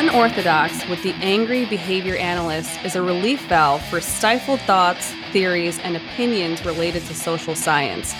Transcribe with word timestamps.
Unorthodox 0.00 0.88
with 0.88 1.02
the 1.02 1.12
Angry 1.20 1.66
Behavior 1.66 2.16
Analyst 2.16 2.82
is 2.86 2.96
a 2.96 3.02
relief 3.02 3.46
valve 3.48 3.84
for 3.84 4.00
stifled 4.00 4.58
thoughts, 4.62 5.12
theories, 5.30 5.78
and 5.80 5.94
opinions 5.94 6.64
related 6.64 7.04
to 7.04 7.14
social 7.14 7.54
science. 7.54 8.14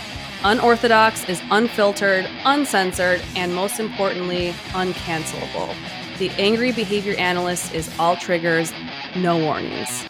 Unorthodox 0.45 1.27
is 1.27 1.41
unfiltered, 1.51 2.29
uncensored, 2.45 3.23
and 3.35 3.55
most 3.55 3.81
importantly, 3.81 4.53
uncancelable. 4.73 5.75
The 6.19 6.29
Angry 6.33 6.71
Behavior 6.71 7.15
Analyst 7.17 7.73
is 7.73 7.91
all 7.99 8.15
triggers, 8.15 8.75
no 9.17 9.39
warnings. 9.39 10.07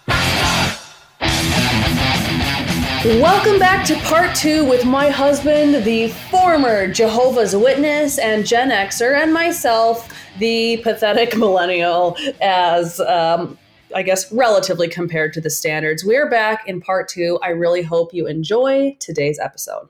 Welcome 3.02 3.58
back 3.60 3.86
to 3.86 3.94
part 4.00 4.34
two 4.34 4.64
with 4.64 4.84
my 4.84 5.08
husband, 5.08 5.84
the 5.84 6.08
former 6.08 6.86
Jehovah's 6.88 7.54
Witness 7.54 8.18
and 8.18 8.44
Gen 8.44 8.70
Xer, 8.70 9.22
and 9.22 9.32
myself, 9.32 10.12
the 10.38 10.78
pathetic 10.78 11.36
millennial, 11.36 12.16
as 12.40 13.00
um, 13.00 13.58
I 13.94 14.02
guess 14.02 14.30
relatively 14.32 14.88
compared 14.88 15.32
to 15.34 15.40
the 15.40 15.50
standards. 15.50 16.04
We're 16.04 16.30
back 16.30 16.66
in 16.68 16.80
part 16.80 17.08
two. 17.08 17.38
I 17.42 17.48
really 17.48 17.82
hope 17.82 18.14
you 18.14 18.26
enjoy 18.26 18.96
today's 19.00 19.38
episode. 19.38 19.88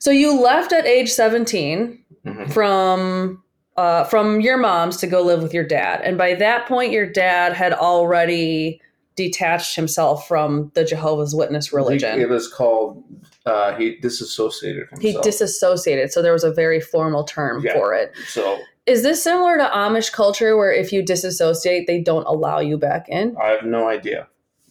So 0.00 0.10
you 0.12 0.40
left 0.40 0.72
at 0.72 0.86
age 0.86 1.10
17 1.10 1.98
Mhm. 2.26 2.52
from 2.52 3.42
uh, 3.76 4.02
from 4.04 4.40
your 4.40 4.56
mom's 4.56 4.96
to 4.98 5.06
go 5.06 5.22
live 5.22 5.40
with 5.40 5.54
your 5.54 5.62
dad, 5.64 6.00
and 6.02 6.18
by 6.18 6.34
that 6.34 6.66
point, 6.66 6.90
your 6.90 7.06
dad 7.06 7.52
had 7.52 7.72
already 7.72 8.80
detached 9.14 9.76
himself 9.76 10.26
from 10.26 10.72
the 10.74 10.84
Jehovah's 10.84 11.32
Witness 11.34 11.72
religion. 11.72 12.20
It 12.20 12.28
was 12.28 12.52
called. 12.52 13.02
Uh, 13.46 13.74
he 13.76 13.96
disassociated 13.96 14.88
himself. 14.90 15.00
He 15.02 15.20
disassociated, 15.22 16.12
so 16.12 16.20
there 16.22 16.32
was 16.32 16.44
a 16.44 16.52
very 16.52 16.80
formal 16.80 17.24
term 17.24 17.62
Yeah. 17.64 17.74
for 17.74 17.94
it. 17.94 18.12
so 18.26 18.58
Is 18.86 19.02
this 19.02 19.22
similar 19.22 19.56
to 19.58 19.64
Amish 19.64 20.12
culture 20.12 20.56
where 20.56 20.72
if 20.72 20.92
you 20.92 21.02
disassociate, 21.02 21.86
they 21.86 22.00
don't 22.00 22.24
allow 22.26 22.58
you 22.58 22.76
back 22.78 23.08
in? 23.08 23.36
I 23.40 23.48
have 23.48 23.64
no 23.64 23.88
idea. 23.88 24.28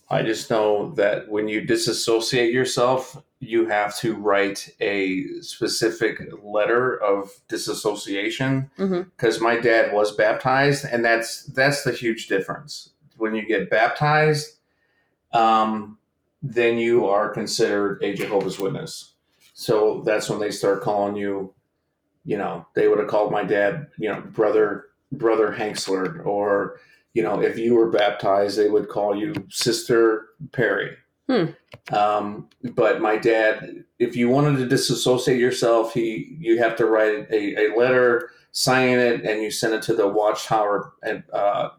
I 0.09 0.23
just 0.23 0.49
know 0.49 0.91
that 0.95 1.27
when 1.29 1.47
you 1.47 1.61
disassociate 1.61 2.53
yourself, 2.53 3.21
you 3.39 3.67
have 3.67 3.95
to 3.99 4.15
write 4.15 4.69
a 4.79 5.25
specific 5.41 6.21
letter 6.41 6.95
of 6.97 7.29
disassociation. 7.47 8.69
Because 8.77 9.39
my 9.41 9.57
dad 9.59 9.93
was 9.93 10.11
baptized, 10.15 10.85
and 10.85 11.03
that's 11.05 11.43
that's 11.45 11.83
the 11.83 11.91
huge 11.91 12.27
difference. 12.27 12.91
When 13.17 13.35
you 13.35 13.45
get 13.45 13.69
baptized, 13.69 14.55
um, 15.33 15.96
then 16.47 16.77
you 16.77 17.05
are 17.07 17.29
considered 17.29 18.01
a 18.01 18.13
Jehovah's 18.13 18.59
Witness. 18.59 19.13
So 19.53 20.01
that's 20.05 20.29
when 20.29 20.39
they 20.39 20.51
start 20.51 20.81
calling 20.81 21.15
you. 21.15 21.53
You 22.23 22.37
know, 22.37 22.67
they 22.75 22.87
would 22.87 22.99
have 22.99 23.07
called 23.07 23.31
my 23.31 23.43
dad, 23.43 23.87
you 23.97 24.09
know, 24.09 24.21
brother 24.21 24.85
brother 25.11 25.55
Hanksler, 25.57 26.25
or 26.25 26.79
you 27.13 27.23
know, 27.23 27.41
if 27.41 27.57
you 27.57 27.73
were 27.75 27.89
baptized, 27.89 28.57
they 28.57 28.69
would 28.69 28.89
call 28.89 29.15
you 29.15 29.33
Sister 29.49 30.27
Perry. 30.51 30.95
Hmm. 31.27 31.45
Um, 31.93 32.49
but 32.75 33.01
my 33.01 33.17
dad, 33.17 33.83
if 33.99 34.15
you 34.15 34.29
wanted 34.29 34.57
to 34.59 34.67
disassociate 34.67 35.39
yourself, 35.39 35.93
he 35.93 36.37
you 36.39 36.59
have 36.59 36.75
to 36.77 36.85
write 36.85 37.29
a, 37.31 37.67
a 37.67 37.77
letter, 37.77 38.31
sign 38.51 38.99
it, 38.99 39.25
and 39.25 39.41
you 39.41 39.51
send 39.51 39.73
it 39.73 39.81
to 39.83 39.93
the 39.93 40.07
Watchtower 40.07 40.93
and 41.03 41.23
uh, 41.33 41.69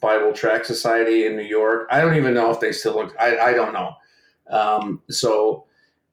Bible 0.00 0.32
Tract 0.32 0.66
Society 0.66 1.26
in 1.26 1.36
New 1.36 1.42
York. 1.44 1.88
I 1.90 2.00
don't 2.00 2.16
even 2.16 2.34
know 2.34 2.50
if 2.50 2.60
they 2.60 2.72
still 2.72 2.94
look. 2.94 3.14
I, 3.18 3.38
I 3.38 3.52
don't 3.52 3.72
know. 3.72 3.94
Um, 4.52 5.02
so 5.10 5.64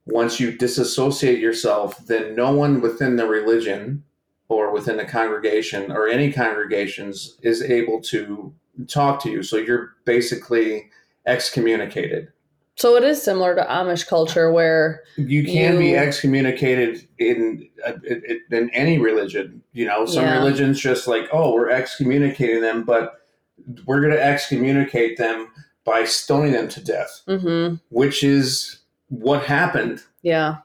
once 0.06 0.40
you 0.40 0.52
disassociate 0.52 1.40
yourself, 1.40 1.98
then 2.08 2.36
no 2.36 2.52
one 2.52 2.82
within 2.82 3.16
the 3.18 3.28
religion 3.28 4.04
or 4.48 4.72
within 4.74 4.98
the 4.98 5.06
congregation 5.06 5.92
or 5.92 6.08
any 6.08 6.32
congregations 6.32 7.38
is 7.44 7.62
able 7.62 8.02
to 8.02 8.52
talk 8.88 9.22
to 9.22 9.30
you. 9.30 9.44
So 9.44 9.58
you're 9.58 9.92
basically 10.06 10.90
excommunicated. 11.26 12.32
So 12.76 12.96
it 12.96 13.04
is 13.04 13.22
similar 13.22 13.56
to 13.56 13.64
Amish 13.66 14.08
culture 14.08 14.52
where 14.54 15.04
You 15.18 15.44
can 15.44 15.78
be 15.78 15.96
excommunicated 15.98 17.06
in, 17.18 17.68
uh, 17.86 17.94
in 18.08 18.40
in 18.52 18.70
any 18.70 18.98
religion. 18.98 19.62
You 19.74 19.86
know, 19.86 20.06
some 20.06 20.24
Yeah. 20.24 20.38
religions 20.40 20.80
just 20.80 21.06
like, 21.06 21.28
oh, 21.34 21.54
we're 21.54 21.70
excommunicating 21.70 22.62
them, 22.62 22.84
but 22.84 23.20
we're 23.86 24.00
going 24.00 24.14
to 24.14 24.24
excommunicate 24.24 25.18
them 25.18 25.50
by 25.86 26.04
stoning 26.06 26.52
them 26.52 26.68
to 26.70 26.84
death, 26.84 27.22
hmm 27.28 27.76
which 27.90 28.24
is 28.24 28.80
what 29.08 29.44
happened 29.44 30.04
yeah. 30.22 30.58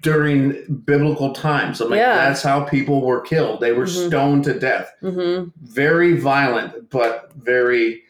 during 0.00 0.64
biblical 0.84 1.32
times. 1.32 1.80
I'm 1.80 1.90
like, 1.90 1.98
Yeah. 1.98 2.16
that's 2.28 2.42
how 2.42 2.64
people 2.64 3.00
were 3.02 3.20
killed. 3.20 3.60
They 3.60 3.72
were 3.72 3.86
Mhm. 3.86 4.08
stoned 4.08 4.44
to 4.44 4.58
death. 4.58 4.92
hmm 5.00 5.44
Very 5.62 6.16
violent, 6.18 6.90
but 6.90 7.30
very. 7.36 8.02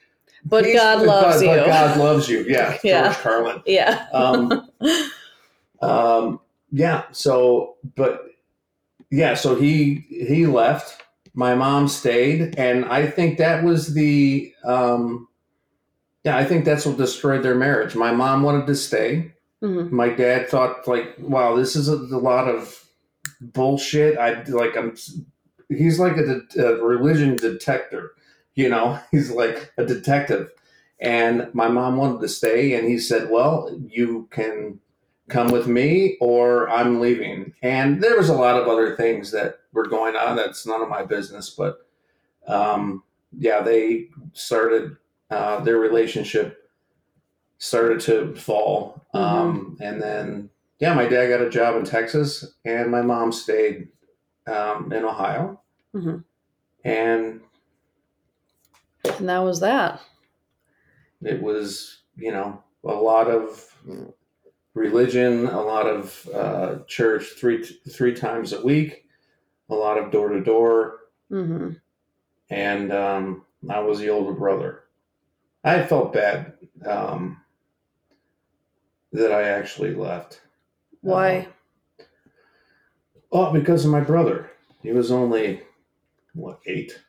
But 0.44 0.64
peaceful- 0.64 0.80
God 0.86 1.06
loves 1.06 1.36
but- 1.36 1.50
you. 1.50 1.56
But 1.60 1.66
God 1.66 1.96
loves 1.98 2.28
you. 2.28 2.44
Yeah, 2.48 2.78
Yeah. 2.84 3.04
George 3.04 3.16
Carlin. 3.18 3.62
Yeah. 3.66 4.06
Um, 4.12 4.68
um, 5.82 6.40
yeah. 6.70 7.02
So, 7.12 7.76
but 7.96 8.22
yeah. 9.10 9.34
So 9.34 9.54
he 9.56 10.06
he 10.08 10.46
left. 10.46 11.02
My 11.34 11.54
mom 11.54 11.88
stayed, 11.88 12.58
and 12.58 12.84
I 12.86 13.06
think 13.06 13.38
that 13.38 13.62
was 13.64 13.94
the. 13.94 14.52
Um, 14.64 15.28
yeah, 16.24 16.36
I 16.36 16.44
think 16.44 16.64
that's 16.64 16.86
what 16.86 16.96
destroyed 16.98 17.42
their 17.42 17.54
marriage. 17.54 17.94
My 17.94 18.12
mom 18.12 18.42
wanted 18.42 18.66
to 18.66 18.74
stay. 18.76 19.32
Mhm. 19.62 19.92
my 19.92 20.08
dad 20.08 20.48
thought 20.48 20.88
like 20.88 21.14
wow 21.20 21.54
this 21.54 21.76
is 21.76 21.88
a, 21.88 21.94
a 21.94 22.18
lot 22.18 22.48
of 22.48 22.84
bullshit 23.40 24.18
i 24.18 24.42
like 24.48 24.76
i'm 24.76 24.96
he's 25.68 26.00
like 26.00 26.16
a, 26.16 26.40
a 26.60 26.84
religion 26.84 27.36
detector 27.36 28.10
you 28.56 28.68
know 28.68 28.98
he's 29.12 29.30
like 29.30 29.72
a 29.78 29.84
detective 29.86 30.50
and 31.00 31.48
my 31.54 31.68
mom 31.68 31.96
wanted 31.96 32.20
to 32.20 32.28
stay 32.28 32.74
and 32.74 32.88
he 32.88 32.98
said 32.98 33.30
well 33.30 33.70
you 33.86 34.26
can 34.32 34.80
come 35.28 35.52
with 35.52 35.68
me 35.68 36.16
or 36.20 36.68
i'm 36.68 37.00
leaving 37.00 37.54
and 37.62 38.02
there 38.02 38.16
was 38.16 38.28
a 38.28 38.34
lot 38.34 38.60
of 38.60 38.66
other 38.66 38.96
things 38.96 39.30
that 39.30 39.60
were 39.72 39.86
going 39.86 40.16
on 40.16 40.34
that's 40.34 40.66
none 40.66 40.82
of 40.82 40.88
my 40.88 41.04
business 41.04 41.50
but 41.50 41.86
um, 42.48 43.04
yeah 43.38 43.60
they 43.62 44.08
started 44.32 44.96
uh, 45.32 45.60
their 45.60 45.78
relationship 45.78 46.70
started 47.58 48.00
to 48.00 48.34
fall 48.34 49.04
um, 49.14 49.76
and 49.80 50.00
then 50.02 50.50
yeah 50.78 50.94
my 50.94 51.06
dad 51.06 51.28
got 51.28 51.40
a 51.40 51.50
job 51.50 51.76
in 51.76 51.84
texas 51.84 52.54
and 52.64 52.90
my 52.90 53.02
mom 53.02 53.30
stayed 53.32 53.88
um, 54.46 54.92
in 54.92 55.04
ohio. 55.04 55.60
Mhm. 55.94 56.24
and 56.84 57.40
And 59.18 59.28
that 59.28 59.38
was 59.40 59.60
that. 59.60 60.00
it 61.22 61.40
was 61.40 62.02
you 62.16 62.32
know 62.32 62.62
a 62.84 62.88
lot 63.10 63.28
of 63.28 63.74
religion 64.74 65.46
a 65.46 65.60
lot 65.62 65.86
of 65.86 66.28
uh, 66.34 66.78
church 66.86 67.24
three 67.38 67.62
three 67.90 68.14
times 68.14 68.52
a 68.52 68.64
week 68.64 69.04
a 69.70 69.74
lot 69.74 69.98
of 69.98 70.10
door 70.10 70.28
to 70.30 70.40
door. 70.42 70.98
Hmm 71.28 71.70
and 72.50 72.92
um, 72.92 73.44
i 73.70 73.78
was 73.78 73.98
the 74.00 74.10
older 74.10 74.32
brother 74.34 74.81
i 75.64 75.82
felt 75.82 76.12
bad 76.12 76.52
um, 76.86 77.40
that 79.12 79.32
i 79.32 79.42
actually 79.42 79.94
left 79.94 80.40
Why? 81.00 81.48
Oh, 83.34 83.50
because 83.52 83.84
of 83.84 83.90
my 83.90 84.00
brother. 84.00 84.50
He 84.82 84.92
was 84.92 85.10
only 85.10 85.62
what 86.34 86.60
eight. 86.66 87.00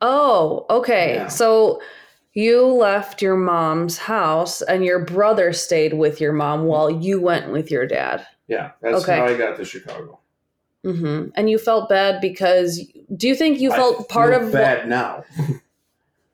Oh, 0.00 0.66
okay. 0.70 1.14
Yeah. 1.16 1.28
So 1.28 1.80
you 2.32 2.64
left 2.66 3.20
your 3.20 3.36
mom's 3.36 3.98
house 3.98 4.62
and 4.62 4.84
your 4.84 5.04
brother 5.04 5.52
stayed 5.52 5.94
with 5.94 6.20
your 6.20 6.32
mom 6.32 6.64
while 6.64 6.90
you 6.90 7.20
went 7.20 7.50
with 7.50 7.70
your 7.70 7.86
dad. 7.86 8.26
Yeah, 8.46 8.72
that's 8.80 9.02
Okay. 9.02 9.18
how 9.18 9.26
I 9.26 9.36
got 9.36 9.56
to 9.56 9.64
Chicago. 9.64 10.20
Mm-hmm. 10.84 11.30
And 11.34 11.48
you 11.50 11.58
felt 11.58 11.88
bad 11.88 12.20
because 12.20 12.80
do 13.16 13.26
you 13.26 13.34
think 13.34 13.58
you 13.58 13.72
I 13.72 13.76
felt 13.76 14.08
part 14.08 14.32
feel 14.34 14.46
of 14.46 14.52
bad 14.52 14.88
now. 14.88 15.24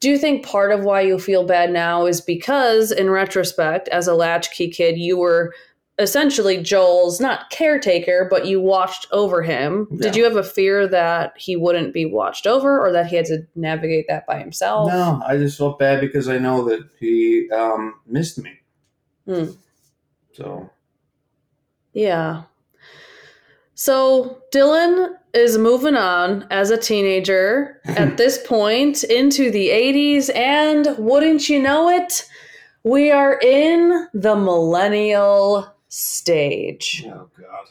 do 0.00 0.10
you 0.10 0.18
think 0.18 0.44
part 0.44 0.72
of 0.72 0.84
why 0.84 1.02
you 1.02 1.18
feel 1.18 1.44
bad 1.44 1.70
now 1.70 2.06
is 2.06 2.20
because 2.20 2.90
in 2.90 3.10
retrospect 3.10 3.88
as 3.88 4.06
a 4.06 4.14
latchkey 4.14 4.68
kid 4.68 4.98
you 4.98 5.18
were 5.18 5.54
essentially 5.98 6.62
Joel's 6.62 7.20
not 7.20 7.50
caretaker 7.50 8.26
but 8.30 8.46
you 8.46 8.60
watched 8.60 9.06
over 9.12 9.42
him. 9.42 9.86
Did 9.96 10.16
you 10.16 10.24
have 10.24 10.36
a 10.36 10.42
fear 10.42 10.88
that 10.88 11.34
he 11.36 11.56
wouldn't 11.56 11.92
be 11.92 12.06
watched 12.06 12.46
over 12.46 12.80
or 12.80 12.90
that 12.92 13.06
he 13.06 13.16
had 13.16 13.26
to 13.26 13.46
navigate 13.54 14.06
that 14.08 14.26
by 14.26 14.38
himself? 14.38 14.88
No, 14.88 15.22
I 15.26 15.36
just 15.36 15.58
felt 15.58 15.78
bad 15.78 16.00
because 16.00 16.28
I 16.28 16.38
know 16.38 16.64
that 16.64 16.88
he 16.98 17.50
um, 17.50 17.96
missed 18.06 18.38
me. 18.38 18.58
Hmm. 19.26 19.50
So 20.32 20.70
Yeah. 21.92 22.44
So 23.80 24.42
Dylan 24.52 25.14
is 25.32 25.56
moving 25.56 25.96
on 25.96 26.46
as 26.50 26.68
a 26.68 26.76
teenager 26.76 27.80
at 27.86 28.14
this 28.18 28.36
point 28.46 29.04
into 29.04 29.50
the 29.50 29.70
80s, 29.70 30.28
and 30.36 30.94
wouldn't 30.98 31.48
you 31.48 31.62
know 31.62 31.88
it, 31.88 32.28
we 32.82 33.10
are 33.10 33.38
in 33.40 34.06
the 34.12 34.36
millennial 34.36 35.74
stage. 35.88 37.06
oh 37.06 37.30
god. 37.38 37.68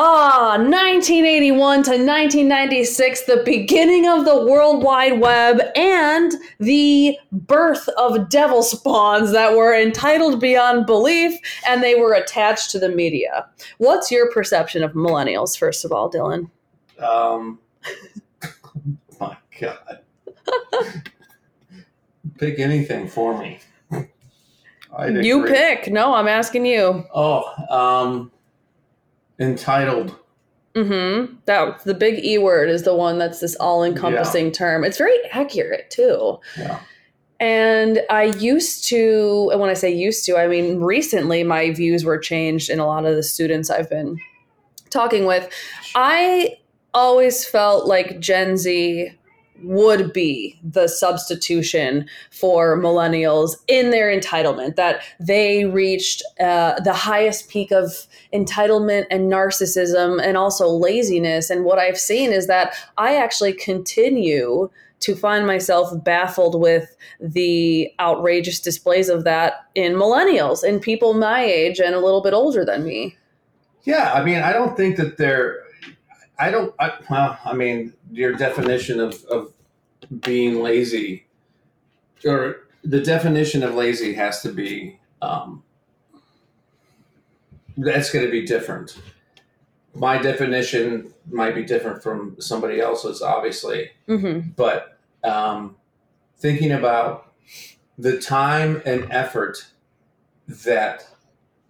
Ah, 0.00 0.50
1981 0.58 1.82
to 1.82 1.90
1996, 1.90 3.22
the 3.22 3.42
beginning 3.44 4.06
of 4.06 4.24
the 4.24 4.46
World 4.46 4.84
Wide 4.84 5.18
Web 5.20 5.60
and 5.74 6.34
the 6.60 7.18
birth 7.32 7.88
of 7.98 8.28
devil 8.28 8.62
spawns 8.62 9.32
that 9.32 9.56
were 9.56 9.74
entitled 9.74 10.40
beyond 10.40 10.86
belief 10.86 11.36
and 11.66 11.82
they 11.82 11.96
were 11.96 12.12
attached 12.14 12.70
to 12.70 12.78
the 12.78 12.88
media. 12.88 13.48
What's 13.78 14.08
your 14.12 14.30
perception 14.30 14.84
of 14.84 14.92
millennials, 14.92 15.58
first 15.58 15.84
of 15.84 15.90
all, 15.90 16.08
Dylan? 16.08 16.48
Um, 17.00 17.58
my 19.20 19.36
God. 19.60 19.98
Pick 22.38 22.60
anything 22.60 23.08
for 23.08 23.36
me. 23.36 23.58
I'd 24.96 25.24
You 25.24 25.40
agree. 25.44 25.56
pick. 25.56 25.90
No, 25.92 26.14
I'm 26.14 26.28
asking 26.28 26.66
you. 26.66 27.04
Oh, 27.12 27.42
um, 27.68 28.30
entitled. 29.38 30.14
Mm-hmm. 30.74 31.34
That 31.46 31.82
the 31.84 31.94
big 31.94 32.24
E 32.24 32.38
word 32.38 32.68
is 32.68 32.84
the 32.84 32.94
one 32.94 33.18
that's 33.18 33.40
this 33.40 33.56
all-encompassing 33.56 34.52
term. 34.52 34.84
It's 34.84 34.98
very 34.98 35.18
accurate 35.32 35.90
too. 35.90 36.38
Yeah. 36.56 36.80
And 37.40 38.00
I 38.10 38.24
used 38.24 38.84
to, 38.88 39.48
and 39.52 39.60
when 39.60 39.70
I 39.70 39.74
say 39.74 39.92
used 39.92 40.24
to, 40.26 40.36
I 40.36 40.46
mean 40.46 40.80
recently 40.80 41.42
my 41.44 41.70
views 41.70 42.04
were 42.04 42.18
changed 42.18 42.70
in 42.70 42.78
a 42.78 42.86
lot 42.86 43.06
of 43.06 43.16
the 43.16 43.22
students 43.22 43.70
I've 43.70 43.90
been 43.90 44.20
talking 44.90 45.24
with. 45.24 45.48
I 45.94 46.58
always 46.94 47.44
felt 47.44 47.86
like 47.86 48.20
Gen 48.20 48.56
Z 48.56 49.12
would 49.62 50.12
be 50.12 50.58
the 50.62 50.88
substitution 50.88 52.08
for 52.30 52.78
millennials 52.78 53.56
in 53.66 53.90
their 53.90 54.08
entitlement, 54.08 54.76
that 54.76 55.02
they 55.18 55.64
reached 55.64 56.22
uh, 56.40 56.78
the 56.80 56.92
highest 56.92 57.48
peak 57.48 57.70
of 57.70 58.06
entitlement 58.32 59.04
and 59.10 59.30
narcissism 59.32 60.22
and 60.22 60.36
also 60.36 60.68
laziness. 60.68 61.50
And 61.50 61.64
what 61.64 61.78
I've 61.78 61.98
seen 61.98 62.32
is 62.32 62.46
that 62.46 62.74
I 62.96 63.16
actually 63.16 63.52
continue 63.52 64.70
to 65.00 65.14
find 65.14 65.46
myself 65.46 65.92
baffled 66.02 66.60
with 66.60 66.96
the 67.20 67.92
outrageous 68.00 68.60
displays 68.60 69.08
of 69.08 69.24
that 69.24 69.66
in 69.74 69.94
millennials, 69.94 70.64
in 70.64 70.80
people 70.80 71.14
my 71.14 71.44
age 71.44 71.78
and 71.78 71.94
a 71.94 72.00
little 72.00 72.22
bit 72.22 72.32
older 72.32 72.64
than 72.64 72.84
me. 72.84 73.16
Yeah, 73.84 74.12
I 74.12 74.24
mean, 74.24 74.38
I 74.42 74.52
don't 74.52 74.76
think 74.76 74.96
that 74.96 75.16
they're. 75.16 75.62
I 76.38 76.50
don't. 76.50 76.74
I, 76.78 76.92
well, 77.10 77.38
I 77.44 77.52
mean, 77.54 77.92
your 78.10 78.32
definition 78.32 79.00
of 79.00 79.24
of 79.24 79.52
being 80.20 80.62
lazy, 80.62 81.26
or 82.24 82.68
the 82.84 83.00
definition 83.00 83.62
of 83.62 83.74
lazy 83.74 84.14
has 84.14 84.40
to 84.42 84.52
be. 84.52 84.98
Um, 85.20 85.62
that's 87.76 88.10
going 88.10 88.24
to 88.24 88.30
be 88.30 88.44
different. 88.44 88.98
My 89.94 90.18
definition 90.18 91.12
might 91.30 91.54
be 91.54 91.64
different 91.64 92.02
from 92.02 92.36
somebody 92.40 92.80
else's, 92.80 93.22
obviously, 93.22 93.90
Mm-hmm. 94.08 94.50
but 94.56 94.98
um, 95.24 95.76
thinking 96.38 96.72
about 96.72 97.32
the 97.96 98.20
time 98.20 98.82
and 98.84 99.06
effort 99.10 99.66
that 100.46 101.06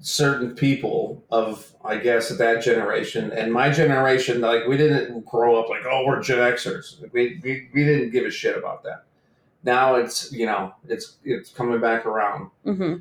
certain 0.00 0.54
people 0.54 1.24
of 1.30 1.72
I 1.84 1.98
guess 1.98 2.28
that 2.28 2.62
generation 2.62 3.32
and 3.32 3.52
my 3.52 3.70
generation, 3.70 4.40
like 4.40 4.66
we 4.66 4.76
didn't 4.76 5.24
grow 5.26 5.60
up 5.60 5.68
like, 5.68 5.82
oh, 5.90 6.04
we're 6.06 6.22
Gen 6.22 6.38
Xers. 6.38 7.00
We, 7.12 7.40
we, 7.42 7.68
we 7.74 7.84
didn't 7.84 8.10
give 8.10 8.24
a 8.24 8.30
shit 8.30 8.56
about 8.56 8.84
that. 8.84 9.04
Now 9.64 9.96
it's 9.96 10.30
you 10.32 10.46
know 10.46 10.72
it's 10.88 11.16
it's 11.24 11.50
coming 11.50 11.80
back 11.80 12.06
around, 12.06 12.50
Mm-hmm. 12.64 12.96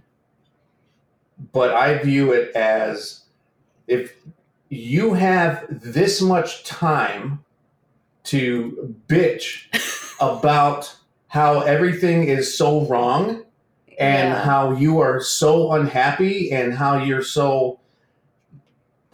but 1.53 1.73
I 1.73 1.97
view 1.99 2.31
it 2.33 2.55
as 2.55 3.23
if 3.87 4.15
you 4.69 5.13
have 5.13 5.65
this 5.69 6.21
much 6.21 6.63
time 6.63 7.43
to 8.25 8.95
bitch 9.07 9.67
about 10.19 10.93
how 11.29 11.61
everything 11.61 12.25
is 12.25 12.57
so 12.57 12.85
wrong 12.87 13.43
and 13.97 14.29
Yeah. 14.29 14.41
how 14.43 14.71
you 14.73 14.99
are 14.99 15.19
so 15.21 15.71
unhappy 15.73 16.51
and 16.51 16.73
how 16.73 16.97
you're 17.03 17.23
so 17.23 17.79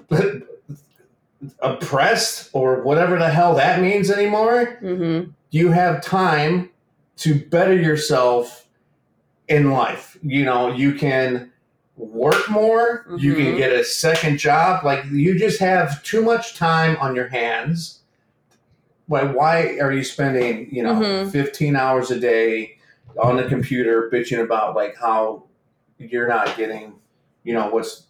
oppressed 1.61 2.49
or 2.53 2.81
whatever 2.83 3.17
the 3.19 3.29
hell 3.29 3.55
that 3.55 3.81
means 3.81 4.09
anymore 4.09 4.77
Mm-hmm. 4.81 5.31
you 5.51 5.71
have 5.71 6.01
time 6.01 6.69
to 7.17 7.35
better 7.35 7.73
yourself 7.75 8.65
in 9.49 9.71
life 9.71 10.17
you 10.23 10.45
know 10.45 10.71
you 10.71 10.93
can 10.93 11.51
work 11.97 12.49
more 12.49 13.05
you 13.17 13.35
can 13.35 13.45
Mhm. 13.53 13.57
get 13.57 13.71
a 13.73 13.83
second 13.83 14.37
job 14.37 14.83
like 14.85 15.03
you 15.11 15.37
just 15.37 15.59
have 15.59 16.01
too 16.03 16.21
much 16.21 16.55
time 16.55 16.95
on 17.01 17.13
your 17.15 17.27
hands 17.27 17.99
why 19.07 19.23
why 19.23 19.77
are 19.81 19.91
you 19.91 20.03
spending 20.03 20.69
you 20.71 20.81
know 20.81 20.93
Mhm. 20.95 21.31
15 21.31 21.75
hours 21.75 22.09
a 22.09 22.19
day 22.19 22.72
on 23.21 23.37
the 23.37 23.43
computer 23.45 24.09
bitching 24.11 24.43
about 24.43 24.75
like 24.75 24.95
how 24.99 25.43
you're 25.97 26.27
not 26.27 26.55
getting 26.57 26.99
you 27.43 27.53
know 27.53 27.69
what's 27.69 28.07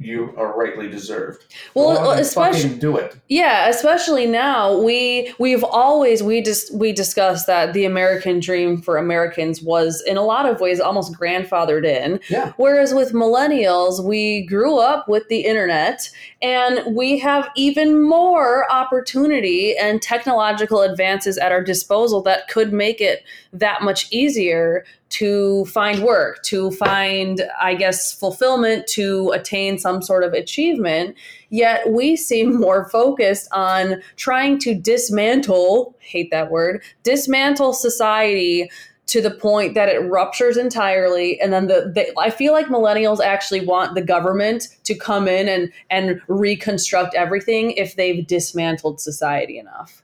you 0.00 0.34
are 0.38 0.56
rightly 0.58 0.88
deserved 0.88 1.44
Well, 1.74 1.94
Go 1.94 2.00
out 2.00 2.10
and 2.12 2.20
especially 2.20 2.78
do 2.78 2.96
it 2.96 3.16
Yeah, 3.28 3.68
especially 3.68 4.26
now 4.26 4.80
we 4.80 5.34
we've 5.38 5.62
always 5.62 6.22
we 6.22 6.40
just 6.42 6.74
we 6.74 6.92
discussed 6.92 7.46
that 7.46 7.74
the 7.74 7.84
American 7.84 8.40
dream 8.40 8.80
for 8.80 8.96
Americans 8.96 9.60
was 9.62 10.02
in 10.06 10.16
a 10.16 10.22
lot 10.22 10.46
of 10.46 10.60
ways 10.60 10.80
almost 10.80 11.12
grandfathered 11.12 11.84
in. 11.84 12.18
Yeah. 12.30 12.52
Whereas 12.56 12.94
with 12.94 13.12
millennials, 13.12 14.02
we 14.02 14.46
grew 14.46 14.78
up 14.78 15.06
with 15.06 15.28
the 15.28 15.40
internet 15.40 16.10
and 16.40 16.96
we 16.96 17.18
have 17.18 17.50
even 17.54 18.02
more 18.02 18.70
opportunity 18.72 19.76
and 19.76 20.00
technological 20.00 20.80
advances 20.80 21.36
at 21.36 21.52
our 21.52 21.62
disposal 21.62 22.22
that 22.22 22.48
could 22.48 22.72
make 22.72 23.00
it 23.00 23.22
that 23.52 23.82
much 23.82 24.10
easier 24.10 24.84
to 25.10 25.64
find 25.66 26.02
work, 26.02 26.42
to 26.44 26.70
find 26.72 27.42
I 27.60 27.74
guess 27.74 28.12
fulfillment, 28.12 28.86
to 28.88 29.30
attain 29.30 29.78
some 29.78 30.02
sort 30.02 30.24
of 30.24 30.32
achievement. 30.32 31.16
Yet 31.50 31.90
we 31.90 32.16
seem 32.16 32.58
more 32.60 32.88
focused 32.88 33.48
on 33.52 34.02
trying 34.16 34.58
to 34.60 34.74
dismantle 34.74 35.94
hate 36.00 36.30
that 36.30 36.50
word 36.50 36.82
dismantle 37.02 37.72
society 37.72 38.70
to 39.06 39.20
the 39.20 39.30
point 39.30 39.74
that 39.74 39.88
it 39.88 39.98
ruptures 40.08 40.56
entirely. 40.56 41.40
And 41.40 41.52
then 41.52 41.66
the, 41.66 41.90
the 41.92 42.12
i 42.18 42.30
feel 42.30 42.52
like 42.52 42.66
millennials 42.66 43.20
actually 43.20 43.64
want 43.64 43.94
the 43.94 44.02
government 44.02 44.68
to 44.84 44.94
come 44.94 45.26
in 45.26 45.48
and 45.48 45.72
and 45.90 46.20
reconstruct 46.28 47.14
everything 47.14 47.72
if 47.72 47.96
they've 47.96 48.26
dismantled 48.26 49.00
society 49.00 49.58
enough. 49.58 50.02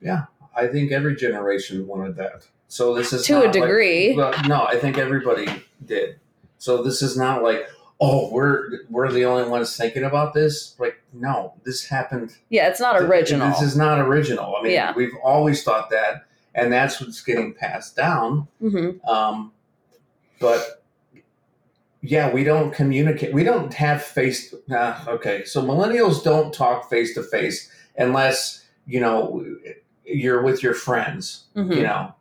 Yeah 0.00 0.24
i 0.56 0.66
think 0.66 0.92
every 0.92 1.16
generation 1.16 1.86
wanted 1.86 2.16
that 2.16 2.46
so 2.74 2.92
this 2.94 3.12
is 3.12 3.24
To 3.26 3.32
a 3.34 3.36
not 3.36 3.44
like- 3.44 3.52
degree. 3.52 4.14
well, 4.16 4.32
no 4.48 4.64
i 4.74 4.76
think 4.82 4.98
everybody 4.98 5.46
did. 5.86 6.18
So 6.58 6.82
this 6.82 7.02
is 7.02 7.16
not 7.16 7.42
like 7.42 7.60
oh 8.00 8.30
we're 8.34 8.80
we're 8.90 9.10
the 9.12 9.24
only 9.26 9.48
ones 9.48 9.76
thinking 9.76 10.02
about 10.04 10.34
this. 10.34 10.74
Like 10.78 10.96
no 11.12 11.36
this 11.64 11.84
happened. 11.96 12.28
Yeah 12.48 12.68
it's 12.70 12.80
not 12.80 13.00
original 13.00 13.48
this 13.50 13.62
is 13.62 13.76
not 13.76 13.98
original. 14.00 14.56
I 14.56 14.62
mean 14.62 14.72
Yeah. 14.72 14.92
we've 14.96 15.16
always 15.22 15.62
thought 15.62 15.90
that 15.90 16.24
and 16.54 16.72
that's 16.72 17.00
what's 17.00 17.22
getting 17.22 17.54
passed 17.54 17.94
down. 17.96 18.48
Hmm 18.60 18.90
um, 19.08 19.52
but 20.40 20.82
yeah 22.00 22.32
we 22.32 22.44
don't 22.44 22.72
communicate 22.74 23.32
we 23.32 23.44
don't 23.44 23.72
have 23.74 24.02
face 24.02 24.54
nah, 24.66 24.96
okay. 25.06 25.44
So 25.44 25.62
millennials 25.62 26.22
don't 26.24 26.52
talk 26.52 26.90
face 26.90 27.14
to 27.14 27.22
face 27.22 27.70
unless 27.96 28.64
you 28.86 29.00
know 29.00 29.44
you're 30.04 30.42
with 30.42 30.62
your 30.62 30.74
friends 30.74 31.44
hmm 31.54 31.72
you 31.72 31.82
know 31.82 32.14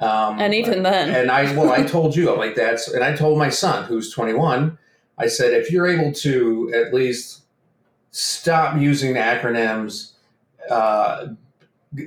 um, 0.00 0.38
and 0.38 0.54
even 0.54 0.82
then 0.82 1.08
and 1.10 1.30
I 1.30 1.54
well, 1.56 1.70
I 1.70 1.82
told 1.82 2.14
you 2.14 2.30
I'm 2.30 2.38
like 2.38 2.54
that's, 2.54 2.88
and 2.88 3.02
I 3.02 3.16
told 3.16 3.38
my 3.38 3.48
son 3.48 3.84
who's 3.84 4.12
21. 4.12 4.76
I 5.18 5.26
said 5.26 5.54
if 5.54 5.70
you're 5.70 5.86
able 5.86 6.12
to 6.12 6.72
at 6.74 6.92
least 6.92 7.42
stop 8.10 8.78
using 8.78 9.14
acronyms, 9.14 10.12
uh, 10.70 11.28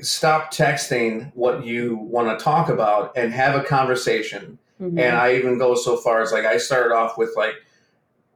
stop 0.02 0.54
texting 0.54 1.32
what 1.34 1.66
you 1.66 1.96
want 1.96 2.38
to 2.38 2.44
talk 2.44 2.70
about, 2.70 3.12
and 3.16 3.34
have 3.34 3.56
a 3.56 3.64
conversation. 3.64 4.60
Mhm. 4.80 5.00
And 5.00 5.18
I 5.18 5.34
even 5.34 5.58
go 5.58 5.74
so 5.76 5.98
far 5.98 6.22
as 6.22 6.32
like 6.32 6.46
I 6.46 6.58
started 6.58 6.94
off 6.94 7.18
with 7.18 7.32
like, 7.36 7.56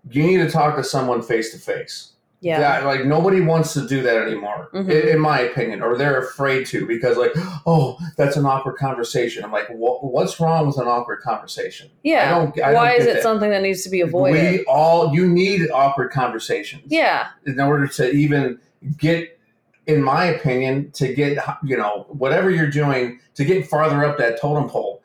you 0.09 0.23
need 0.23 0.37
to 0.37 0.49
talk 0.49 0.75
to 0.77 0.83
someone 0.83 1.21
face 1.21 1.51
to 1.51 1.59
face. 1.59 2.12
Yeah 2.43 2.79
Yeah, 2.79 2.85
like 2.85 3.05
nobody 3.05 3.41
wants 3.41 3.73
to 3.73 3.87
do 3.87 4.01
that 4.03 4.17
anymore, 4.17 4.69
Mhm. 4.73 4.89
in, 4.89 5.07
in 5.09 5.19
my 5.19 5.39
opinion, 5.39 5.81
or 5.81 5.97
they're 5.97 6.19
afraid 6.19 6.65
to 6.67 6.85
because, 6.85 7.17
like, 7.17 7.31
oh, 7.65 7.97
that's 8.17 8.35
an 8.35 8.45
awkward 8.45 8.75
conversation. 8.77 9.43
I'm 9.43 9.51
like, 9.51 9.67
what, 9.69 10.03
what's 10.03 10.39
wrong 10.39 10.67
with 10.67 10.77
an 10.77 10.87
awkward 10.87 11.21
conversation? 11.21 11.89
yeah 12.03 12.35
I 12.35 12.39
don't. 12.39 12.61
I 12.61 12.73
why 12.73 12.91
don't 12.91 13.01
is 13.01 13.07
it 13.07 13.13
that. 13.15 13.23
something 13.23 13.49
that 13.49 13.61
needs 13.61 13.83
to 13.83 13.89
be 13.89 14.01
avoided 14.01 14.33
We 14.59 14.65
all 14.65 15.13
you 15.15 15.27
need 15.27 15.69
awkward 15.71 16.11
conversations. 16.11 16.83
yeah 16.87 17.27
in 17.45 17.59
order 17.59 17.87
to 17.87 18.11
even 18.11 18.59
get, 18.97 19.39
in 19.87 20.01
my 20.03 20.25
opinion, 20.25 20.91
to 20.93 21.13
get 21.13 21.37
you 21.63 21.77
know 21.77 22.05
whatever 22.09 22.49
you're 22.49 22.69
doing 22.69 23.19
to 23.35 23.43
get 23.45 23.67
farther 23.67 24.03
up 24.05 24.17
that 24.17 24.39
totem 24.39 24.67
pole. 24.69 25.01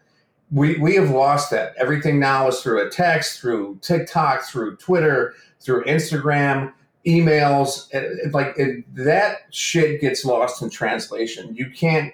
We 0.50 0.78
we 0.78 0.94
have 0.96 1.10
lost 1.10 1.50
that. 1.50 1.74
Everything 1.78 2.18
now 2.18 2.48
is 2.48 2.60
through 2.62 2.80
a 2.86 2.88
text, 2.90 3.38
through 3.40 3.78
TikTok, 3.82 4.42
through 4.44 4.76
Twitter, 4.76 5.34
through 5.60 5.84
Instagram. 5.84 6.72
Emails, 7.08 7.88
and, 7.92 8.32
like 8.34 8.54
it, 8.58 8.84
that 8.94 9.38
shit 9.50 10.00
gets 10.00 10.24
lost 10.24 10.62
in 10.62 10.70
translation. 10.70 11.54
You 11.54 11.70
can't 11.70 12.12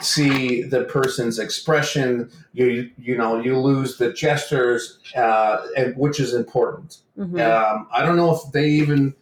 see 0.00 0.62
the 0.62 0.84
person's 0.84 1.38
expression. 1.38 2.30
You 2.52 2.90
you 2.98 3.16
know 3.16 3.40
you 3.40 3.58
lose 3.58 3.96
the 3.96 4.12
gestures, 4.12 4.98
uh, 5.16 5.66
and, 5.76 5.96
which 5.96 6.18
is 6.20 6.34
important. 6.34 6.98
Mhm. 7.18 7.40
Um, 7.40 7.86
I 7.92 8.04
don't 8.04 8.16
know 8.16 8.34
if 8.34 8.52
they 8.52 8.68
even 8.68 9.14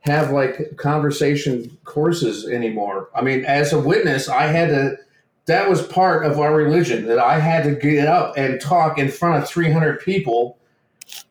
have 0.00 0.30
like 0.30 0.76
conversation 0.76 1.76
courses 1.84 2.46
anymore. 2.46 3.08
I 3.14 3.22
mean, 3.22 3.44
as 3.46 3.72
a 3.72 3.80
witness, 3.80 4.28
I 4.28 4.46
had 4.46 4.68
to. 4.68 4.98
That 5.46 5.68
was 5.68 5.86
part 5.86 6.24
of 6.24 6.40
our 6.40 6.54
religion 6.54 7.06
that 7.06 7.18
I 7.18 7.38
had 7.38 7.64
to 7.64 7.74
get 7.74 8.06
up 8.08 8.34
and 8.36 8.58
talk 8.58 8.98
in 8.98 9.10
front 9.10 9.42
of 9.42 9.48
300 9.48 10.00
people, 10.00 10.56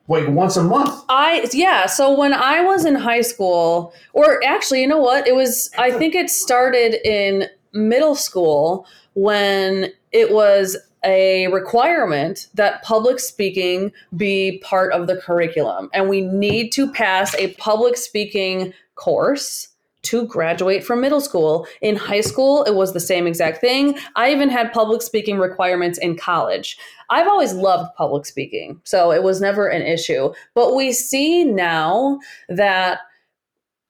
like 0.07 0.27
once 0.27 0.57
a 0.57 0.63
month. 0.63 1.03
I 1.09 1.47
yeah, 1.53 1.85
so 1.85 2.17
when 2.17 2.33
I 2.33 2.61
was 2.61 2.85
in 2.85 2.95
high 2.95 3.21
school, 3.21 3.93
or 4.13 4.43
actually, 4.43 4.81
you 4.81 4.87
know 4.87 4.99
what? 4.99 5.27
It 5.27 5.35
was 5.35 5.69
I 5.77 5.91
think 5.97 6.15
it 6.15 6.29
started 6.29 6.95
in 7.07 7.47
middle 7.73 8.15
school 8.15 8.85
when 9.15 9.91
it 10.11 10.31
was 10.31 10.77
a 11.05 11.47
requirement 11.47 12.47
that 12.53 12.81
public 12.83 13.19
speaking 13.19 13.91
be 14.15 14.59
part 14.63 14.93
of 14.93 15.07
the 15.07 15.17
curriculum 15.17 15.89
and 15.93 16.07
we 16.07 16.21
need 16.21 16.71
to 16.71 16.89
pass 16.91 17.35
a 17.35 17.53
public 17.55 17.97
speaking 17.97 18.73
course 18.95 19.72
to 20.03 20.27
graduate 20.27 20.83
from 20.83 21.01
middle 21.01 21.21
school. 21.21 21.67
In 21.81 21.95
high 21.95 22.21
school, 22.21 22.63
it 22.63 22.75
was 22.75 22.93
the 22.93 22.99
same 22.99 23.25
exact 23.25 23.59
thing. 23.59 23.97
I 24.15 24.31
even 24.31 24.49
had 24.49 24.73
public 24.73 25.01
speaking 25.01 25.39
requirements 25.39 25.97
in 25.97 26.17
college. 26.17 26.77
I've 27.09 27.27
always 27.27 27.53
loved 27.53 27.95
public 27.95 28.25
speaking, 28.25 28.79
so 28.83 29.11
it 29.11 29.23
was 29.23 29.41
never 29.41 29.67
an 29.67 29.81
issue. 29.81 30.33
But 30.53 30.75
we 30.75 30.91
see 30.91 31.43
now 31.43 32.19
that 32.49 32.99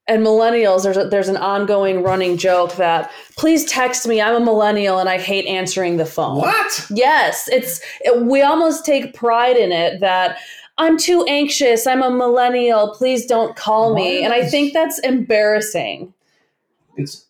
and 0.07 0.25
millennials 0.25 0.83
there's 0.83 0.97
a, 0.97 1.07
there's 1.07 1.29
an 1.29 1.37
ongoing 1.37 2.03
running 2.03 2.35
joke 2.35 2.75
that 2.75 3.09
please 3.37 3.63
text 3.65 4.05
me 4.07 4.21
I'm 4.21 4.35
a 4.35 4.45
millennial 4.45 4.99
and 4.99 5.07
I 5.07 5.17
hate 5.17 5.45
answering 5.45 5.97
the 5.97 6.05
phone. 6.05 6.39
What? 6.39 6.85
Yes, 6.89 7.47
it's 7.49 7.79
it, 8.01 8.25
we 8.25 8.41
almost 8.41 8.85
take 8.85 9.13
pride 9.13 9.55
in 9.55 9.71
it 9.71 10.01
that 10.01 10.39
I'm 10.77 10.97
too 10.97 11.25
anxious. 11.27 11.85
I'm 11.85 12.01
a 12.01 12.09
millennial. 12.09 12.93
Please 12.95 13.25
don't 13.25 13.55
call 13.55 13.93
me. 13.93 14.21
What 14.21 14.25
And 14.25 14.33
I 14.33 14.47
think 14.47 14.73
that's 14.73 14.99
embarrassing. 14.99 16.13
It's. 16.97 17.27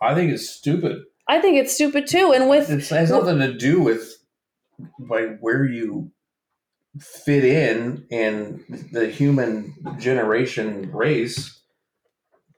I 0.00 0.14
think 0.14 0.32
it's 0.32 0.48
stupid. 0.48 1.02
I 1.26 1.40
think 1.40 1.56
it's 1.56 1.74
stupid 1.74 2.06
too. 2.06 2.32
And 2.32 2.48
with 2.48 2.70
It 2.70 2.86
has 2.88 3.10
nothing 3.10 3.38
to 3.38 3.52
do 3.52 3.80
with 3.80 4.18
like 4.98 5.38
where 5.40 5.64
you 5.64 6.10
fit 7.00 7.44
in 7.44 8.06
in 8.10 8.88
the 8.92 9.08
human 9.08 9.74
generation 9.98 10.90
race. 10.92 11.60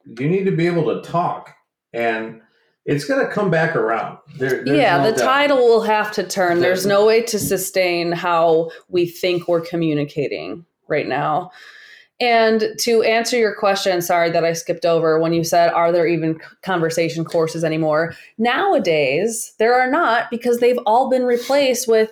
You 0.04 0.28
need 0.28 0.44
to 0.44 0.52
be 0.52 0.66
able 0.66 0.94
to 0.94 1.08
talk, 1.08 1.54
and 1.92 2.40
it's 2.86 3.04
going 3.04 3.24
to 3.24 3.32
come 3.32 3.50
back 3.50 3.76
around. 3.76 4.18
There, 4.36 4.66
yeah, 4.66 4.98
no 4.98 5.10
the 5.10 5.16
doubt. 5.18 5.24
title 5.24 5.58
will 5.58 5.82
have 5.82 6.12
to 6.12 6.22
turn. 6.22 6.60
There's 6.60 6.84
There's- 6.84 6.86
no 6.86 7.06
way 7.06 7.22
to 7.22 7.38
sustain 7.38 8.12
how 8.12 8.70
we 8.88 9.06
think 9.06 9.48
we're 9.48 9.60
communicating 9.60 10.64
right 10.88 11.06
now. 11.06 11.50
And 12.22 12.64
to 12.80 13.02
answer 13.02 13.38
your 13.38 13.54
question, 13.54 14.02
sorry 14.02 14.30
that 14.30 14.44
I 14.44 14.52
skipped 14.52 14.84
over 14.84 15.18
when 15.18 15.32
you 15.32 15.42
said, 15.42 15.72
are 15.72 15.90
there 15.90 16.06
even 16.06 16.38
conversation 16.62 17.24
courses 17.24 17.64
anymore? 17.64 18.14
Nowadays, 18.36 19.54
there 19.58 19.74
are 19.74 19.90
not 19.90 20.30
because 20.30 20.58
they've 20.58 20.78
all 20.84 21.08
been 21.08 21.24
replaced 21.24 21.88
with 21.88 22.10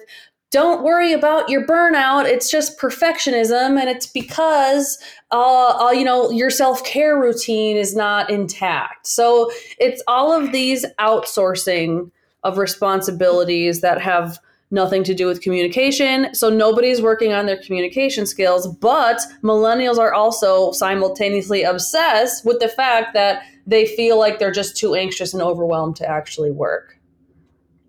don't 0.51 0.83
worry 0.83 1.13
about 1.13 1.49
your 1.49 1.67
burnout. 1.67 2.25
It's 2.25 2.51
just 2.51 2.79
perfectionism. 2.79 3.79
And 3.79 3.89
it's 3.89 4.07
because, 4.07 4.99
uh, 5.31 5.87
uh, 5.87 5.91
you 5.91 6.05
know, 6.05 6.31
your 6.31 6.51
self 6.51 6.85
care 6.85 7.19
routine 7.19 7.77
is 7.77 7.95
not 7.95 8.31
intact. 8.31 9.07
So 9.07 9.51
it's 9.79 10.03
all 10.07 10.33
of 10.33 10.53
these 10.53 10.87
outsourcing 10.99 12.11
of 12.45 12.57
responsibilities 12.57 13.81
that 13.83 14.01
have 14.01 14.39
nothing 14.71 15.03
to 15.03 15.15
do 15.15 15.27
with 15.27 15.41
communication. 15.41 16.35
So 16.35 16.51
nobody's 16.51 17.01
working 17.01 17.33
on 17.33 17.47
their 17.47 17.61
communication 17.63 18.27
skills, 18.27 18.67
but 18.67 19.21
millennials 19.43 19.99
are 19.99 20.13
also 20.13 20.73
simultaneously 20.73 21.63
obsessed 21.63 22.45
with 22.45 22.61
the 22.61 22.69
fact 22.69 23.15
that 23.15 23.43
they 23.67 23.87
feel 23.87 24.19
like 24.19 24.39
they're 24.39 24.51
just 24.51 24.77
too 24.77 24.95
anxious 24.95 25.33
and 25.33 25.43
overwhelmed 25.43 25.97
to 25.97 26.09
actually 26.09 26.51
work. 26.51 26.99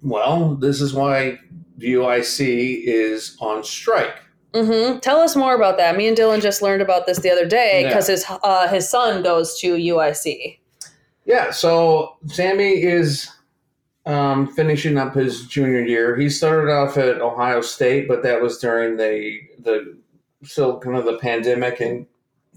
Well, 0.01 0.55
this 0.55 0.79
is 0.79 0.93
why 0.93 1.39
UIC 1.79 2.83
is 2.85 3.37
on 3.39 3.63
strike. 3.63 4.21
Mm-hmm. 4.53 4.99
Tell 4.99 5.19
us 5.19 5.35
more 5.35 5.55
about 5.55 5.77
that. 5.77 5.95
Me 5.95 6.07
and 6.07 6.17
Dylan 6.17 6.41
just 6.41 6.61
learned 6.61 6.81
about 6.81 7.05
this 7.05 7.19
the 7.19 7.29
other 7.29 7.45
day 7.45 7.81
Yeah. 7.81 7.89
because 7.89 8.07
his 8.07 8.25
uh, 8.43 8.67
his 8.67 8.89
son 8.89 9.21
goes 9.23 9.59
to 9.59 9.75
UIC. 9.75 10.57
Yeah, 11.25 11.51
so 11.51 12.17
Sammy 12.25 12.81
is 12.81 13.29
um, 14.07 14.47
finishing 14.53 14.97
up 14.97 15.13
his 15.13 15.45
junior 15.45 15.81
year. 15.81 16.15
He 16.15 16.29
started 16.29 16.71
off 16.71 16.97
at 16.97 17.21
Ohio 17.21 17.61
State, 17.61 18.07
but 18.07 18.23
that 18.23 18.41
was 18.41 18.57
during 18.57 18.97
the 18.97 19.39
the 19.59 19.97
still 20.43 20.79
kind 20.79 20.97
of 20.97 21.05
the 21.05 21.17
pandemic, 21.19 21.79
and 21.79 22.07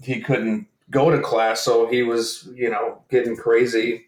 he 0.01 0.19
couldn't 0.21 0.65
go 0.89 1.11
to 1.11 1.19
class, 1.21 1.61
so 1.61 1.87
he 1.87 2.01
was 2.01 2.49
you 2.55 2.71
know 2.71 3.03
getting 3.11 3.35
crazy, 3.35 4.07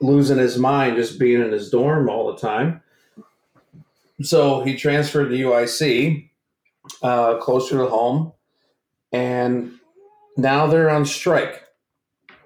losing 0.00 0.38
his 0.38 0.58
mind, 0.58 0.96
just 0.96 1.20
being 1.20 1.40
in 1.40 1.52
his 1.52 1.70
dorm 1.70 2.08
all 2.08 2.32
the 2.32 2.38
time. 2.40 2.82
So 4.20 4.62
he 4.64 4.76
transferred 4.76 5.28
to 5.28 5.36
UIC, 5.36 6.30
uh, 7.02 7.36
closer 7.38 7.78
to 7.78 7.86
home, 7.86 8.32
and 9.12 9.72
now 10.36 10.66
they're 10.66 10.90
on 10.90 11.04
strike 11.04 11.64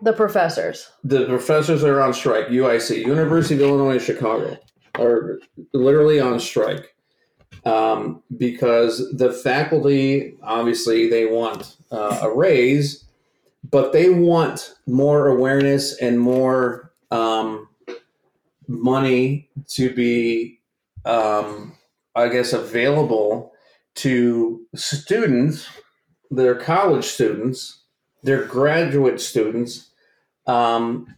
The 0.01 0.13
professors. 0.13 0.91
the 1.05 1.27
professors 1.27 1.83
are 1.85 2.01
on 2.01 2.13
strike. 2.13 2.49
UIC, 2.49 3.05
University 3.07 3.55
of 3.55 3.63
Illinois 3.63 3.99
Chicago, 3.99 4.59
are 4.99 5.39
literally 5.73 6.21
on 6.21 6.39
strike 6.41 6.95
um, 7.65 8.23
because 8.37 9.11
the 9.17 9.33
faculty 9.33 10.35
obviously 10.43 11.09
they 11.09 11.27
want 11.27 11.77
uh, 11.91 12.21
a 12.23 12.35
raise, 12.35 13.05
but 13.71 13.93
they 13.93 14.11
want 14.11 14.75
more 14.87 15.29
awareness 15.29 15.97
and 16.01 16.19
more 16.19 16.93
um, 17.11 17.69
money 18.67 19.49
to 19.69 19.95
be, 19.95 20.61
um, 21.05 21.75
I 22.15 22.29
guess, 22.29 22.53
available 22.53 23.53
to 23.97 24.67
students, 24.75 25.69
their 26.31 26.55
college 26.55 27.05
students, 27.05 27.85
their 28.23 28.45
graduate 28.45 29.21
students 29.21 29.91
um, 30.47 31.15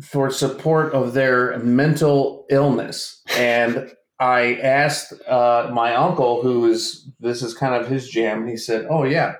for 0.00 0.30
support 0.30 0.92
of 0.92 1.14
their 1.14 1.58
mental 1.58 2.46
illness. 2.50 3.22
And 3.36 3.92
I 4.18 4.54
asked 4.54 5.12
uh, 5.26 5.70
my 5.72 5.94
uncle, 5.94 6.42
who 6.42 6.66
is 6.70 7.08
this 7.20 7.42
is 7.42 7.54
kind 7.54 7.74
of 7.74 7.88
his 7.88 8.08
jam, 8.08 8.46
he 8.46 8.56
said, 8.56 8.86
"Oh 8.88 9.04
yeah, 9.04 9.36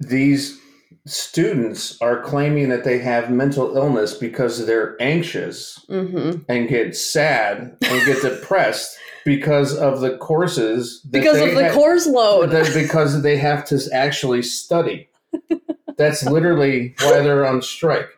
these 0.00 0.58
students 1.06 2.00
are 2.00 2.22
claiming 2.22 2.68
that 2.68 2.84
they 2.84 2.98
have 2.98 3.30
mental 3.30 3.76
illness 3.76 4.14
because 4.14 4.66
they're 4.66 4.96
anxious 5.00 5.84
hmm 5.88 6.32
and 6.48 6.68
get 6.68 6.96
sad 6.96 7.76
and 7.82 8.06
get 8.06 8.22
depressed." 8.22 8.98
Because 9.24 9.72
of 9.78 10.00
the 10.00 10.16
courses, 10.16 11.00
Because 11.08 11.40
of 11.40 11.54
the 11.54 11.68
ha- 11.68 11.74
course 11.74 12.08
load. 12.08 12.50
because 12.74 13.22
they 13.22 13.36
have 13.36 13.64
to 13.66 13.80
actually 13.92 14.42
study. 14.42 15.08
That's 15.96 16.24
literally 16.24 16.96
why 17.00 17.20
they're 17.20 17.46
on 17.46 17.62
strike. 17.62 18.08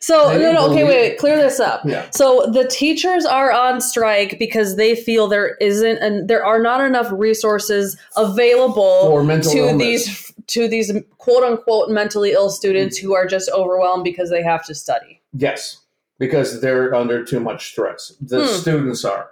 So 0.00 0.36
no, 0.38 0.52
no, 0.52 0.70
okay, 0.70 0.84
wait, 0.84 1.10
wait, 1.10 1.18
clear 1.18 1.36
this 1.36 1.58
up. 1.60 1.82
Yeah. 1.84 2.08
So 2.10 2.46
the 2.52 2.66
teachers 2.68 3.24
are 3.24 3.50
on 3.52 3.80
strike 3.80 4.38
because 4.38 4.76
they 4.76 4.94
feel 4.94 5.26
there 5.28 5.56
isn't 5.56 5.98
and 5.98 6.28
there 6.28 6.44
are 6.44 6.60
not 6.60 6.80
enough 6.80 7.08
resources 7.10 7.96
available 8.16 9.10
to 9.26 9.58
illness. 9.58 9.78
these 9.78 10.32
to 10.48 10.68
these 10.68 10.92
quote 11.18 11.42
unquote 11.44 11.90
mentally 11.90 12.32
ill 12.32 12.48
students 12.50 12.96
who 12.96 13.14
are 13.14 13.26
just 13.26 13.50
overwhelmed 13.50 14.04
because 14.04 14.30
they 14.30 14.42
have 14.42 14.64
to 14.66 14.74
study. 14.74 15.20
Yes, 15.32 15.80
because 16.18 16.60
they're 16.60 16.94
under 16.94 17.24
too 17.24 17.40
much 17.40 17.68
stress. 17.70 18.12
The 18.20 18.40
Hmm. 18.46 18.46
students 18.46 19.04
are. 19.04 19.30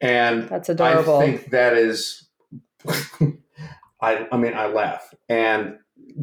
And 0.00 0.48
That's 0.48 0.68
adorable. 0.68 1.18
I 1.18 1.24
think 1.24 1.50
that 1.50 1.74
is 1.74 2.26
I 4.00 4.26
I 4.30 4.36
mean 4.36 4.54
I 4.54 4.66
laugh. 4.66 5.14
And 5.28 5.78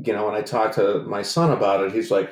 you 0.06 0.14
know, 0.14 0.26
when 0.26 0.36
I 0.36 0.42
talk 0.42 0.74
to 0.74 1.00
my 1.04 1.22
son 1.22 1.52
about 1.52 1.84
it, 1.84 1.92
he's 1.92 2.12
like, 2.12 2.32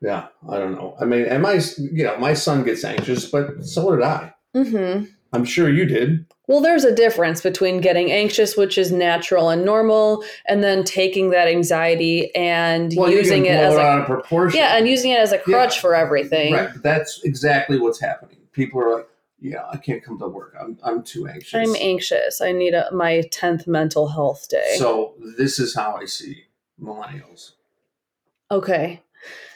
Yeah, 0.00 0.28
I 0.48 0.58
don't 0.58 0.72
know. 0.72 0.96
I 1.00 1.04
mean, 1.04 1.24
and 1.24 1.42
my 1.42 1.60
you 1.76 2.04
know, 2.04 2.16
my 2.18 2.34
son 2.34 2.64
gets 2.64 2.84
anxious, 2.84 3.26
but 3.30 3.64
so 3.64 3.94
did 3.94 4.02
I. 4.02 4.34
Mm-hmm. 4.54 5.04
I'm 5.32 5.44
sure 5.44 5.68
you 5.68 5.84
did. 5.84 6.26
Well, 6.46 6.62
there's 6.62 6.84
a 6.84 6.94
difference 6.94 7.42
between 7.42 7.82
getting 7.82 8.10
anxious, 8.10 8.56
which 8.56 8.78
is 8.78 8.90
natural 8.90 9.50
and 9.50 9.64
normal, 9.64 10.24
and 10.46 10.64
then 10.64 10.82
taking 10.82 11.30
that 11.30 11.46
anxiety 11.46 12.34
and 12.34 12.94
Well, 12.96 13.10
using 13.10 13.44
it 13.44 13.56
as 13.56 13.74
a 13.74 14.04
proportion. 14.06 14.58
yeah, 14.58 14.78
and 14.78 14.88
using 14.88 15.10
it 15.10 15.18
as 15.18 15.32
a 15.32 15.38
crutch 15.38 15.80
for 15.80 15.94
everything. 15.94 16.54
Right. 16.54 16.70
That's 16.82 17.20
exactly 17.24 17.78
what's 17.78 18.00
happening. 18.00 18.38
People 18.52 18.80
are 18.80 18.96
like, 18.96 19.08
yeah, 19.40 19.66
I 19.70 19.76
can't 19.76 20.02
come 20.02 20.18
to 20.18 20.28
work. 20.28 20.56
I'm 20.58 20.78
I'm 20.82 21.02
too 21.02 21.28
anxious. 21.28 21.54
I'm 21.54 21.76
anxious. 21.76 22.40
I 22.40 22.52
need 22.52 22.72
a, 22.72 22.90
my 22.92 23.22
10th 23.30 23.66
mental 23.66 24.08
health 24.08 24.48
day. 24.48 24.76
So 24.78 25.14
this 25.36 25.58
is 25.58 25.74
how 25.74 25.98
I 26.00 26.06
see 26.06 26.44
millennials. 26.80 27.52
Okay. 28.50 29.02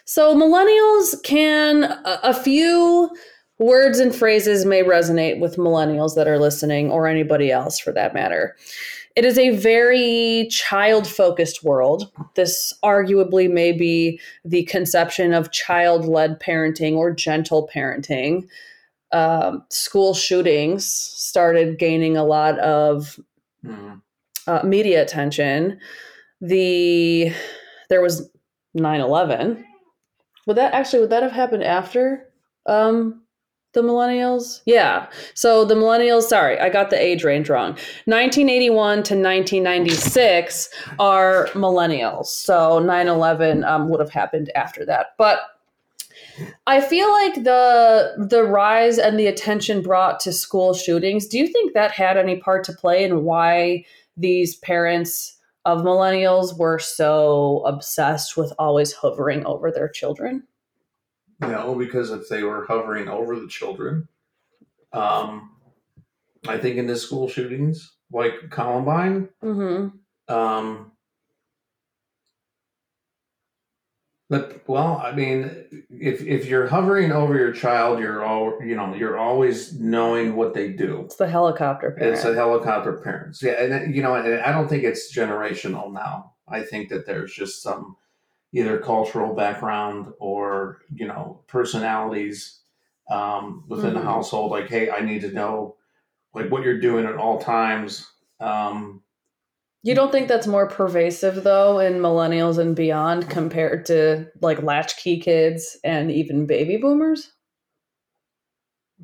So 0.04 0.34
millennials 0.34 1.22
can, 1.22 1.84
a, 1.84 2.20
a 2.24 2.34
few 2.34 3.10
words 3.58 3.98
and 3.98 4.14
phrases 4.14 4.64
may 4.64 4.82
resonate 4.82 5.38
with 5.40 5.56
millennials 5.56 6.14
that 6.16 6.26
are 6.28 6.38
listening 6.38 6.90
or 6.90 7.06
anybody 7.06 7.50
else 7.50 7.78
for 7.78 7.92
that 7.92 8.12
matter. 8.14 8.56
It 9.14 9.24
is 9.24 9.38
a 9.38 9.50
very 9.50 10.48
child 10.50 11.06
focused 11.06 11.62
world. 11.62 12.10
This 12.34 12.72
arguably 12.82 13.50
may 13.50 13.72
be 13.72 14.20
the 14.44 14.64
conception 14.64 15.34
of 15.34 15.52
child 15.52 16.06
led 16.06 16.40
parenting 16.40 16.96
or 16.96 17.12
gentle 17.12 17.68
parenting. 17.72 18.48
Um, 19.12 19.64
school 19.68 20.14
shootings 20.14 20.86
started 20.86 21.78
gaining 21.78 22.16
a 22.16 22.24
lot 22.24 22.58
of 22.60 23.20
Mhm. 23.64 24.00
uh, 24.46 24.62
media 24.64 25.02
attention. 25.02 25.78
The 26.40 27.32
there 27.90 28.00
was 28.00 28.30
9-11. 28.74 29.62
Would 30.46 30.56
that 30.56 30.74
actually 30.74 31.00
would 31.00 31.10
that 31.10 31.22
have 31.22 31.32
happened 31.32 31.64
after 31.64 32.28
um 32.66 33.22
the 33.72 33.82
millennials? 33.82 34.60
Yeah. 34.66 35.08
So 35.34 35.64
the 35.64 35.74
millennials, 35.74 36.24
sorry, 36.24 36.58
I 36.58 36.68
got 36.68 36.90
the 36.90 37.00
age 37.00 37.24
range 37.24 37.48
wrong. 37.48 37.70
1981 38.04 38.76
to 38.76 39.14
1996 39.14 40.68
are 40.98 41.46
millennials. 41.54 42.26
So 42.26 42.80
9/11 42.80 43.66
um, 43.66 43.88
would 43.88 44.00
have 44.00 44.10
happened 44.10 44.50
after 44.54 44.84
that. 44.86 45.14
But 45.16 45.40
I 46.66 46.80
feel 46.80 47.10
like 47.10 47.34
the 47.34 48.14
the 48.18 48.44
rise 48.44 48.98
and 48.98 49.18
the 49.18 49.26
attention 49.26 49.82
brought 49.82 50.20
to 50.20 50.32
school 50.32 50.74
shootings, 50.74 51.26
do 51.26 51.38
you 51.38 51.46
think 51.46 51.72
that 51.74 51.92
had 51.92 52.16
any 52.16 52.36
part 52.36 52.64
to 52.64 52.72
play 52.72 53.04
in 53.04 53.24
why 53.24 53.84
these 54.16 54.56
parents 54.56 55.38
of 55.64 55.82
millennials 55.82 56.58
were 56.58 56.78
so 56.78 57.62
obsessed 57.66 58.36
with 58.36 58.52
always 58.58 58.92
hovering 58.92 59.44
over 59.46 59.70
their 59.70 59.88
children? 59.88 60.44
No, 61.40 61.74
because 61.74 62.10
if 62.10 62.28
they 62.28 62.42
were 62.44 62.66
hovering 62.66 63.08
over 63.08 63.38
the 63.38 63.48
children, 63.48 64.06
um, 64.92 65.50
I 66.46 66.58
think 66.58 66.76
in 66.76 66.86
the 66.86 66.96
school 66.96 67.28
shootings, 67.28 67.92
like 68.12 68.50
Columbine, 68.50 69.28
Mm-hmm. 69.42 70.32
um, 70.34 70.91
but 74.32 74.66
well, 74.66 74.98
I 75.04 75.12
mean, 75.12 75.84
if 75.90 76.22
if 76.22 76.46
you're 76.46 76.66
hovering 76.66 77.12
over 77.12 77.36
your 77.36 77.52
child, 77.52 77.98
you're 78.00 78.24
all 78.24 78.58
you 78.64 78.74
know, 78.74 78.94
you're 78.94 79.18
always 79.18 79.78
knowing 79.78 80.36
what 80.36 80.54
they 80.54 80.70
do. 80.72 81.02
It's 81.04 81.16
the 81.16 81.28
helicopter 81.28 81.90
parent. 81.90 82.14
It's 82.14 82.24
a 82.24 82.34
helicopter 82.34 82.94
parents, 82.94 83.42
yeah, 83.42 83.62
and 83.62 83.94
you 83.94 84.02
know, 84.02 84.14
and 84.14 84.40
I 84.40 84.50
don't 84.50 84.68
think 84.68 84.84
it's 84.84 85.14
generational 85.14 85.92
now. 85.92 86.32
I 86.48 86.62
think 86.62 86.88
that 86.88 87.04
there's 87.04 87.34
just 87.34 87.62
some 87.62 87.94
either 88.54 88.78
cultural 88.78 89.34
background 89.34 90.14
or 90.18 90.78
you 90.94 91.06
know 91.06 91.42
personalities 91.46 92.60
um, 93.10 93.64
within 93.68 93.92
the 93.92 94.00
Mhm. 94.00 94.04
household. 94.04 94.50
Like, 94.50 94.70
hey, 94.70 94.90
I 94.90 95.00
need 95.00 95.20
to 95.20 95.30
know 95.32 95.76
like 96.34 96.50
what 96.50 96.62
you're 96.62 96.80
doing 96.80 97.04
at 97.04 97.16
all 97.16 97.38
times. 97.38 98.10
Um, 98.40 99.01
you 99.82 99.94
don't 99.94 100.12
think 100.12 100.28
that's 100.28 100.46
more 100.46 100.68
pervasive 100.68 101.42
though 101.44 101.78
in 101.80 101.94
millennials 101.94 102.58
and 102.58 102.74
beyond 102.76 103.28
compared 103.28 103.86
to 103.86 104.26
like 104.40 104.62
latchkey 104.62 105.20
kids 105.20 105.76
and 105.84 106.10
even 106.10 106.46
baby 106.46 106.76
boomers? 106.76 107.32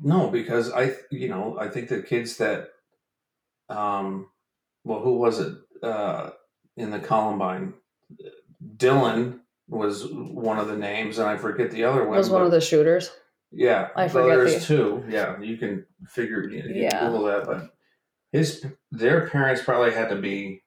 no, 0.01 0.29
because 0.29 0.71
I, 0.71 0.93
you 1.11 1.27
know, 1.27 1.57
I 1.59 1.67
think 1.67 1.89
the 1.89 2.01
kids 2.01 2.37
that, 2.37 2.69
um, 3.67 4.29
well, 4.85 5.01
who 5.01 5.17
was 5.17 5.39
it 5.39 5.53
uh, 5.83 6.29
in 6.77 6.89
the 6.91 6.99
Columbine? 6.99 7.73
Dylan 8.77 9.39
was 9.67 10.07
one 10.09 10.57
of 10.57 10.67
the 10.69 10.77
names, 10.77 11.19
and 11.19 11.27
I 11.27 11.35
forget 11.35 11.71
the 11.71 11.83
other 11.83 12.05
one. 12.05 12.15
Was 12.17 12.29
one 12.29 12.43
of 12.43 12.51
the 12.51 12.61
shooters. 12.61 13.11
Yeah, 13.51 13.89
I 13.95 14.07
forget 14.07 14.37
There's 14.37 14.53
the- 14.55 14.73
two. 14.75 15.03
Yeah, 15.09 15.39
you 15.41 15.57
can 15.57 15.85
figure. 16.07 16.47
You 16.47 16.61
can 16.63 16.75
Yeah. 16.75 17.05
Google 17.07 17.25
that, 17.25 17.45
but 17.45 17.69
his 18.31 18.65
their 18.91 19.27
parents 19.27 19.61
probably 19.63 19.91
had 19.91 20.09
to 20.09 20.15
be, 20.15 20.61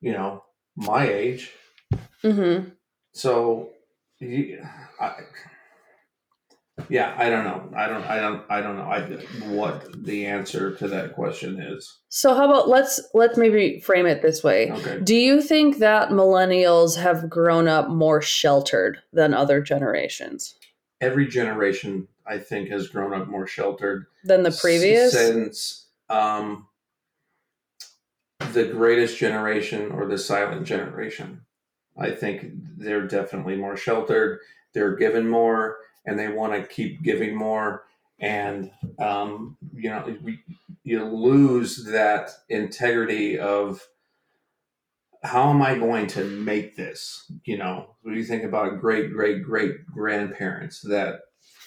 you 0.00 0.12
know, 0.12 0.44
my 0.76 1.08
age. 1.08 1.52
Mm-hmm. 2.24 2.70
So, 3.12 3.70
you, 4.18 4.62
I, 5.00 5.14
yeah, 6.88 7.14
I 7.18 7.28
don't 7.28 7.44
know. 7.44 7.70
I 7.76 7.86
don't. 7.88 8.04
I 8.04 8.20
don't. 8.20 8.42
I 8.48 8.60
don't 8.60 8.76
know. 8.76 8.82
I, 8.82 9.00
what 9.52 10.04
the 10.04 10.26
answer 10.26 10.74
to 10.76 10.88
that 10.88 11.14
question 11.14 11.60
is. 11.60 11.98
So 12.08 12.34
how 12.34 12.50
about 12.50 12.68
let's 12.68 13.00
let's 13.12 13.36
maybe 13.36 13.80
frame 13.80 14.06
it 14.06 14.22
this 14.22 14.42
way. 14.42 14.70
Okay. 14.70 15.00
Do 15.02 15.14
you 15.14 15.42
think 15.42 15.78
that 15.78 16.10
millennials 16.10 16.96
have 16.96 17.28
grown 17.28 17.68
up 17.68 17.88
more 17.88 18.22
sheltered 18.22 18.98
than 19.12 19.34
other 19.34 19.60
generations? 19.60 20.54
Every 21.00 21.26
generation, 21.26 22.08
I 22.26 22.38
think, 22.38 22.68
has 22.70 22.88
grown 22.88 23.14
up 23.14 23.26
more 23.26 23.46
sheltered 23.46 24.06
Than 24.24 24.42
the 24.42 24.56
previous? 24.60 25.12
since 25.12 25.86
um, 26.08 26.66
the 28.52 28.64
greatest 28.64 29.16
generation 29.18 29.92
or 29.92 30.06
the 30.06 30.18
silent 30.18 30.66
generation. 30.66 31.42
I 31.96 32.10
think 32.12 32.46
they're 32.78 33.06
definitely 33.06 33.56
more 33.56 33.76
sheltered. 33.76 34.40
They're 34.72 34.96
given 34.96 35.28
more, 35.28 35.78
and 36.06 36.18
they 36.18 36.28
want 36.28 36.52
to 36.54 36.66
keep 36.66 37.02
giving 37.02 37.34
more. 37.36 37.84
And 38.18 38.70
um, 38.98 39.56
you 39.74 39.90
know, 39.90 40.16
we, 40.22 40.40
you 40.82 41.04
lose 41.04 41.84
that 41.86 42.30
integrity 42.48 43.38
of 43.38 43.86
how 45.22 45.50
am 45.50 45.60
I 45.60 45.76
going 45.76 46.06
to 46.08 46.24
make 46.24 46.76
this? 46.76 47.30
You 47.44 47.58
know, 47.58 47.94
when 48.02 48.14
you 48.14 48.24
think 48.24 48.42
about 48.44 48.80
great, 48.80 49.12
great, 49.12 49.42
great 49.42 49.86
grandparents 49.86 50.80
that 50.82 51.20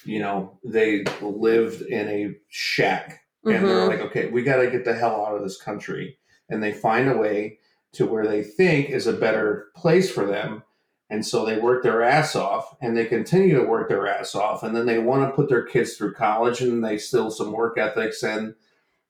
you 0.05 0.19
know 0.19 0.59
they 0.63 1.03
lived 1.21 1.81
in 1.81 2.07
a 2.09 2.35
shack 2.49 3.21
and 3.45 3.65
they're 3.67 3.75
Mhm. 3.77 3.87
like, 3.89 3.99
okay, 3.99 4.27
we 4.29 4.41
got 4.43 4.57
to 4.57 4.71
get 4.71 4.85
the 4.85 4.93
hell 4.95 5.25
out 5.25 5.35
of 5.35 5.43
this 5.43 5.61
country, 5.61 6.17
and 6.53 6.63
they 6.63 6.71
find 6.71 7.09
a 7.09 7.17
way 7.17 7.59
to 7.93 8.05
where 8.05 8.25
they 8.25 8.43
think 8.43 8.89
is 8.89 9.07
a 9.07 9.13
better 9.13 9.67
place 9.75 10.09
for 10.11 10.25
them, 10.25 10.63
and 11.09 11.25
so 11.25 11.45
they 11.45 11.59
work 11.59 11.83
their 11.83 12.01
ass 12.01 12.35
off, 12.35 12.75
and 12.81 12.95
they 12.95 13.05
continue 13.05 13.55
to 13.55 13.67
work 13.67 13.89
their 13.89 14.07
ass 14.07 14.35
off, 14.35 14.63
and 14.63 14.75
then 14.75 14.85
they 14.85 14.99
want 14.99 15.27
to 15.27 15.35
put 15.35 15.49
their 15.49 15.63
kids 15.63 15.95
through 15.95 16.13
college, 16.13 16.61
and 16.61 16.83
they 16.83 16.97
still 16.97 17.29
some 17.29 17.51
work 17.51 17.77
ethics, 17.77 18.23
and 18.23 18.55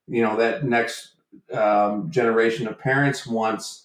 you 0.08 0.22
know 0.22 0.36
that 0.36 0.66
next 0.66 1.14
um, 1.54 2.10
generation 2.10 2.68
of 2.68 2.80
parents 2.80 3.26
wants 3.26 3.84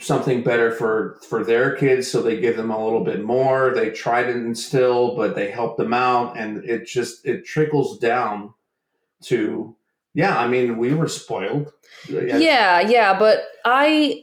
something 0.00 0.42
better 0.42 0.70
for 0.72 1.18
for 1.28 1.44
their 1.44 1.76
kids. 1.76 2.10
So 2.10 2.22
they 2.22 2.40
give 2.40 2.56
them 2.56 2.70
a 2.70 2.84
little 2.84 3.04
bit 3.04 3.22
more. 3.22 3.72
They 3.74 3.90
try 3.90 4.22
to 4.22 4.30
instill 4.30 5.14
but 5.14 5.34
they 5.34 5.50
help 5.50 5.76
them 5.76 5.92
out. 5.92 6.36
And 6.36 6.64
it 6.64 6.86
just 6.86 7.24
it 7.26 7.44
trickles 7.44 7.98
down 7.98 8.54
to 9.24 9.76
yeah 10.14 10.38
i 10.38 10.46
mean 10.46 10.76
we 10.76 10.94
were 10.94 11.08
spoiled. 11.08 11.72
Yeah. 12.08 12.80
Yeah 12.80 13.18
but 13.18 13.44
i 13.64 14.22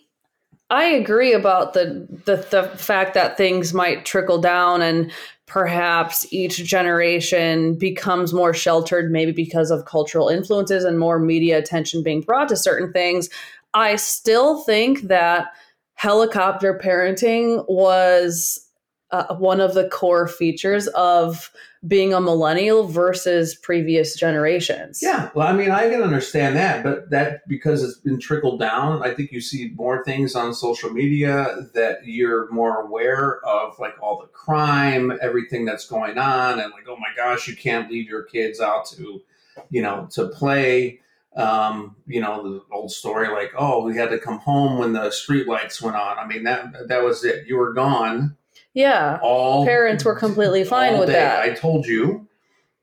i 0.69 0.83
agree 0.85 1.33
about 1.33 1.73
the, 1.73 2.07
the 2.25 2.37
the 2.49 2.63
fact 2.77 3.13
that 3.13 3.37
things 3.37 3.73
might 3.73 4.05
trickle 4.05 4.39
down 4.39 4.81
and 4.81 5.11
perhaps 5.47 6.31
each 6.31 6.57
generation 6.57 7.73
becomes 7.75 8.33
more 8.33 8.53
sheltered 8.53 9.11
maybe 9.11 9.31
because 9.31 9.71
of 9.71 9.85
cultural 9.85 10.27
influences 10.27 10.83
and 10.83 10.99
more 10.99 11.19
media 11.19 11.57
attention 11.57 12.03
being 12.03 12.21
brought 12.21 12.49
to 12.49 12.57
certain 12.57 12.91
things. 12.91 13.29
I 13.73 13.95
still 13.95 14.61
think 14.63 15.03
that 15.03 15.47
helicopter 15.95 16.77
parenting 16.77 17.65
was 17.69 18.66
uh, 19.11 19.35
one 19.35 19.61
of 19.61 19.73
the 19.73 19.87
core 19.89 20.27
features 20.27 20.87
of 20.89 21.51
being 21.87 22.13
a 22.13 22.19
millennial 22.19 22.85
versus 22.85 23.55
previous 23.55 24.15
generations. 24.15 24.99
Yeah 25.01 25.29
well 25.35 25.47
i 25.47 25.53
mean 25.53 25.71
i 25.71 25.89
can 25.89 26.01
understand 26.01 26.55
that 26.55 26.83
but 26.83 27.09
that 27.11 27.47
because 27.47 27.83
it's 27.83 27.97
been 27.97 28.19
trickled 28.19 28.59
down 28.59 29.03
i 29.03 29.13
think 29.13 29.31
you 29.31 29.39
see 29.39 29.71
more 29.75 30.03
things 30.03 30.35
on 30.35 30.53
social 30.53 30.89
media 30.89 31.67
that 31.73 31.99
you're 32.03 32.51
more 32.51 32.81
aware 32.81 33.39
of 33.45 33.77
like 33.79 33.93
all 34.01 34.19
the 34.19 34.27
crime 34.27 35.17
everything 35.21 35.65
that's 35.65 35.87
going 35.87 36.17
on 36.17 36.59
and 36.59 36.71
like 36.71 36.87
oh 36.89 36.97
my 36.97 37.09
gosh 37.15 37.47
you 37.47 37.55
can't 37.55 37.91
leave 37.91 38.09
your 38.09 38.23
kids 38.23 38.59
out 38.59 38.85
to 38.87 39.21
you 39.69 39.81
know 39.81 40.07
to 40.11 40.27
play. 40.27 40.99
Um, 41.35 41.95
you 42.07 42.19
know 42.19 42.41
the 42.41 42.75
old 42.75 42.91
story 42.91 43.27
like 43.27 43.51
oh 43.55 43.83
we 43.83 43.95
had 43.95 44.09
to 44.09 44.17
come 44.17 44.39
home 44.39 44.79
when 44.79 44.93
the 44.93 45.11
street 45.11 45.47
lights 45.47 45.79
went 45.79 45.95
on. 45.95 46.17
I 46.17 46.25
mean 46.25 46.43
that 46.43 46.87
that 46.87 47.03
was 47.03 47.23
it. 47.23 47.47
You 47.47 47.57
were 47.57 47.73
gone 47.73 48.35
yeah 48.77 49.17
all 49.23 49.65
parents 49.65 50.05
were 50.05 50.15
completely 50.15 50.63
fine 50.63 50.97
with 50.99 51.07
day. 51.07 51.13
that 51.13 51.39
I 51.41 51.53
told 51.53 51.85
you 51.87 52.27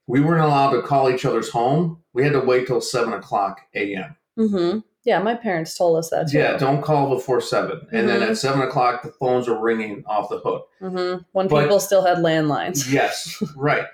we 0.06 0.20
weren't 0.20 0.42
allowed 0.42 0.72
to 0.72 0.82
call 0.82 1.08
each 1.08 1.24
other's 1.24 1.48
home. 1.48 2.02
We 2.12 2.22
had 2.24 2.32
to 2.34 2.40
wait 2.40 2.66
till 2.66 2.80
seven 2.82 3.12
o'clock 3.14 3.60
a.m. 3.74 4.16
Mm-hmm. 4.38 4.78
Yeah, 5.04 5.18
my 5.20 5.34
parents 5.34 5.76
told 5.78 5.98
us 5.98 6.10
that 6.10 6.28
too. 6.30 6.38
Yeah, 6.38 6.56
don't 6.56 6.82
call 6.82 7.10
before 7.14 7.40
7 7.40 7.86
And 7.92 8.08
then 8.08 8.20
Mhm. 8.20 8.30
at 8.30 8.38
seven 8.38 8.62
o'clock, 8.62 9.02
the 9.02 9.12
phones 9.12 9.48
are 9.48 9.58
ringing 9.60 10.02
off 10.06 10.28
the 10.30 10.38
hook. 10.38 10.68
hmm 10.80 11.16
When 11.32 11.46
But- 11.48 11.62
people 11.62 11.78
still 11.80 12.02
had 12.04 12.18
landlines. 12.18 12.86
Yes, 12.92 13.42
right. 13.56 13.86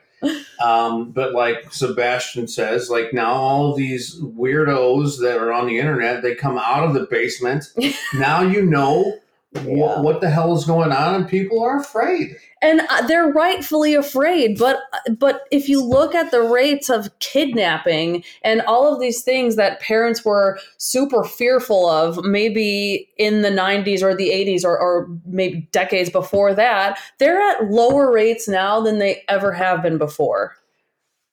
Um, 0.62 1.12
but 1.12 1.32
like 1.32 1.72
Sebastian 1.72 2.46
says, 2.46 2.90
like 2.90 3.12
now 3.14 3.32
all 3.32 3.74
these 3.74 4.20
weirdos 4.20 5.18
that 5.20 5.38
are 5.38 5.52
on 5.52 5.66
the 5.66 5.78
internet, 5.78 6.22
they 6.22 6.34
come 6.34 6.58
out 6.58 6.84
of 6.84 6.92
the 6.94 7.06
basement. 7.10 7.64
now 8.18 8.42
you 8.42 8.64
know 8.66 9.14
Yeah. 9.52 10.00
what 10.00 10.20
the 10.20 10.30
hell 10.30 10.56
is 10.56 10.64
going 10.64 10.92
on, 10.92 11.14
and 11.16 11.28
people 11.28 11.60
are 11.62 11.80
afraid. 11.80 12.36
and 12.62 12.82
uh, 12.88 13.04
they're 13.08 13.32
rightfully 13.32 13.94
afraid 13.94 14.56
but 14.58 14.78
but 15.18 15.42
if 15.50 15.68
you 15.68 15.82
look 15.82 16.14
at 16.14 16.30
the 16.30 16.42
rates 16.42 16.88
of 16.88 17.08
kidnapping 17.18 18.22
and 18.42 18.60
all 18.62 18.92
of 18.92 19.00
these 19.00 19.22
things 19.22 19.56
that 19.56 19.80
parents 19.80 20.24
were 20.24 20.58
super 20.78 21.24
fearful 21.24 21.88
of 21.90 22.22
maybe 22.24 23.08
in 23.16 23.42
the 23.42 23.50
90s 23.50 24.02
or 24.02 24.14
the 24.14 24.28
80s 24.28 24.62
or, 24.64 24.78
or 24.78 25.08
maybe 25.24 25.68
decades 25.72 26.10
before 26.10 26.54
that 26.54 26.98
they're 27.18 27.40
at 27.40 27.64
lower 27.70 28.12
rates 28.12 28.46
now 28.46 28.80
than 28.80 28.98
they 28.98 29.22
ever 29.28 29.52
have 29.52 29.82
been 29.82 29.98
before 29.98 30.54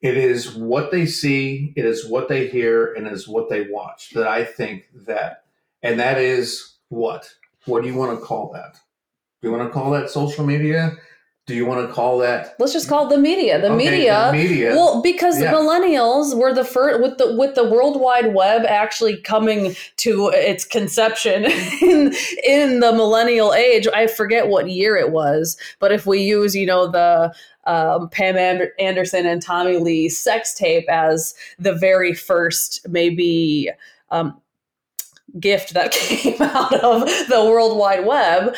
It 0.02 0.18
is 0.18 0.56
what 0.56 0.92
they 0.92 1.06
see, 1.06 1.74
it 1.76 1.86
is 1.86 2.08
what 2.08 2.30
they 2.30 2.48
hear, 2.48 2.94
and 2.94 3.06
it 3.06 3.14
is 3.14 3.28
what 3.28 3.50
they 3.50 3.68
watch 3.70 4.12
that 4.14 4.28
I 4.28 4.44
think 4.44 4.86
that, 5.08 5.44
and 5.84 6.00
that 6.00 6.18
is 6.20 6.78
what? 6.90 7.34
What 7.68 7.84
do 7.84 7.90
you 7.90 7.96
want 7.96 8.18
to 8.20 8.26
call 8.26 8.52
that? 8.54 8.74
Do 9.42 9.50
you 9.50 9.52
want 9.56 9.68
to 9.70 9.74
call 9.74 9.92
that 9.92 10.10
social 10.10 10.46
media? 10.46 10.94
Do 11.46 11.56
you 11.56 11.66
want 11.66 11.88
to 11.88 11.94
call 11.94 12.18
that 12.18 12.56
let's 12.60 12.74
just 12.74 12.90
call 12.90 13.08
it 13.08 13.10
the 13.16 13.22
media 13.22 13.58
the 13.62 13.68
Okay, 13.72 13.78
media 13.78 14.26
the 14.26 14.34
media? 14.34 14.72
Well, 14.76 15.02
because 15.02 15.40
Yeah. 15.40 15.54
millennials 15.54 16.36
were 16.36 16.54
the 16.54 16.66
first 16.66 17.00
with 17.02 17.18
the 17.20 17.38
with 17.38 17.56
the 17.56 17.64
World 17.64 18.02
Wide 18.02 18.34
Web 18.34 18.64
actually 18.66 19.16
coming 19.22 19.74
to 19.98 20.28
its 20.34 20.66
conception 20.66 21.46
in 21.82 22.14
in 22.44 22.82
the 22.82 22.92
millennial 22.92 23.54
age. 23.54 23.88
I 23.94 24.08
forget 24.08 24.50
what 24.50 24.70
year 24.70 24.98
it 24.98 25.12
was, 25.12 25.56
but 25.80 25.94
if 25.94 26.06
we 26.06 26.20
use 26.20 26.54
you 26.54 26.66
know 26.66 26.88
the 26.92 27.34
um, 27.66 28.10
Pam 28.10 28.36
Ander- 28.36 28.74
Anderson 28.78 29.26
and 29.26 29.42
Tommy 29.42 29.78
Lee 29.78 30.10
sex 30.10 30.54
tape 30.54 30.90
as 30.90 31.34
the 31.60 31.74
very 31.74 32.14
first 32.14 32.86
maybe 32.90 33.70
um, 34.12 34.38
gift 35.40 35.74
that 35.74 35.92
came 35.94 36.42
out 36.42 36.74
of 36.74 37.02
the 37.28 37.46
World 37.46 37.78
Wide 37.78 38.06
Web. 38.06 38.56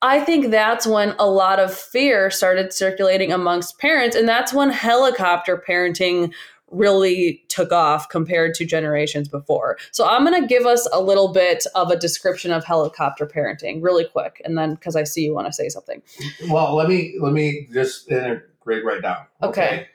I 0.00 0.20
think 0.20 0.50
that's 0.50 0.86
when 0.86 1.14
a 1.18 1.28
lot 1.28 1.58
of 1.58 1.74
fear 1.74 2.30
started 2.30 2.72
circulating 2.72 3.32
amongst 3.32 3.78
parents, 3.78 4.14
and 4.14 4.28
that's 4.28 4.52
when 4.52 4.70
helicopter 4.70 5.62
parenting 5.66 6.32
really 6.70 7.42
took 7.48 7.72
off 7.72 8.08
compared 8.08 8.54
to 8.54 8.64
generations 8.64 9.28
before. 9.28 9.78
So 9.90 10.06
I'm 10.06 10.24
going 10.24 10.40
to 10.40 10.46
give 10.46 10.66
us 10.66 10.88
a 10.92 11.00
little 11.00 11.32
bit 11.32 11.64
of 11.74 11.90
a 11.90 11.96
description 11.96 12.52
of 12.52 12.64
helicopter 12.64 13.26
parenting 13.26 13.82
really 13.82 14.04
quick 14.04 14.40
and 14.44 14.56
then 14.58 14.76
cuz 14.76 14.96
I 14.96 15.04
see 15.04 15.24
you 15.24 15.34
want 15.34 15.46
to 15.46 15.52
say 15.52 15.68
something. 15.68 16.02
Well, 16.50 16.74
let 16.74 16.88
me 16.88 17.16
let 17.20 17.32
me 17.32 17.68
just 17.72 18.10
integrate 18.10 18.84
right 18.84 19.00
now. 19.02 19.28
Okay. 19.42 19.88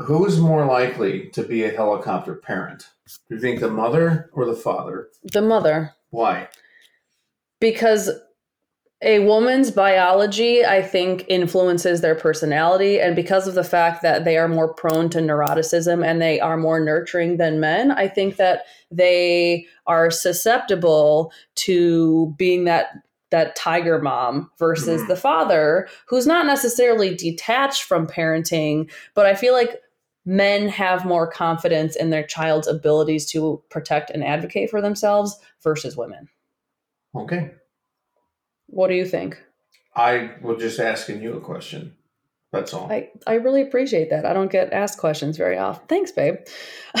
Who's 0.00 0.38
more 0.38 0.64
likely 0.66 1.28
to 1.30 1.42
be 1.42 1.64
a 1.64 1.70
helicopter 1.70 2.34
parent? 2.34 2.88
Do 3.28 3.34
you 3.34 3.40
think 3.40 3.60
the 3.60 3.70
mother 3.70 4.30
or 4.32 4.44
the 4.46 4.54
father? 4.54 5.08
The 5.32 5.42
mother 5.42 5.94
Why? 6.10 6.48
because 7.60 8.10
a 9.00 9.20
woman's 9.20 9.70
biology 9.70 10.64
i 10.64 10.82
think 10.82 11.24
influences 11.28 12.00
their 12.00 12.16
personality 12.16 13.00
and 13.00 13.14
because 13.14 13.46
of 13.46 13.54
the 13.54 13.62
fact 13.64 14.02
that 14.02 14.24
they 14.24 14.36
are 14.36 14.48
more 14.48 14.74
prone 14.74 15.08
to 15.08 15.18
neuroticism 15.18 16.04
and 16.04 16.20
they 16.20 16.40
are 16.40 16.56
more 16.56 16.80
nurturing 16.80 17.36
than 17.36 17.60
men 17.60 17.92
i 17.92 18.08
think 18.08 18.36
that 18.36 18.62
they 18.90 19.64
are 19.86 20.10
susceptible 20.10 21.32
to 21.54 22.34
being 22.38 22.64
that 22.64 22.88
that 23.30 23.54
tiger 23.54 24.00
mom 24.00 24.50
versus 24.58 25.02
Mhm. 25.02 25.08
the 25.08 25.16
father 25.16 25.88
who's 26.08 26.26
not 26.26 26.46
necessarily 26.46 27.14
detached 27.14 27.84
from 27.84 28.04
parenting 28.06 28.90
but 29.14 29.26
i 29.26 29.34
feel 29.34 29.52
like 29.52 29.80
men 30.28 30.68
have 30.68 31.06
more 31.06 31.26
confidence 31.26 31.96
in 31.96 32.10
their 32.10 32.22
child's 32.22 32.68
abilities 32.68 33.24
to 33.30 33.62
protect 33.70 34.10
and 34.10 34.22
advocate 34.22 34.68
for 34.68 34.82
themselves 34.82 35.38
versus 35.62 35.96
women 35.96 36.28
Okay. 37.16 37.50
what 38.66 38.88
do 38.88 38.94
you 38.94 39.06
think 39.06 39.38
I 39.96 40.30
was 40.42 40.58
just 40.60 40.78
asking 40.78 41.22
you 41.22 41.32
a 41.34 41.40
question. 41.40 41.96
That's 42.52 42.72
all. 42.72 42.90
I, 42.90 43.10
I 43.26 43.34
really 43.34 43.60
appreciate 43.60 44.08
that. 44.10 44.24
I 44.24 44.32
don't 44.32 44.50
get 44.50 44.72
asked 44.72 44.98
questions 44.98 45.36
very 45.36 45.58
often. 45.58 45.86
Thanks, 45.88 46.12
babe. 46.12 46.36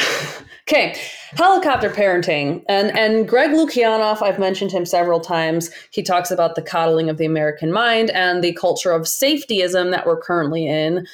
okay, 0.68 0.94
helicopter 1.30 1.88
parenting. 1.88 2.62
And 2.68 2.90
and 2.98 3.26
Greg 3.26 3.50
Lukianoff, 3.50 4.20
I've 4.20 4.38
mentioned 4.38 4.72
him 4.72 4.84
several 4.84 5.20
times. 5.20 5.70
He 5.90 6.02
talks 6.02 6.30
about 6.30 6.54
the 6.54 6.60
coddling 6.62 7.08
of 7.08 7.16
the 7.16 7.24
American 7.24 7.72
mind 7.72 8.10
and 8.10 8.42
the 8.44 8.52
culture 8.54 8.90
of 8.90 9.02
safetyism 9.02 9.90
that 9.92 10.04
we're 10.06 10.20
currently 10.20 10.66
in. 10.66 11.06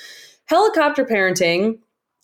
Helicopter 0.47 1.05
parenting 1.05 1.79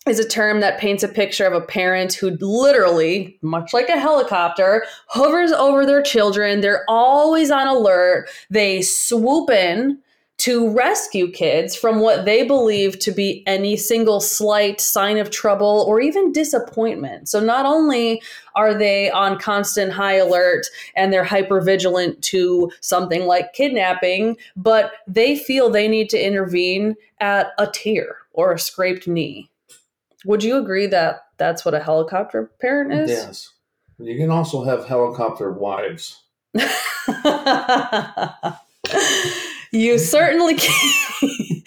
is 0.07 0.19
a 0.19 0.27
term 0.27 0.61
that 0.61 0.79
paints 0.79 1.03
a 1.03 1.07
picture 1.07 1.45
of 1.45 1.53
a 1.53 1.65
parent 1.65 2.13
who 2.13 2.31
literally, 2.41 3.37
much 3.41 3.71
like 3.71 3.87
a 3.87 3.99
helicopter, 3.99 4.83
hovers 5.07 5.51
over 5.51 5.85
their 5.85 6.01
children. 6.01 6.61
They're 6.61 6.85
always 6.87 7.51
on 7.51 7.67
alert. 7.67 8.27
They 8.49 8.81
swoop 8.81 9.51
in 9.51 9.99
to 10.41 10.71
rescue 10.71 11.31
kids 11.31 11.75
from 11.75 11.99
what 11.99 12.25
they 12.25 12.43
believe 12.43 12.97
to 12.97 13.11
be 13.11 13.43
any 13.45 13.77
single 13.77 14.19
slight 14.19 14.81
sign 14.81 15.19
of 15.19 15.29
trouble 15.29 15.85
or 15.87 16.01
even 16.01 16.31
disappointment. 16.31 17.29
So 17.29 17.39
not 17.39 17.67
only 17.67 18.23
are 18.55 18.73
they 18.73 19.11
on 19.11 19.37
constant 19.37 19.91
high 19.91 20.15
alert 20.15 20.65
and 20.95 21.13
they're 21.13 21.23
hyper 21.23 21.61
vigilant 21.61 22.23
to 22.23 22.71
something 22.79 23.27
like 23.27 23.53
kidnapping, 23.53 24.35
but 24.55 24.93
they 25.05 25.37
feel 25.37 25.69
they 25.69 25.87
need 25.87 26.09
to 26.09 26.17
intervene 26.17 26.95
at 27.19 27.51
a 27.59 27.67
tear 27.67 28.17
or 28.33 28.51
a 28.51 28.57
scraped 28.57 29.07
knee. 29.07 29.50
Would 30.25 30.43
you 30.43 30.57
agree 30.57 30.87
that 30.87 31.25
that's 31.37 31.65
what 31.65 31.73
a 31.73 31.79
helicopter 31.79 32.51
parent 32.59 32.93
is? 32.93 33.09
Yes. 33.09 33.53
You 33.97 34.17
can 34.17 34.29
also 34.29 34.63
have 34.63 34.85
helicopter 34.85 35.51
wives. 35.51 36.23
you 39.71 39.97
certainly 39.97 40.55
can. 40.55 41.63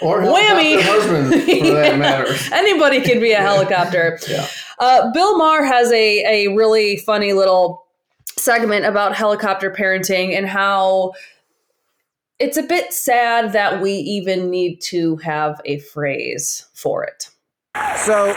Or 0.00 0.22
Whammy! 0.22 0.80
helicopter 0.80 1.22
husband, 1.22 1.42
for 1.42 1.74
that 1.74 1.98
matter. 1.98 2.32
Anybody 2.52 3.00
can 3.00 3.20
be 3.20 3.32
a 3.32 3.40
helicopter. 3.40 4.18
Yeah. 4.28 4.46
Uh, 4.78 5.10
Bill 5.12 5.36
Maher 5.36 5.64
has 5.64 5.90
a, 5.90 6.46
a 6.46 6.54
really 6.54 6.98
funny 6.98 7.32
little 7.32 7.84
segment 8.36 8.84
about 8.84 9.16
helicopter 9.16 9.72
parenting 9.72 10.36
and 10.36 10.46
how 10.46 11.14
it's 12.38 12.56
a 12.56 12.62
bit 12.62 12.92
sad 12.92 13.52
that 13.52 13.82
we 13.82 13.92
even 13.92 14.50
need 14.50 14.80
to 14.82 15.16
have 15.16 15.60
a 15.64 15.80
phrase 15.80 16.66
for 16.74 17.02
it. 17.02 17.30
So, 18.08 18.34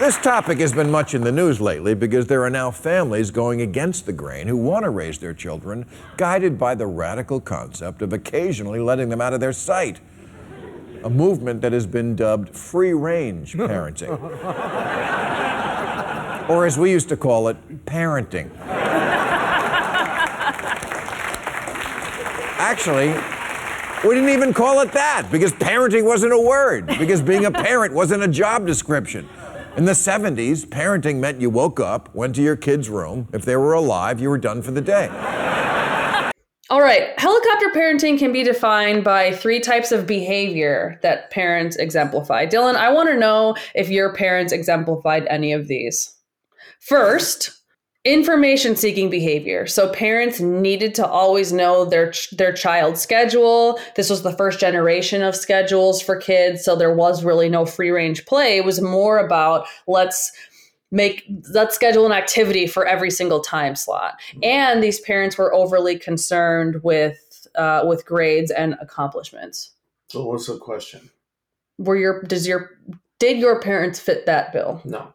this 0.00 0.16
topic 0.18 0.58
has 0.58 0.72
been 0.72 0.90
much 0.90 1.14
in 1.14 1.22
the 1.22 1.30
news 1.30 1.60
lately 1.60 1.94
because 1.94 2.26
there 2.26 2.42
are 2.42 2.50
now 2.50 2.72
families 2.72 3.30
going 3.30 3.60
against 3.60 4.06
the 4.06 4.12
grain 4.12 4.48
who 4.48 4.56
want 4.56 4.82
to 4.82 4.90
raise 4.90 5.18
their 5.18 5.34
children 5.34 5.86
guided 6.16 6.58
by 6.58 6.74
the 6.74 6.88
radical 6.88 7.40
concept 7.40 8.02
of 8.02 8.12
occasionally 8.12 8.80
letting 8.80 9.08
them 9.08 9.20
out 9.20 9.34
of 9.34 9.38
their 9.40 9.52
sight. 9.52 10.00
A 11.04 11.08
movement 11.10 11.60
that 11.60 11.72
has 11.72 11.86
been 11.86 12.16
dubbed 12.16 12.56
free 12.56 12.92
range 12.92 13.52
parenting. 13.56 14.18
or 16.48 16.66
as 16.66 16.76
we 16.76 16.90
used 16.90 17.08
to 17.10 17.16
call 17.16 17.46
it, 17.46 17.84
parenting. 17.86 18.50
Actually, 22.58 23.10
we 24.04 24.14
didn't 24.14 24.30
even 24.30 24.52
call 24.52 24.80
it 24.80 24.92
that 24.92 25.28
because 25.30 25.52
parenting 25.52 26.04
wasn't 26.04 26.32
a 26.32 26.38
word, 26.38 26.86
because 26.98 27.22
being 27.22 27.44
a 27.44 27.50
parent 27.68 27.94
wasn't 27.94 28.22
a 28.22 28.28
job 28.28 28.66
description. 28.66 29.28
In 29.76 29.84
the 29.84 29.92
70s, 29.92 30.66
parenting 30.66 31.16
meant 31.16 31.40
you 31.40 31.48
woke 31.48 31.80
up, 31.80 32.14
went 32.14 32.34
to 32.34 32.42
your 32.42 32.56
kid's 32.56 32.90
room. 32.90 33.28
If 33.32 33.44
they 33.44 33.56
were 33.56 33.72
alive, 33.72 34.20
you 34.20 34.28
were 34.28 34.38
done 34.38 34.60
for 34.60 34.70
the 34.72 34.80
day. 34.80 35.08
All 36.68 36.80
right, 36.80 37.18
helicopter 37.18 37.68
parenting 37.68 38.18
can 38.18 38.32
be 38.32 38.42
defined 38.42 39.04
by 39.04 39.32
three 39.32 39.60
types 39.60 39.92
of 39.92 40.06
behavior 40.06 40.98
that 41.02 41.30
parents 41.30 41.76
exemplify. 41.76 42.46
Dylan, 42.46 42.74
I 42.74 42.90
want 42.90 43.08
to 43.10 43.18
know 43.18 43.56
if 43.74 43.88
your 43.88 44.14
parents 44.14 44.52
exemplified 44.52 45.26
any 45.28 45.52
of 45.52 45.68
these. 45.68 46.16
First, 46.80 47.61
information 48.04 48.74
seeking 48.74 49.10
behavior. 49.10 49.66
So 49.66 49.88
parents 49.92 50.40
needed 50.40 50.94
to 50.96 51.06
always 51.06 51.52
know 51.52 51.84
their 51.84 52.10
ch- 52.10 52.30
their 52.30 52.52
child's 52.52 53.00
schedule. 53.00 53.78
This 53.94 54.10
was 54.10 54.22
the 54.22 54.36
first 54.36 54.58
generation 54.58 55.22
of 55.22 55.36
schedules 55.36 56.02
for 56.02 56.16
kids, 56.16 56.64
so 56.64 56.74
there 56.74 56.94
was 56.94 57.24
really 57.24 57.48
no 57.48 57.64
free 57.64 57.90
range 57.90 58.26
play. 58.26 58.56
It 58.56 58.64
was 58.64 58.80
more 58.80 59.18
about 59.18 59.66
let's 59.86 60.32
make 60.90 61.24
let's 61.52 61.74
schedule 61.74 62.04
an 62.04 62.12
activity 62.12 62.66
for 62.66 62.86
every 62.86 63.10
single 63.10 63.40
time 63.40 63.76
slot. 63.76 64.20
And 64.42 64.82
these 64.82 65.00
parents 65.00 65.38
were 65.38 65.54
overly 65.54 65.98
concerned 65.98 66.82
with 66.82 67.46
uh, 67.54 67.84
with 67.86 68.04
grades 68.04 68.50
and 68.50 68.76
accomplishments. 68.80 69.72
So 70.08 70.24
what's 70.26 70.46
the 70.46 70.58
question? 70.58 71.10
Were 71.78 71.96
your 71.96 72.22
does 72.22 72.48
your 72.48 72.70
did 73.20 73.38
your 73.38 73.60
parents 73.60 74.00
fit 74.00 74.26
that 74.26 74.52
bill? 74.52 74.82
No. 74.84 75.14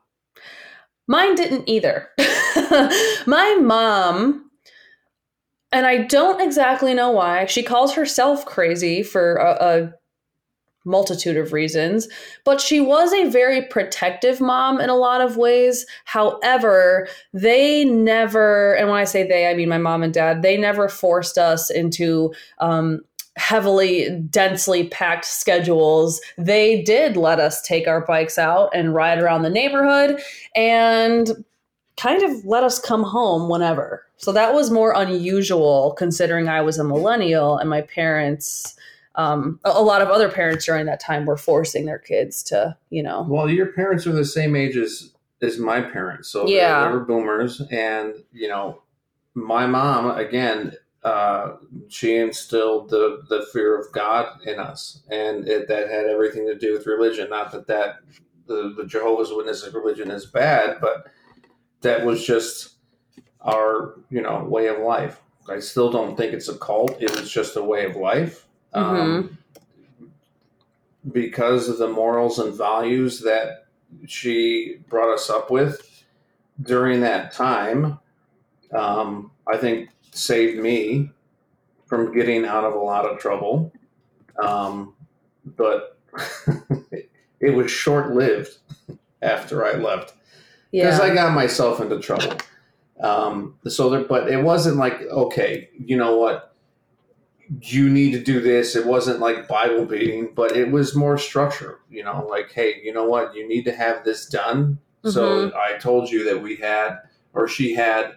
Mine 1.08 1.36
didn't 1.36 1.67
either. 1.67 2.10
My 3.26 3.58
mom, 3.62 4.50
and 5.72 5.86
I 5.86 6.04
don't 6.04 6.41
exactly 6.41 6.93
know 6.93 7.12
why, 7.12 7.46
she 7.46 7.63
calls 7.63 7.93
herself 7.93 8.46
crazy 8.46 9.04
for 9.04 9.36
a, 9.36 9.58
a 9.60 9.93
multitude 10.88 11.38
of 11.38 11.54
reasons, 11.54 12.08
but 12.46 12.60
she 12.60 12.80
was 12.80 13.13
a 13.13 13.30
very 13.30 13.62
protective 13.62 14.41
mom 14.41 14.80
in 14.80 14.89
a 14.89 14.96
lot 14.96 15.22
of 15.22 15.38
ways. 15.38 15.86
However, 16.06 17.08
they 17.34 17.86
never, 17.86 18.76
and 18.76 18.89
when 18.89 18.98
I 18.98 19.04
say 19.04 19.28
they, 19.28 19.48
I 19.48 19.54
mean 19.54 19.70
my 19.70 19.78
mom 19.78 20.02
and 20.02 20.13
dad, 20.13 20.41
they 20.41 20.58
never 20.58 20.89
forced 20.89 21.38
us 21.38 21.70
into 21.70 22.34
um, 22.60 23.02
heavily 23.38 24.10
densely 24.30 24.88
packed 24.89 25.26
schedules 25.26 26.19
they 26.38 26.82
did 26.82 27.15
let 27.15 27.39
us 27.39 27.62
take 27.62 27.88
our 27.88 28.02
bikes 28.06 28.38
out 28.38 28.69
and 28.73 28.93
ride 28.93 29.19
around 29.19 29.43
the 29.43 29.50
neighborhood 29.50 30.19
and 30.56 31.45
kind 31.97 32.23
of 32.23 32.45
let 32.45 32.63
us 32.63 32.80
come 32.80 33.04
home 33.04 33.50
whenever 33.50 34.04
so 34.17 34.32
that 34.32 34.54
was 34.54 34.71
more 34.71 34.91
unusual 34.95 35.93
considering 35.97 36.50
i 36.50 36.60
was 36.62 36.78
a 36.78 36.84
millennial 36.84 37.58
and 37.58 37.69
my 37.69 37.82
parents 37.82 38.76
um, 39.17 39.60
a, 39.65 39.82
lot 39.82 40.04
of 40.04 40.10
other 40.10 40.30
parents 40.30 40.63
during 40.65 40.86
that 40.86 41.00
time 41.00 41.26
were 41.26 41.38
forcing 41.38 41.86
their 41.86 41.97
kids 41.97 42.43
to 42.43 42.78
you 42.91 43.02
know 43.02 43.26
Well, 43.28 43.50
your 43.50 43.65
parents 43.73 44.06
are 44.06 44.12
the 44.12 44.23
same 44.26 44.56
age 44.56 44.78
as 44.78 45.12
as 45.41 45.58
my 45.60 45.82
parents, 45.82 46.30
so 46.30 46.47
Yeah. 46.47 46.88
they 46.88 46.93
were 46.93 47.04
boomers, 47.04 47.62
and 47.71 48.13
you 48.32 48.47
know, 48.47 48.82
my 49.34 49.65
mom 49.65 50.17
again. 50.17 50.73
Uh, 51.08 51.56
she 51.88 52.17
instilled 52.17 52.89
the 52.89 53.24
the 53.30 53.48
fear 53.54 53.80
of 53.80 53.89
God 53.93 54.41
in 54.46 54.60
us, 54.60 55.04
and 55.10 55.48
it, 55.48 55.70
that 55.70 55.89
had 55.89 56.06
everything 56.06 56.46
to 56.48 56.58
do 56.58 56.74
with 56.74 56.86
religion. 56.86 57.30
Not 57.30 57.50
that 57.54 57.65
that 57.67 58.00
the, 58.46 58.74
the 58.76 58.86
Jehovah's 58.86 59.32
Witnesses 59.32 59.74
religion 59.74 60.12
is 60.12 60.26
bad, 60.26 60.80
but 60.82 61.08
that 61.80 62.06
was 62.06 62.26
just 62.26 62.76
our 63.39 63.96
you 64.10 64.22
know 64.22 64.43
way 64.43 64.67
of 64.67 64.80
life. 64.80 65.22
I 65.50 65.60
still 65.60 65.89
don't 65.89 66.17
think 66.17 66.34
it's 66.34 66.50
a 66.50 66.58
cult. 66.58 67.02
It 67.02 67.17
was 67.17 67.32
just 67.32 67.56
a 67.56 67.63
way 67.63 67.86
of 67.86 67.96
life. 67.96 68.46
Um, 68.74 69.38
because 71.13 71.70
of 71.70 71.78
the 71.78 71.88
morals 71.88 72.38
and 72.38 72.54
values 72.54 73.22
that 73.22 73.67
she 74.08 74.80
brought 74.89 75.13
us 75.13 75.30
up 75.30 75.50
with 75.50 76.04
during 76.62 77.00
that 77.00 77.32
time, 77.32 77.98
um, 78.74 79.32
I 79.48 79.56
think 79.56 79.88
saved 80.18 80.62
me 80.62 81.12
from 81.86 82.14
getting 82.14 82.46
out 82.46 82.64
of 82.64 82.74
a 82.74 82.80
lot 82.80 83.06
of 83.06 83.20
trouble. 83.20 83.72
Um, 84.42 84.94
but 85.46 85.98
it 87.40 87.56
was 87.56 87.72
short 87.72 88.14
lived 88.14 88.58
after 89.22 89.66
I 89.66 89.74
left 89.74 90.14
because 90.72 91.00
yeah 91.00 91.06
I 91.06 91.14
got 91.14 91.34
myself 91.34 91.80
into 91.80 92.00
trouble. 92.00 92.38
Um, 93.00 93.56
so, 93.68 93.90
there, 93.90 94.04
but 94.04 94.30
it 94.30 94.44
wasn't 94.44 94.78
like, 94.78 95.02
okay, 95.02 95.70
you 95.78 95.96
know 95.96 96.18
what, 96.18 96.56
you 97.62 97.90
need 97.90 98.12
to 98.12 98.24
do 98.24 98.42
this. 98.42 98.76
It 98.76 98.86
wasn't 98.86 99.20
like 99.20 99.48
Bible 99.48 99.86
beating, 99.86 100.32
but 100.36 100.56
it 100.56 100.72
was 100.72 100.96
more 100.96 101.18
structure. 101.18 101.80
You 101.90 102.04
know, 102.04 102.28
like, 102.30 102.52
hey, 102.52 102.82
you 102.84 102.94
know 102.94 103.06
what, 103.06 103.36
you 103.36 103.48
need 103.48 103.66
to 103.66 103.72
have 103.72 104.04
this 104.04 104.26
done. 104.26 104.80
So 105.04 105.54
I 105.56 105.78
told 105.78 106.10
you 106.10 106.26
that 106.26 106.42
we 106.42 106.58
had, 106.58 106.98
or 107.34 107.48
she 107.48 107.74
had, 107.74 108.16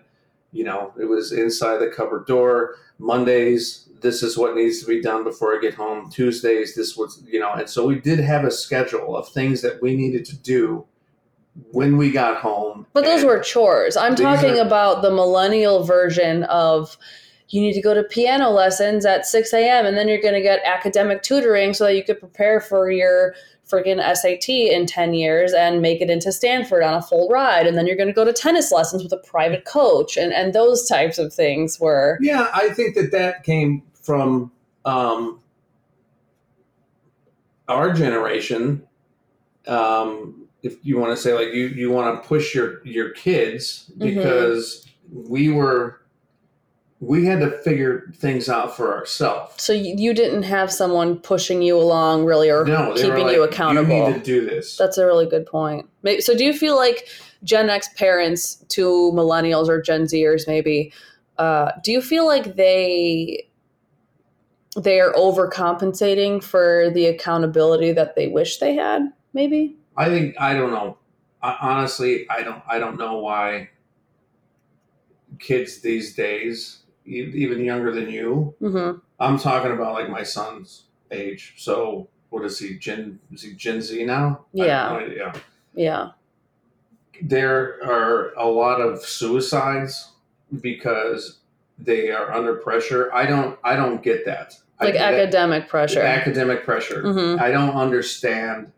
you 0.52 0.64
know, 0.64 0.92
it 1.00 1.04
was 1.04 1.32
inside 1.32 1.78
the 1.78 1.88
cupboard 1.88 2.26
door. 2.26 2.76
Mondays, 2.98 3.88
this 4.00 4.22
is 4.22 4.36
what 4.36 4.54
needs 4.54 4.80
to 4.80 4.86
be 4.86 5.00
done 5.00 5.24
before 5.24 5.56
I 5.56 5.60
get 5.60 5.74
home. 5.74 6.10
Tuesdays, 6.10 6.74
this 6.74 6.96
was, 6.96 7.22
you 7.26 7.38
know, 7.38 7.52
and 7.52 7.68
so 7.68 7.86
we 7.86 8.00
did 8.00 8.18
have 8.18 8.44
a 8.44 8.50
schedule 8.50 9.16
of 9.16 9.28
things 9.28 9.62
that 9.62 9.80
we 9.80 9.94
needed 9.96 10.24
to 10.26 10.36
do 10.36 10.84
when 11.72 11.96
we 11.96 12.10
got 12.10 12.38
home. 12.38 12.86
But 12.92 13.04
those 13.04 13.24
were 13.24 13.38
chores. 13.40 13.96
I'm 13.96 14.14
talking 14.14 14.58
are- 14.58 14.66
about 14.66 15.02
the 15.02 15.10
millennial 15.10 15.84
version 15.84 16.44
of 16.44 16.96
you 17.50 17.60
need 17.60 17.72
to 17.72 17.82
go 17.82 17.94
to 17.94 18.04
piano 18.04 18.50
lessons 18.50 19.04
at 19.04 19.26
6 19.26 19.52
a.m. 19.52 19.84
and 19.84 19.96
then 19.96 20.08
you're 20.08 20.20
going 20.20 20.34
to 20.34 20.40
get 20.40 20.60
academic 20.64 21.22
tutoring 21.22 21.74
so 21.74 21.84
that 21.84 21.96
you 21.96 22.04
could 22.04 22.18
prepare 22.18 22.60
for 22.60 22.90
your 22.90 23.34
freaking 23.68 24.00
SAT 24.14 24.48
in 24.48 24.86
10 24.86 25.14
years 25.14 25.52
and 25.52 25.82
make 25.82 26.00
it 26.00 26.10
into 26.10 26.32
Stanford 26.32 26.82
on 26.82 26.94
a 26.94 27.02
full 27.02 27.28
ride. 27.28 27.66
And 27.66 27.76
then 27.76 27.86
you're 27.86 27.96
going 27.96 28.08
to 28.08 28.14
go 28.14 28.24
to 28.24 28.32
tennis 28.32 28.72
lessons 28.72 29.02
with 29.02 29.12
a 29.12 29.18
private 29.18 29.64
coach. 29.64 30.16
And, 30.16 30.32
and 30.32 30.52
those 30.52 30.88
types 30.88 31.18
of 31.18 31.32
things 31.32 31.78
were, 31.80 32.18
Yeah, 32.20 32.50
I 32.54 32.70
think 32.70 32.94
that 32.94 33.10
that 33.12 33.42
came 33.42 33.82
from 33.94 34.52
um, 34.84 35.40
our 37.68 37.92
generation. 37.92 38.86
Um, 39.66 40.48
if 40.62 40.76
you 40.82 40.98
want 40.98 41.16
to 41.16 41.20
say 41.20 41.32
like 41.34 41.54
you, 41.54 41.66
you 41.66 41.90
want 41.90 42.22
to 42.22 42.28
push 42.28 42.54
your 42.54 42.84
your 42.86 43.10
kids 43.10 43.90
because 43.96 44.86
we 45.10 45.48
were 45.50 45.99
we 47.00 47.24
had 47.24 47.40
to 47.40 47.50
figure 47.62 48.12
things 48.16 48.48
out 48.48 48.76
for 48.76 48.94
ourselves. 48.94 49.62
so 49.62 49.72
you, 49.72 49.94
you 49.96 50.12
didn't 50.12 50.42
have 50.42 50.70
someone 50.70 51.18
pushing 51.18 51.62
you 51.62 51.78
along 51.78 52.26
really 52.26 52.50
or 52.50 52.64
No, 52.66 52.92
keeping 52.94 53.24
like, 53.24 53.34
you 53.34 53.42
accountable. 53.42 53.96
You 53.96 54.12
need 54.12 54.14
to 54.14 54.20
do 54.20 54.44
this. 54.44 54.76
That's 54.76 54.98
a 54.98 55.06
really 55.06 55.26
good 55.26 55.46
point. 55.46 55.88
Maybe, 56.02 56.20
so, 56.20 56.36
do 56.36 56.44
you 56.44 56.52
feel 56.52 56.76
like 56.76 57.08
Gen 57.42 57.70
X 57.70 57.88
parents 57.96 58.56
to 58.68 59.10
millennials 59.14 59.68
or 59.68 59.80
Gen 59.80 60.02
Zers, 60.02 60.46
maybe, 60.46 60.92
uh, 61.38 61.72
do 61.82 61.90
you 61.90 62.02
feel 62.02 62.26
like 62.26 62.56
they 62.56 63.46
they 64.76 65.00
are 65.00 65.12
overcompensating 65.14 66.44
for 66.44 66.90
the 66.94 67.06
accountability 67.06 67.92
that 67.92 68.14
they 68.14 68.28
wish 68.28 68.58
they 68.58 68.74
had? 68.74 69.10
Maybe. 69.32 69.76
I 69.96 70.08
think 70.10 70.34
I 70.38 70.52
don't 70.52 70.70
know. 70.70 70.98
I, 71.42 71.56
honestly, 71.62 72.28
I 72.28 72.42
don't. 72.42 72.62
I 72.68 72.78
don't 72.78 72.98
know 72.98 73.18
why 73.18 73.70
kids 75.38 75.80
these 75.80 76.14
days, 76.14 76.79
even 77.14 77.64
younger 77.64 77.92
than 77.92 78.08
you, 78.10 78.54
hmm 78.60 78.92
I'm 79.18 79.38
talking 79.38 79.72
about 79.72 79.92
like 79.94 80.08
my 80.08 80.22
son's 80.22 80.84
age. 81.10 81.54
So 81.58 82.08
what 82.30 82.44
is 82.44 82.58
he? 82.58 82.78
Gen 82.78 83.18
is 83.32 83.42
he 83.42 83.52
Gen 83.54 83.80
Z 83.82 84.04
now? 84.04 84.46
Have 84.56 84.66
Yeah. 85.16 85.32
Yeah. 85.74 86.08
There 87.22 87.78
are 87.84 88.32
a 88.36 88.46
lot 88.46 88.80
of 88.80 89.04
suicides 89.04 90.12
because 90.62 91.38
they 91.78 92.10
are 92.10 92.32
under 92.32 92.54
pressure. 92.56 93.12
I 93.12 93.26
don't. 93.26 93.58
I 93.62 93.76
don't 93.76 94.02
get 94.02 94.24
that. 94.26 94.54
Like 94.80 94.94
that- 94.94 95.12
academic 95.14 95.68
pressure. 95.68 96.00
Academic 96.00 96.64
pressure. 96.64 97.02
hmm 97.02 97.36
I 97.40 97.50
don't 97.50 97.74
understand 97.76 98.72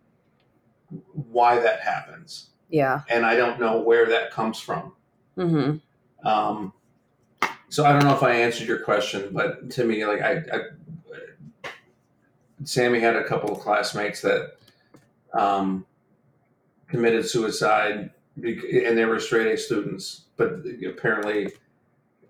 why 1.30 1.58
that 1.60 1.80
happens, 1.80 2.50
Yeah. 2.68 3.02
and 3.08 3.24
I 3.24 3.36
don't 3.36 3.60
know 3.60 3.80
where 3.80 4.06
that 4.06 4.30
comes 4.32 4.58
from. 4.58 4.92
hmm 5.36 5.76
Um, 6.24 6.72
so 7.72 7.86
I 7.86 7.92
don't 7.92 8.04
know 8.04 8.14
if 8.14 8.22
I 8.22 8.32
answered 8.32 8.68
your 8.68 8.80
question, 8.80 9.30
but 9.32 9.70
to 9.70 9.84
me, 9.84 10.04
like 10.04 10.20
I, 10.20 10.42
I 10.52 11.70
Sammy 12.64 13.00
had 13.00 13.16
a 13.16 13.24
couple 13.24 13.50
of 13.50 13.60
classmates 13.60 14.20
that 14.20 14.56
um, 15.32 15.86
committed 16.86 17.26
suicide, 17.26 18.10
and 18.36 18.98
they 18.98 19.06
were 19.06 19.18
straight 19.18 19.50
A 19.54 19.56
students, 19.56 20.24
but 20.36 20.60
apparently 20.86 21.50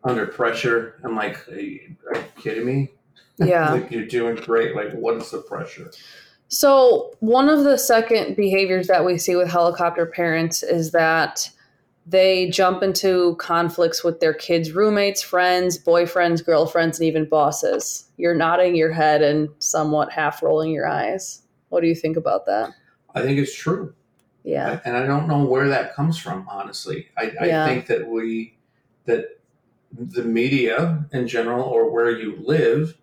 under 0.05 0.27
pressure. 0.27 1.01
I'm 1.03 1.17
like, 1.17 1.49
are 1.49 1.59
you, 1.59 1.97
are 2.07 2.21
you 2.21 2.25
kidding 2.37 2.65
me? 2.65 2.91
Yeah. 3.39 3.73
like 3.73 3.91
you're 3.91 4.07
doing 4.07 4.37
great. 4.37 4.77
Like, 4.77 4.93
what 4.93 5.17
is 5.17 5.33
the 5.33 5.39
pressure? 5.39 5.91
So, 6.47 7.17
one 7.19 7.49
of 7.49 7.65
the 7.65 7.79
second 7.79 8.37
behaviors 8.37 8.87
that 8.87 9.05
we 9.05 9.19
see 9.19 9.35
with 9.35 9.51
helicopter 9.51 10.07
parents 10.07 10.63
is 10.63 10.93
that 10.93 11.51
they 12.07 12.51
jump 12.51 12.83
into 12.83 13.37
conflicts 13.37 14.03
with 14.03 14.21
their 14.21 14.35
kids' 14.35 14.73
roommates, 14.73 15.23
friends, 15.23 15.83
boyfriends, 15.83 16.45
girlfriends, 16.45 16.99
and 16.99 17.07
even 17.07 17.29
bosses. 17.29 18.09
You're 18.17 18.35
nodding 18.35 18.75
your 18.75 18.93
head 18.93 19.23
and 19.23 19.49
somewhat 19.59 20.11
half 20.13 20.43
rolling 20.43 20.73
your 20.73 20.89
eyes. 20.89 21.43
What 21.69 21.81
do 21.81 21.87
you 21.87 21.95
think 21.95 22.17
about 22.17 22.47
that? 22.47 22.71
I 23.15 23.23
think 23.23 23.39
it's 23.39 23.55
true. 23.55 23.95
Yeah. 24.45 24.81
and 24.85 24.97
I 24.97 25.07
don't 25.07 25.29
know 25.29 25.45
where 25.45 25.69
that 25.69 25.95
comes 25.95 26.19
from. 26.19 26.49
Honestly, 26.51 27.07
I, 27.17 27.33
I 27.41 27.47
Yeah. 27.47 27.65
think 27.67 27.87
that 27.87 28.09
we 28.09 28.59
that 29.05 29.39
the 29.93 30.25
media 30.25 31.05
in 31.13 31.29
general, 31.29 31.63
or 31.63 31.91
where 31.91 32.11
you 32.11 32.37
live, 32.41 32.97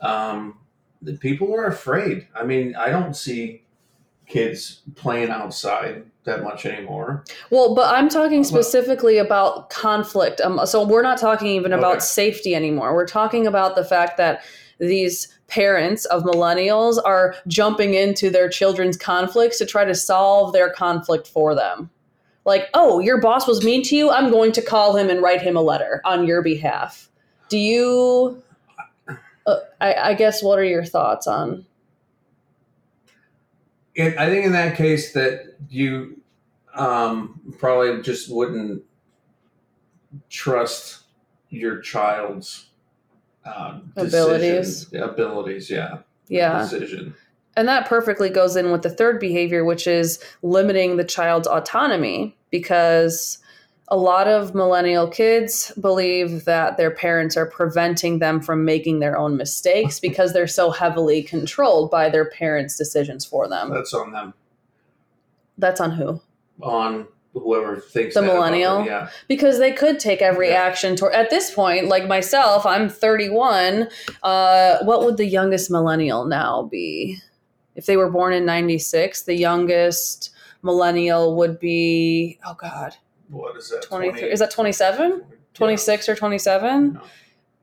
um, 0.00 0.58
the 1.02 1.14
people 1.14 1.52
are 1.54 1.66
afraid. 1.66 2.28
I 2.34 2.44
mean, 2.44 2.74
I 2.76 2.88
don't 2.88 3.14
see 3.14 3.64
kids 4.26 4.82
playing 4.94 5.30
outside 5.30 6.04
that 6.24 6.42
much 6.44 6.64
anymore. 6.66 7.24
Well, 7.50 7.74
but 7.74 7.92
I'm 7.94 8.08
talking 8.08 8.44
specifically 8.44 9.18
about 9.18 9.70
conflict. 9.70 10.40
Um, 10.40 10.60
so 10.66 10.86
we're 10.86 11.02
not 11.02 11.18
talking 11.18 11.48
even 11.48 11.72
about 11.72 11.96
Okay. 11.96 12.00
safety 12.00 12.54
anymore. 12.54 12.94
We're 12.94 13.06
talking 13.06 13.46
about 13.46 13.74
the 13.74 13.84
fact 13.84 14.16
that 14.18 14.44
these 14.78 15.28
parents 15.48 16.04
of 16.06 16.22
millennials 16.22 17.00
are 17.04 17.34
jumping 17.46 17.94
into 17.94 18.30
their 18.30 18.48
children's 18.48 18.96
conflicts 18.96 19.58
to 19.58 19.66
try 19.66 19.84
to 19.84 19.94
solve 19.94 20.52
their 20.52 20.70
conflict 20.70 21.26
for 21.26 21.54
them. 21.54 21.90
Like, 22.44 22.68
oh, 22.74 22.98
your 22.98 23.20
boss 23.20 23.46
was 23.46 23.64
mean 23.64 23.82
to 23.84 23.96
you. 23.96 24.10
I'm 24.10 24.30
going 24.30 24.50
to 24.52 24.62
call 24.62 24.96
him 24.96 25.10
and 25.10 25.22
write 25.22 25.42
him 25.42 25.56
a 25.56 25.60
letter 25.60 26.00
on 26.04 26.26
your 26.26 26.42
behalf. 26.42 27.08
Do 27.48 27.58
you? 27.58 28.42
Uh, 29.46 29.56
I, 29.80 29.94
I 29.94 30.14
guess. 30.14 30.42
What 30.42 30.58
are 30.58 30.64
your 30.64 30.84
thoughts 30.84 31.26
on? 31.26 31.66
It, 33.94 34.16
I 34.16 34.28
think 34.30 34.46
in 34.46 34.52
that 34.52 34.76
case 34.76 35.12
that 35.12 35.56
you 35.68 36.20
um, 36.74 37.40
probably 37.58 38.02
just 38.02 38.32
wouldn't 38.32 38.82
trust 40.30 41.04
your 41.50 41.80
child's 41.80 42.66
um, 43.44 43.92
Abilities. 43.96 44.84
decision- 44.86 45.02
abilities. 45.02 45.70
Yeah. 45.70 45.98
Yeah. 46.28 46.62
decision. 46.62 47.14
And 47.54 47.68
that 47.68 47.86
perfectly 47.86 48.30
goes 48.30 48.56
in 48.56 48.72
with 48.72 48.80
the 48.80 48.88
third 48.88 49.20
behavior, 49.20 49.64
which 49.64 49.86
is 49.86 50.18
limiting 50.42 50.96
the 50.96 51.04
child's 51.04 51.46
autonomy, 51.46 52.34
because 52.50 53.38
a 53.88 53.96
lot 53.96 54.26
of 54.28 54.54
millennial 54.54 55.06
kids 55.08 55.70
believe 55.80 56.44
that 56.46 56.76
their 56.76 56.90
parents 56.90 57.36
are 57.36 57.46
preventing 57.46 58.20
them 58.20 58.40
from 58.40 58.64
making 58.64 59.00
their 59.00 59.18
own 59.18 59.36
mistakes 59.36 60.00
because 60.08 60.32
they're 60.32 60.46
so 60.46 60.70
heavily 60.70 61.22
controlled 61.22 61.90
by 61.90 62.08
their 62.08 62.30
parents' 62.30 62.76
decisions 62.78 63.24
for 63.24 63.48
them. 63.48 63.70
That's 63.70 63.92
on 63.92 64.12
them. 64.12 64.34
That's 65.58 65.80
on 65.80 65.90
who? 65.92 66.20
On 66.62 67.06
whoever 67.34 67.78
thinks 67.80 68.14
The 68.14 68.22
millennial? 68.22 68.78
them, 68.78 68.86
Yeah. 68.86 69.08
because 69.28 69.58
they 69.58 69.72
could 69.72 69.98
take 69.98 70.20
every 70.22 70.48
Yeah. 70.50 70.62
action 70.62 70.96
toward 70.96 71.14
at 71.14 71.30
this 71.30 71.50
point 71.50 71.88
like 71.88 72.06
myself 72.06 72.66
i'm 72.66 72.90
31 72.90 73.88
uh, 74.22 74.78
what 74.84 75.02
would 75.02 75.16
the 75.16 75.24
youngest 75.24 75.70
millennial 75.70 76.26
now 76.26 76.64
be 76.70 77.18
if 77.74 77.86
they 77.86 77.96
were 77.96 78.10
born 78.10 78.34
in 78.34 78.44
96 78.44 79.22
the 79.22 79.34
youngest 79.34 80.28
millennial 80.62 81.34
would 81.36 81.58
be 81.58 82.38
oh 82.44 82.52
god 82.60 82.96
What 83.32 83.56
is 83.56 83.70
that? 83.70 83.82
23 83.82 84.30
is 84.30 84.38
that 84.40 84.50
27 84.50 85.24
26 85.54 86.08
or 86.08 86.14
27 86.14 86.92
No. 86.94 87.00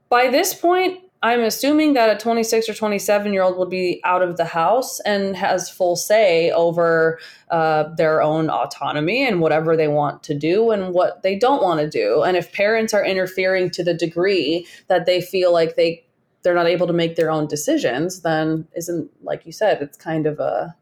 by 0.10 0.28
this 0.30 0.54
point 0.54 1.00
i'm 1.22 1.42
assuming 1.42 1.94
that 1.94 2.10
a 2.16 2.20
26 2.20 2.70
or 2.70 2.74
27 2.74 3.34
year 3.34 3.42
old 3.44 3.58
would 3.58 3.70
be 3.70 4.00
out 4.04 4.22
of 4.22 4.38
the 4.38 4.46
house 4.46 5.00
and 5.02 5.36
has 5.36 5.70
full 5.70 5.96
say 5.96 6.52
over 6.52 7.20
uh, 7.52 7.84
their 7.96 8.22
own 8.22 8.50
autonomy 8.50 9.28
and 9.28 9.42
whatever 9.42 9.76
they 9.76 9.88
want 9.88 10.22
to 10.24 10.34
do 10.34 10.72
and 10.72 10.94
what 10.94 11.24
they 11.24 11.36
don't 11.38 11.62
want 11.64 11.80
to 11.80 11.90
do 11.90 12.22
and 12.22 12.38
if 12.38 12.54
parents 12.54 12.94
are 12.94 13.04
interfering 13.04 13.70
to 13.72 13.84
the 13.84 13.94
degree 13.94 14.68
that 14.88 15.06
they 15.06 15.20
feel 15.22 15.52
like 15.52 15.76
they 15.76 16.04
they're 16.42 16.56
not 16.56 16.68
able 16.68 16.88
to 16.88 16.94
make 16.94 17.16
their 17.16 17.32
own 17.32 17.48
decisions 17.48 18.22
then 18.22 18.68
isn't 18.76 19.10
like 19.24 19.46
you 19.46 19.52
said 19.52 19.82
it's 19.82 19.98
kind 19.98 20.26
of 20.28 20.40
a 20.40 20.76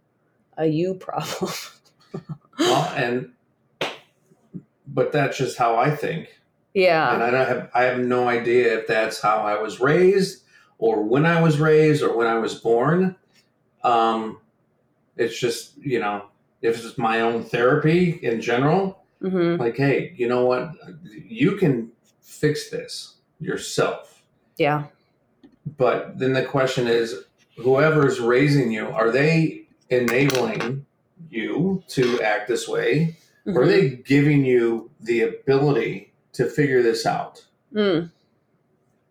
a 0.58 0.65
you 0.67 0.93
problem 0.93 1.52
Well, 2.60 2.91
and 2.95 3.32
but 4.97 5.12
that's 5.12 5.38
just 5.38 5.60
how 5.60 5.75
I 5.77 5.91
think. 5.95 6.23
yeah 6.73 7.13
and 7.13 7.21
I 7.23 7.29
don't 7.29 7.47
have 7.47 7.69
I 7.79 7.83
have 7.83 7.99
no 7.99 8.27
idea 8.27 8.79
if 8.79 8.88
that's 8.88 9.21
how 9.21 9.38
I 9.53 9.62
was 9.62 9.79
raised 9.79 10.43
or 10.79 11.03
when 11.03 11.23
I 11.25 11.39
was 11.39 11.60
raised 11.60 12.01
or 12.03 12.17
when 12.17 12.25
I 12.27 12.39
was 12.39 12.55
born. 12.55 13.15
Um, 13.83 14.39
it's 15.15 15.39
just 15.39 15.77
you 15.77 15.99
know 15.99 16.25
if 16.63 16.83
it's 16.83 16.97
my 16.97 17.21
own 17.21 17.43
therapy 17.43 18.19
in 18.23 18.41
general, 18.41 19.03
hmm 19.21 19.55
like 19.57 19.77
hey, 19.77 20.13
you 20.17 20.27
know 20.27 20.43
what, 20.45 20.71
you 21.13 21.51
can 21.57 21.91
fix 22.21 22.69
this 22.71 23.17
yourself. 23.39 24.23
yeah 24.57 24.86
But 25.77 26.17
then 26.17 26.33
the 26.33 26.43
question 26.43 26.88
is, 26.88 27.07
whoever's 27.55 28.19
raising 28.19 28.71
you, 28.71 28.88
are 28.88 29.12
they 29.12 29.67
enabling 29.89 30.86
you 31.29 31.83
to 31.89 32.03
act 32.21 32.47
this 32.47 32.67
way? 32.67 33.15
Or 33.47 33.63
are 33.63 33.67
they 33.67 33.89
giving 33.89 34.43
you 34.43 34.91
the 34.99 35.21
ability 35.21 36.12
to 36.33 36.45
figure 36.45 36.83
this 36.83 37.05
out? 37.05 37.45
Mm. 37.73 38.12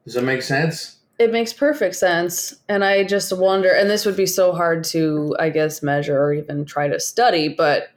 Does 0.05 0.15
that 0.15 0.23
make 0.25 0.43
sense? 0.43 0.97
It 1.19 1.33
makes 1.33 1.53
perfect 1.55 1.97
sense. 1.97 2.55
And 2.69 2.85
I 2.85 3.03
just 3.05 3.37
wonder, 3.37 3.71
and 3.71 3.89
this 3.89 4.05
would 4.05 4.17
be 4.17 4.27
so 4.27 4.53
hard 4.53 4.85
to, 4.85 5.35
I 5.39 5.49
guess, 5.49 5.83
measure 5.83 6.19
or 6.21 6.35
even 6.35 6.67
try 6.67 6.89
to 6.89 7.01
study, 7.01 7.49
but 7.49 7.89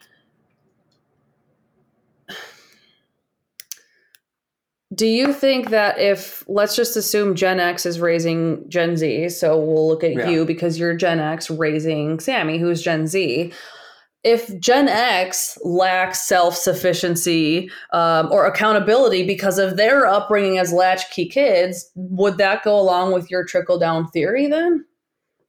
do 4.96 5.06
you 5.06 5.34
think 5.34 5.70
that 5.70 6.00
if, 6.00 6.44
let's 6.48 6.76
just 6.76 6.96
assume 6.96 7.36
Gen 7.36 7.60
X 7.60 7.86
is 7.86 8.00
raising 8.00 8.68
Gen 8.70 8.96
Z, 8.98 9.30
so 9.30 9.60
we'll 9.60 9.88
look 9.88 10.04
at 10.04 10.14
Yeah. 10.14 10.30
you 10.30 10.46
because 10.46 10.80
you're 10.80 10.96
Gen 10.96 11.20
X 11.20 11.50
raising 11.50 12.20
Sammy, 12.20 12.58
who's 12.58 12.82
Gen 12.82 13.06
Z. 13.08 13.52
If 14.24 14.60
Gen 14.60 14.90
X 14.90 15.58
lacks 15.64 16.28
self 16.28 16.56
sufficiency 16.56 17.72
um, 17.94 18.30
or 18.32 18.46
accountability 18.46 19.26
because 19.26 19.58
of 19.58 19.78
their 19.78 20.06
upbringing 20.06 20.58
as 20.58 20.74
latchkey 20.74 21.30
kids, 21.30 21.90
would 21.96 22.38
that 22.38 22.64
go 22.64 22.78
along 22.78 23.14
with 23.14 23.32
your 23.32 23.46
trickle 23.46 23.80
down 23.80 24.08
theory 24.10 24.48
then? 24.48 24.86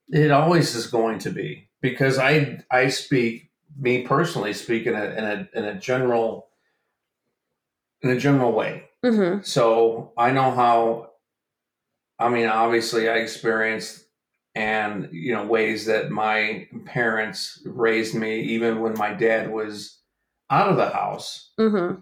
It 0.08 0.30
always 0.30 0.74
is 0.74 0.86
going 0.86 1.18
to 1.20 1.30
be 1.30 1.68
because 1.80 2.18
I 2.18 2.62
I 2.70 2.88
speak 2.88 3.50
me 3.76 4.02
personally 4.02 4.52
speak 4.52 4.86
in 4.86 4.94
a 4.94 5.04
in 5.04 5.24
a 5.24 5.48
in 5.54 5.64
a 5.64 5.74
general 5.74 6.48
in 8.02 8.10
a 8.10 8.18
general 8.18 8.52
way. 8.52 8.84
Mm-hmm. 9.04 9.42
So 9.42 10.12
I 10.16 10.30
know 10.30 10.50
how. 10.50 11.10
I 12.18 12.28
mean, 12.28 12.46
obviously, 12.46 13.08
I 13.08 13.14
experienced 13.14 14.04
and 14.54 15.08
you 15.12 15.32
know 15.34 15.46
ways 15.46 15.86
that 15.86 16.10
my 16.10 16.66
parents 16.86 17.62
raised 17.64 18.14
me, 18.14 18.40
even 18.40 18.80
when 18.80 18.94
my 18.98 19.12
dad 19.14 19.50
was 19.52 19.98
out 20.50 20.68
of 20.68 20.76
the 20.76 20.88
house. 20.90 21.50
Mm-hmm. 21.58 22.00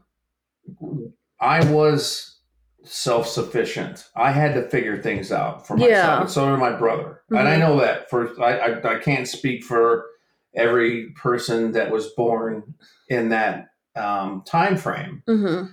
I 1.41 1.71
was 1.71 2.37
self 2.85 3.29
sufficient. 3.29 4.09
I 4.17 4.31
had 4.33 4.55
to 4.55 4.69
figure 4.69 5.01
things 5.03 5.31
out 5.31 5.67
for 5.67 5.77
myself. 5.77 5.91
Yeah. 5.93 6.21
And 6.23 6.31
so 6.31 6.51
did 6.51 6.59
my 6.59 6.73
brother. 6.73 7.23
And 7.31 7.47
I 7.47 7.57
Mhm. 7.57 7.61
know 7.61 7.81
that 7.81 8.09
for 8.11 8.41
I, 8.43 8.59
I 8.59 8.95
I 8.97 8.99
can't 8.99 9.29
speak 9.29 9.63
for 9.65 10.07
every 10.55 11.11
person 11.11 11.73
that 11.73 11.91
was 11.91 12.09
born 12.17 12.75
in 13.09 13.29
that 13.31 13.69
um, 13.97 14.43
time 14.47 14.77
frame, 14.77 15.23
Mm-hmm. 15.29 15.73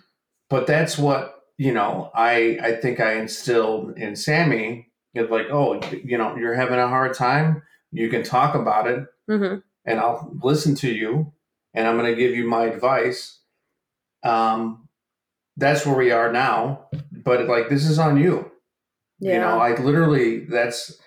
but 0.50 0.68
that's 0.68 0.98
what 0.98 1.36
you 1.58 1.74
know. 1.74 2.12
I 2.14 2.58
I 2.62 2.72
think 2.76 3.00
I 3.00 3.14
instilled 3.14 3.98
in 3.98 4.16
Sammy. 4.16 4.90
It's 5.16 5.32
like, 5.32 5.48
oh, 5.50 5.82
you 6.04 6.18
know, 6.18 6.36
you're 6.36 6.54
having 6.54 6.78
a 6.80 6.88
hard 6.88 7.14
time. 7.16 7.64
You 7.92 8.10
can 8.10 8.24
talk 8.24 8.54
about 8.56 8.88
it, 8.88 9.06
Mm-hmm. 9.30 9.60
and 9.86 10.00
I'll 10.00 10.32
listen 10.44 10.76
to 10.76 10.90
you 10.94 11.32
and 11.74 11.88
I'm 11.88 11.98
going 11.98 12.14
to 12.14 12.16
give 12.22 12.36
you 12.36 12.48
my 12.48 12.66
advice. 12.66 13.40
Um, 14.24 14.88
that's 15.58 15.86
where 15.86 15.96
we 15.98 16.12
are 16.12 16.32
now. 16.32 16.88
But 17.12 17.48
like, 17.48 17.70
this 17.70 17.86
is 17.88 17.98
on 17.98 18.18
you. 18.18 18.52
Yeah. 19.20 19.34
You 19.34 19.40
know, 19.40 19.58
I 19.60 19.76
literally, 19.82 20.42
that's, 20.46 21.00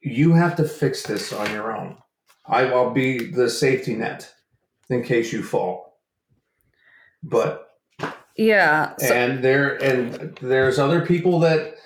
you 0.00 0.32
have 0.34 0.56
to 0.56 0.64
fix 0.64 1.04
this 1.04 1.32
on 1.32 1.50
your 1.52 1.74
own. 1.74 1.96
I 2.44 2.64
will 2.64 2.90
be 2.90 3.30
the 3.30 3.48
safety 3.48 3.94
net 3.94 4.30
in 4.90 5.02
case 5.02 5.32
you 5.32 5.42
fall. 5.42 5.98
But 7.22 7.68
yeah. 8.36 8.94
So, 8.98 9.14
and 9.14 9.42
there 9.44 9.76
and 9.82 10.36
there's 10.42 10.78
other 10.78 11.06
people 11.06 11.38
that 11.40 11.76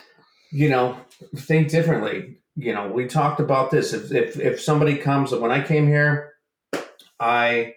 you 0.56 0.68
know 0.70 0.96
think 1.36 1.68
differently 1.68 2.38
you 2.56 2.72
know 2.74 2.88
we 2.90 3.06
talked 3.06 3.40
about 3.40 3.70
this 3.70 3.92
if 3.92 4.10
if, 4.12 4.38
if 4.40 4.60
somebody 4.60 4.96
comes 4.96 5.30
when 5.32 5.50
i 5.50 5.60
came 5.62 5.86
here 5.86 6.32
i 7.20 7.74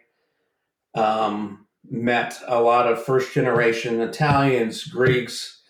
um, 0.96 1.65
met 1.89 2.39
a 2.48 2.60
lot 2.62 2.88
of 2.92 3.04
first 3.04 3.34
generation 3.34 4.00
italians 4.02 4.84
greeks 4.86 5.62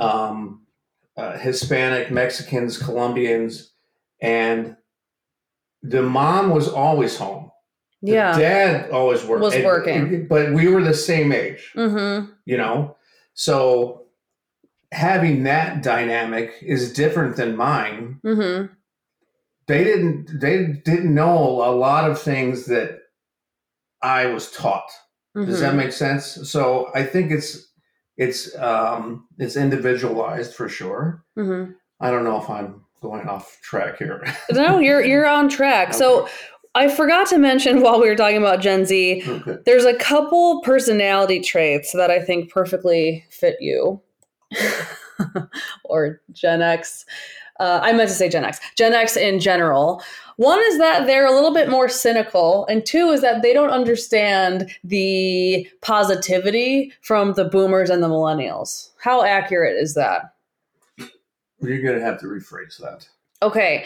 um, 0.00 0.62
uh, 1.16 1.36
hispanic 1.38 2.10
mexicans 2.10 2.78
colombians 2.78 3.72
and 4.20 4.76
the 5.82 6.02
mom 6.02 6.50
was 6.50 6.68
always 6.68 7.16
home 7.16 7.50
the 8.02 8.12
yeah. 8.12 8.38
dad 8.38 8.90
always 8.90 9.24
worked 9.24 9.42
Was 9.42 9.54
And- 9.54 9.64
working. 9.64 10.26
but 10.28 10.52
we 10.52 10.68
were 10.68 10.82
the 10.82 10.94
same 10.94 11.30
age 11.32 11.72
Mm-hmm. 11.76 12.32
you 12.44 12.56
know 12.56 12.96
so 13.34 14.05
having 14.96 15.42
that 15.44 15.82
dynamic 15.82 16.54
is 16.62 16.92
different 16.92 17.36
than 17.36 17.56
mine 17.56 18.18
Mm-hmm. 18.24 18.72
they 19.66 19.84
didn't 19.84 20.40
they 20.40 20.66
didn't 20.84 21.14
know 21.14 21.38
a 21.38 21.72
lot 21.74 22.10
of 22.10 22.20
things 22.20 22.66
that 22.66 22.98
i 24.02 24.26
was 24.26 24.50
taught 24.50 24.90
does 25.34 25.60
that 25.60 25.74
make 25.74 25.92
sense 25.92 26.24
so 26.50 26.90
i 26.94 27.02
think 27.02 27.30
it's 27.30 27.70
it's 28.16 28.56
um 28.56 29.26
it's 29.38 29.56
individualized 29.56 30.54
for 30.54 30.68
sure 30.68 31.22
mm-hmm. 31.38 31.72
i 32.00 32.10
don't 32.10 32.24
know 32.24 32.40
if 32.40 32.48
i'm 32.48 32.86
going 33.02 33.28
off 33.28 33.58
track 33.62 33.98
here 33.98 34.24
No, 34.50 34.78
you're 34.78 35.04
you're 35.04 35.26
on 35.26 35.48
track. 35.48 35.94
So 35.94 36.28
I 36.74 36.88
forgot 36.88 37.26
to 37.28 37.38
mention 37.38 37.80
while 37.84 38.00
we 38.00 38.08
were 38.08 38.16
talking 38.16 38.38
about 38.38 38.60
Gen 38.60 38.84
Z, 38.86 39.22
okay. 39.26 39.56
there's 39.64 39.84
a 39.84 39.94
couple 39.96 40.60
personality 40.62 41.40
traits 41.40 41.92
that 41.92 42.10
I 42.10 42.20
think 42.20 42.50
perfectly 42.50 43.24
fit 43.30 43.56
you. 43.60 44.00
or 45.84 46.20
Gen 46.32 46.62
X. 46.62 47.04
Uh, 47.58 47.80
I 47.82 47.92
meant 47.92 48.08
to 48.10 48.14
say 48.14 48.28
Gen 48.28 48.44
X. 48.44 48.60
Gen 48.76 48.92
X 48.92 49.16
in 49.16 49.40
general. 49.40 50.02
One 50.36 50.60
is 50.64 50.76
that 50.78 51.06
they're 51.06 51.26
a 51.26 51.32
little 51.32 51.54
bit 51.54 51.70
more 51.70 51.88
cynical, 51.88 52.66
and 52.66 52.84
two 52.84 53.08
is 53.08 53.22
that 53.22 53.40
they 53.42 53.54
don't 53.54 53.70
understand 53.70 54.70
the 54.84 55.66
positivity 55.80 56.92
from 57.00 57.32
the 57.32 57.46
boomers 57.46 57.88
and 57.88 58.02
the 58.02 58.08
millennials. 58.08 58.90
How 59.00 59.24
accurate 59.24 59.76
is 59.76 59.94
that? 59.94 60.34
you're 61.62 61.82
gonna 61.82 62.04
have 62.04 62.20
to 62.20 62.26
rephrase 62.26 62.78
that 62.78 63.08
Okay. 63.42 63.84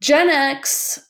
Gen 0.00 0.28
X 0.28 1.08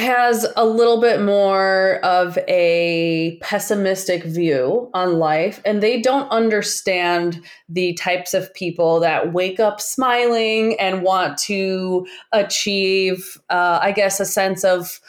has 0.00 0.46
a 0.56 0.64
little 0.64 1.00
bit 1.00 1.20
more 1.20 2.00
of 2.02 2.38
a 2.48 3.38
pessimistic 3.42 4.24
view 4.24 4.90
on 4.94 5.18
life 5.18 5.60
and 5.64 5.82
they 5.82 6.00
don't 6.00 6.28
understand 6.30 7.40
the 7.68 7.92
types 7.94 8.32
of 8.32 8.52
people 8.54 8.98
that 9.00 9.32
wake 9.32 9.60
up 9.60 9.80
smiling 9.80 10.78
and 10.80 11.02
want 11.02 11.36
to 11.36 12.06
achieve 12.32 13.38
uh, 13.50 13.78
i 13.82 13.92
guess 13.92 14.18
a 14.18 14.24
sense 14.24 14.64
of 14.64 15.00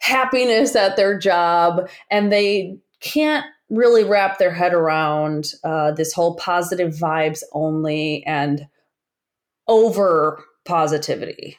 happiness 0.00 0.76
at 0.76 0.96
their 0.96 1.18
job 1.18 1.88
and 2.10 2.30
they 2.30 2.76
can't 3.00 3.46
really 3.70 4.04
wrap 4.04 4.38
their 4.38 4.52
head 4.52 4.74
around 4.74 5.52
uh, 5.64 5.90
this 5.92 6.12
whole 6.12 6.36
positive 6.36 6.92
vibes 6.92 7.42
only 7.52 8.24
and 8.26 8.68
over 9.66 10.44
positivity 10.64 11.58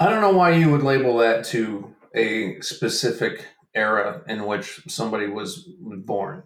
I 0.00 0.08
don't 0.08 0.22
know 0.22 0.32
why 0.32 0.52
you 0.52 0.70
would 0.70 0.82
label 0.82 1.18
that 1.18 1.44
to 1.46 1.94
a 2.14 2.58
specific 2.62 3.46
era 3.74 4.22
in 4.26 4.46
which 4.46 4.80
somebody 4.88 5.26
was 5.28 5.68
born. 5.78 6.44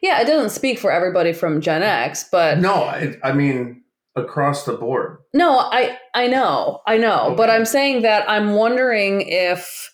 Yeah, 0.00 0.20
it 0.20 0.26
doesn't 0.26 0.50
speak 0.50 0.78
for 0.78 0.90
everybody 0.90 1.32
from 1.32 1.60
Gen 1.60 1.82
X, 1.82 2.26
but 2.30 2.58
No, 2.58 2.84
I, 2.84 3.16
I 3.22 3.32
mean 3.32 3.82
across 4.16 4.64
the 4.64 4.72
board. 4.74 5.18
no, 5.34 5.58
I 5.58 5.98
I 6.14 6.26
know, 6.26 6.80
I 6.86 6.96
know, 6.98 7.34
but 7.36 7.50
I'm 7.50 7.64
saying 7.64 8.02
that 8.02 8.28
I'm 8.28 8.54
wondering 8.54 9.22
if 9.26 9.92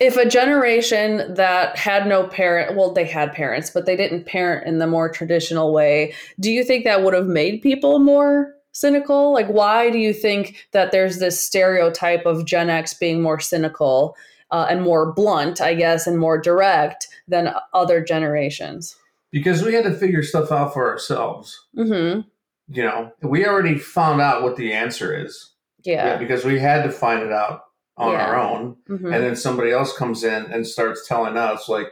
if 0.00 0.16
a 0.16 0.28
generation 0.28 1.34
that 1.34 1.76
had 1.76 2.06
no 2.08 2.26
parent, 2.26 2.76
well, 2.76 2.92
they 2.92 3.04
had 3.04 3.32
parents, 3.32 3.70
but 3.70 3.86
they 3.86 3.96
didn't 3.96 4.26
parent 4.26 4.66
in 4.66 4.78
the 4.78 4.86
more 4.88 5.08
traditional 5.08 5.72
way. 5.72 6.12
Do 6.40 6.50
you 6.50 6.64
think 6.64 6.84
that 6.84 7.02
would 7.02 7.14
have 7.14 7.26
made 7.28 7.62
people 7.62 8.00
more 8.00 8.52
cynical? 8.74 9.32
Like, 9.32 9.46
why 9.46 9.88
do 9.90 9.98
you 9.98 10.12
think 10.12 10.66
that 10.72 10.92
there's 10.92 11.18
this 11.18 11.42
stereotype 11.44 12.26
of 12.26 12.44
Gen 12.44 12.68
X 12.68 12.92
being 12.92 13.22
more 13.22 13.40
cynical 13.40 14.16
uh, 14.50 14.66
and 14.68 14.82
more 14.82 15.10
blunt, 15.12 15.60
I 15.62 15.72
guess, 15.74 16.06
and 16.06 16.18
more 16.18 16.38
direct 16.38 17.08
than 17.26 17.54
other 17.72 18.02
generations? 18.04 18.96
Because 19.32 19.62
we 19.62 19.72
had 19.74 19.84
to 19.84 19.92
figure 19.94 20.22
stuff 20.22 20.52
out 20.52 20.74
for 20.74 20.88
ourselves. 20.90 21.58
Mm-hmm. 21.76 22.20
You 22.68 22.82
know, 22.82 23.12
we 23.22 23.46
already 23.46 23.78
found 23.78 24.20
out 24.20 24.42
what 24.42 24.56
the 24.56 24.72
answer 24.72 25.16
is. 25.16 25.50
Yeah. 25.86 26.16
because 26.16 26.46
we 26.46 26.58
had 26.58 26.82
to 26.84 26.90
find 26.90 27.20
it 27.22 27.30
out 27.30 27.64
on 27.98 28.12
Yeah. 28.12 28.26
our 28.26 28.36
own. 28.40 28.76
Mhm. 28.88 29.04
And 29.14 29.22
then 29.22 29.36
somebody 29.36 29.70
else 29.70 29.94
comes 29.94 30.24
in 30.24 30.46
and 30.46 30.66
starts 30.66 31.06
telling 31.06 31.36
us, 31.36 31.68
like, 31.68 31.88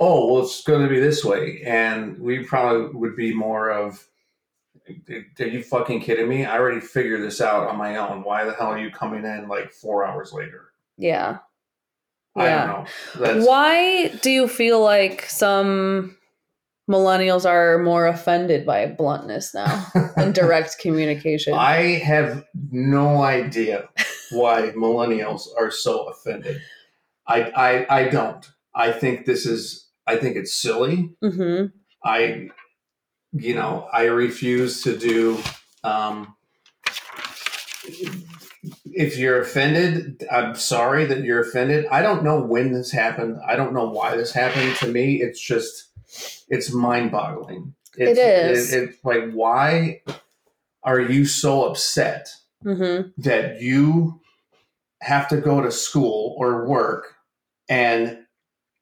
oh, 0.00 0.26
well, 0.32 0.42
it's 0.42 0.64
going 0.64 0.82
to 0.82 0.88
be 0.88 0.98
this 0.98 1.24
way. 1.24 1.62
And 1.64 2.18
we 2.18 2.42
probably 2.42 2.88
would 2.98 3.14
be 3.14 3.32
more 3.32 3.70
of, 3.70 4.08
are 5.40 5.46
you 5.46 5.62
fucking 5.62 6.00
kidding 6.00 6.28
me? 6.28 6.44
I 6.44 6.58
already 6.58 6.80
figured 6.80 7.22
this 7.22 7.40
out 7.40 7.68
on 7.68 7.76
my 7.76 7.96
own. 7.96 8.22
Why 8.22 8.44
the 8.44 8.52
hell 8.52 8.68
are 8.68 8.78
you 8.78 8.90
coming 8.90 9.24
in 9.24 9.48
like 9.48 9.72
four 9.72 10.04
hours 10.06 10.32
later? 10.32 10.72
Yeah. 10.96 11.38
I 12.36 12.44
Yeah. 12.44 12.66
don't 12.66 12.84
know. 12.84 12.86
That's, 13.26 13.46
Why 13.46 14.08
do 14.08 14.30
you 14.30 14.46
feel 14.48 14.80
like 14.82 15.22
some 15.28 16.16
millennials 16.88 17.48
are 17.48 17.78
more 17.78 18.06
offended 18.06 18.64
by 18.64 18.86
bluntness 18.86 19.54
now 19.54 19.86
and 20.16 20.34
direct 20.34 20.78
communication? 20.78 21.54
I 21.54 21.98
have 21.98 22.44
no 22.70 23.22
idea 23.22 23.88
why 24.30 24.70
millennials 24.76 25.48
are 25.58 25.70
so 25.70 26.04
offended. 26.08 26.60
I, 27.26 27.42
I 27.88 27.96
I 28.00 28.08
don't. 28.08 28.48
I 28.74 28.92
think 28.92 29.24
this 29.26 29.46
is 29.46 29.88
I 30.06 30.16
think 30.16 30.36
it's 30.36 30.54
silly. 30.54 31.10
mm-hmm. 31.24 31.66
I 32.04 32.50
you 33.38 33.54
know, 33.54 33.88
I 33.92 34.04
refuse 34.04 34.82
to 34.82 34.96
do 34.96 35.38
um 35.84 36.34
if 38.84 39.16
you're 39.16 39.40
offended, 39.40 40.24
I'm 40.30 40.54
sorry 40.56 41.04
that 41.04 41.22
you're 41.22 41.40
offended. 41.40 41.86
I 41.90 42.02
don't 42.02 42.24
know 42.24 42.40
when 42.40 42.72
this 42.72 42.90
happened. 42.90 43.38
I 43.46 43.54
don't 43.54 43.74
know 43.74 43.88
why 43.88 44.16
this 44.16 44.32
happened 44.32 44.74
to 44.76 44.88
me. 44.88 45.16
It's 45.22 45.40
just 45.40 45.90
it's 46.48 46.72
mind-boggling. 46.72 47.74
It's, 47.96 48.18
is. 48.18 48.72
It, 48.72 48.82
it's 48.82 49.04
like 49.04 49.30
why 49.32 50.02
are 50.82 51.00
you 51.00 51.24
so 51.26 51.64
upset 51.66 52.28
Mm-hmm. 52.64 53.10
that 53.18 53.60
you 53.60 54.20
have 55.02 55.28
to 55.28 55.36
go 55.36 55.60
to 55.60 55.70
school 55.70 56.34
or 56.36 56.66
work 56.66 57.14
and 57.68 58.18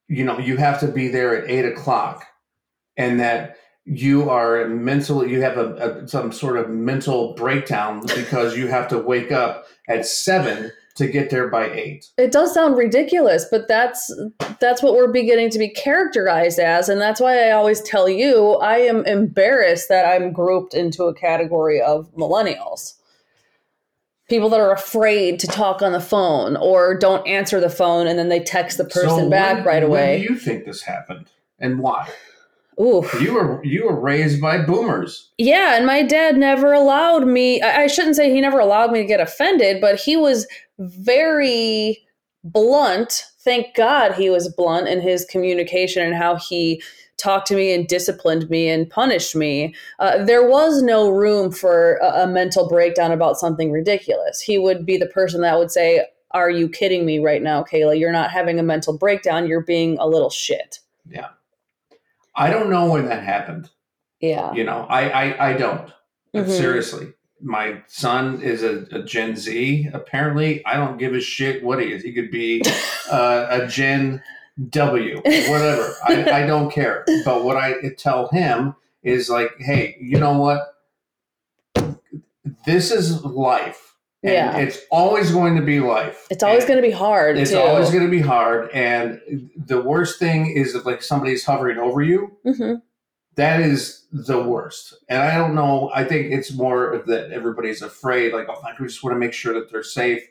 you 0.07 0.23
know 0.23 0.39
you 0.39 0.57
have 0.57 0.79
to 0.79 0.87
be 0.87 1.09
there 1.09 1.37
at 1.37 1.51
eight 1.51 1.65
o'clock 1.65 2.25
and 2.97 3.19
that 3.19 3.57
you 3.85 4.29
are 4.29 4.67
mentally 4.67 5.29
you 5.31 5.41
have 5.41 5.57
a, 5.57 6.01
a 6.03 6.07
some 6.07 6.31
sort 6.31 6.57
of 6.57 6.69
mental 6.69 7.33
breakdown 7.35 8.01
because 8.15 8.57
you 8.57 8.67
have 8.67 8.87
to 8.87 8.97
wake 8.97 9.31
up 9.31 9.65
at 9.87 10.05
seven 10.05 10.71
to 10.95 11.07
get 11.07 11.29
there 11.29 11.49
by 11.49 11.69
eight 11.71 12.07
It 12.17 12.31
does 12.31 12.53
sound 12.53 12.77
ridiculous, 12.77 13.45
but 13.51 13.67
that's 13.67 14.11
that's 14.59 14.81
what 14.81 14.93
we're 14.95 15.11
beginning 15.11 15.49
to 15.51 15.59
be 15.59 15.67
characterized 15.69 16.57
as, 16.57 16.87
and 16.89 16.99
that's 17.01 17.19
why 17.19 17.47
I 17.47 17.51
always 17.51 17.81
tell 17.81 18.07
you 18.09 18.53
I 18.55 18.77
am 18.77 19.05
embarrassed 19.05 19.89
that 19.89 20.05
I'm 20.05 20.31
grouped 20.31 20.73
into 20.73 21.03
a 21.03 21.13
category 21.13 21.81
of 21.81 22.09
millennials. 22.15 22.93
People 24.29 24.49
that 24.49 24.59
are 24.59 24.71
afraid 24.73 25.37
to 25.41 25.47
talk 25.47 25.81
on 25.83 25.91
the 25.91 25.99
phone 25.99 26.55
or 26.57 26.97
don't 26.97 27.27
answer 27.27 27.59
the 27.59 27.69
phone 27.69 28.07
and 28.07 28.17
then 28.17 28.29
they 28.29 28.39
text 28.39 28.77
the 28.79 28.85
person 28.85 29.09
So 29.09 29.29
back 29.29 29.57
when- 29.57 29.65
right 29.65 29.83
away. 29.83 30.17
when 30.19 30.27
do 30.27 30.33
you 30.33 30.39
think 30.39 30.65
this 30.65 30.81
happened 30.81 31.27
and 31.59 31.77
why 31.79 32.09
Ooh. 32.79 33.07
you 33.21 33.33
were 33.33 33.63
you 33.63 33.85
were 33.85 33.99
raised 33.99 34.41
by 34.41 34.61
boomers 34.61 35.31
Yeah, 35.37 35.77
and 35.77 35.85
my 35.85 36.01
dad 36.01 36.37
never 36.37 36.73
allowed 36.73 37.25
me. 37.25 37.61
I, 37.61 37.87
shouldn't 37.87 38.17
say 38.17 38.33
he 38.33 38.41
never 38.41 38.59
allowed 38.59 38.91
me 38.91 38.99
to 38.99 39.07
get 39.07 39.21
offended, 39.21 39.79
but 39.79 39.99
he 39.99 40.17
was 40.17 40.45
very 40.77 42.05
blunt. 42.43 43.23
Thank 43.39 43.75
God 43.75 44.13
he 44.13 44.29
was 44.29 44.53
blunt 44.53 44.87
in 44.87 45.01
his 45.01 45.25
communication 45.25 46.03
and 46.03 46.15
how 46.15 46.35
he 46.35 46.81
talked 47.17 47.47
to 47.47 47.55
me 47.55 47.73
and 47.73 47.87
disciplined 47.87 48.49
me 48.49 48.67
and 48.67 48.89
punished 48.89 49.35
me. 49.35 49.73
Uh, 49.99 50.23
there 50.23 50.47
was 50.47 50.81
no 50.81 51.09
room 51.09 51.51
for 51.51 51.95
a, 51.97 52.23
a 52.23 52.27
mental 52.27 52.67
breakdown 52.67 53.11
about 53.11 53.37
something 53.37 53.71
ridiculous. 53.71 54.41
He 54.41 54.57
would 54.57 54.85
be 54.85 54.97
the 54.97 55.05
person 55.05 55.41
that 55.41 55.57
would 55.57 55.71
say, 55.71 56.05
Are 56.31 56.49
you 56.49 56.67
kidding 56.67 57.05
me 57.05 57.19
right 57.19 57.41
now, 57.41 57.63
Kayla? 57.63 57.97
You're 57.97 58.11
not 58.11 58.31
having 58.31 58.59
a 58.59 58.63
mental 58.63 58.97
breakdown. 58.97 59.47
You're 59.47 59.63
being 59.63 59.97
a 59.99 60.07
little 60.07 60.29
shit. 60.29 60.79
I 62.35 62.49
don't 62.49 62.69
know 62.69 62.91
when 62.91 63.05
that 63.05 63.23
happened 63.23 63.69
Yeah. 64.19 64.53
you 64.53 64.63
know 64.63 64.85
i 64.89 65.09
i, 65.09 65.49
I 65.49 65.53
don't 65.53 65.91
Mhm. 66.35 66.49
Seriously, 66.49 67.13
my 67.41 67.81
son 67.87 68.41
is 68.41 68.61
a, 68.61 68.85
a 68.91 69.01
Gen 69.03 69.37
Z. 69.37 69.87
Apparently, 69.93 70.65
I 70.65 70.75
don't 70.75 70.97
give 70.97 71.13
a 71.13 71.21
shit 71.21 71.63
what 71.63 71.79
he 71.81 71.93
is. 71.93 72.03
He 72.03 72.11
could 72.11 72.29
be 72.29 72.61
uh, 73.09 73.47
a 73.49 73.67
Gen 73.67 74.21
W, 74.69 75.21
whatever. 75.23 75.95
I, 76.03 76.29
I 76.41 76.45
don't 76.45 76.69
care. 76.69 77.05
But 77.23 77.45
what 77.45 77.55
I 77.55 77.75
tell 77.97 78.27
him 78.27 78.75
is 79.01 79.29
like, 79.29 79.51
hey, 79.59 79.95
you 80.01 80.19
know 80.19 80.37
what? 80.37 80.59
This 82.65 82.91
is 82.91 83.23
life. 83.23 83.94
And 84.25 84.33
Yeah. 84.33 84.57
it's 84.57 84.79
always 84.89 85.29
going 85.31 85.55
to 85.55 85.61
be 85.61 85.79
life. 85.79 86.25
It's 86.31 86.41
always 86.41 86.65
going 86.65 86.77
to 86.77 86.81
be 86.81 86.91
hard. 86.91 87.37
It's 87.37 87.51
too. 87.51 87.59
always 87.59 87.91
going 87.91 88.03
to 88.03 88.09
be 88.09 88.21
hard. 88.21 88.71
And 88.71 89.21
the 89.55 89.79
worst 89.81 90.17
thing 90.17 90.47
is 90.49 90.73
if 90.73 90.83
like 90.85 91.03
somebody's 91.03 91.45
hovering 91.45 91.77
over 91.77 92.01
you 92.01 92.35
Mhm. 92.43 92.81
that 93.35 93.59
is 93.61 94.05
the 94.11 94.41
worst. 94.41 94.95
And 95.09 95.21
I 95.21 95.37
don't 95.37 95.53
know. 95.53 95.91
I 95.93 96.05
think 96.05 96.31
it's 96.33 96.51
more 96.51 97.03
that 97.05 97.31
everybody's 97.31 97.83
afraid. 97.83 98.33
Like, 98.33 98.47
oh, 98.49 98.59
I 98.63 98.73
just 98.83 99.03
want 99.03 99.13
to 99.15 99.19
make 99.19 99.33
sure 99.33 99.53
that 99.53 99.71
they're 99.71 99.83
safe. 99.83 100.23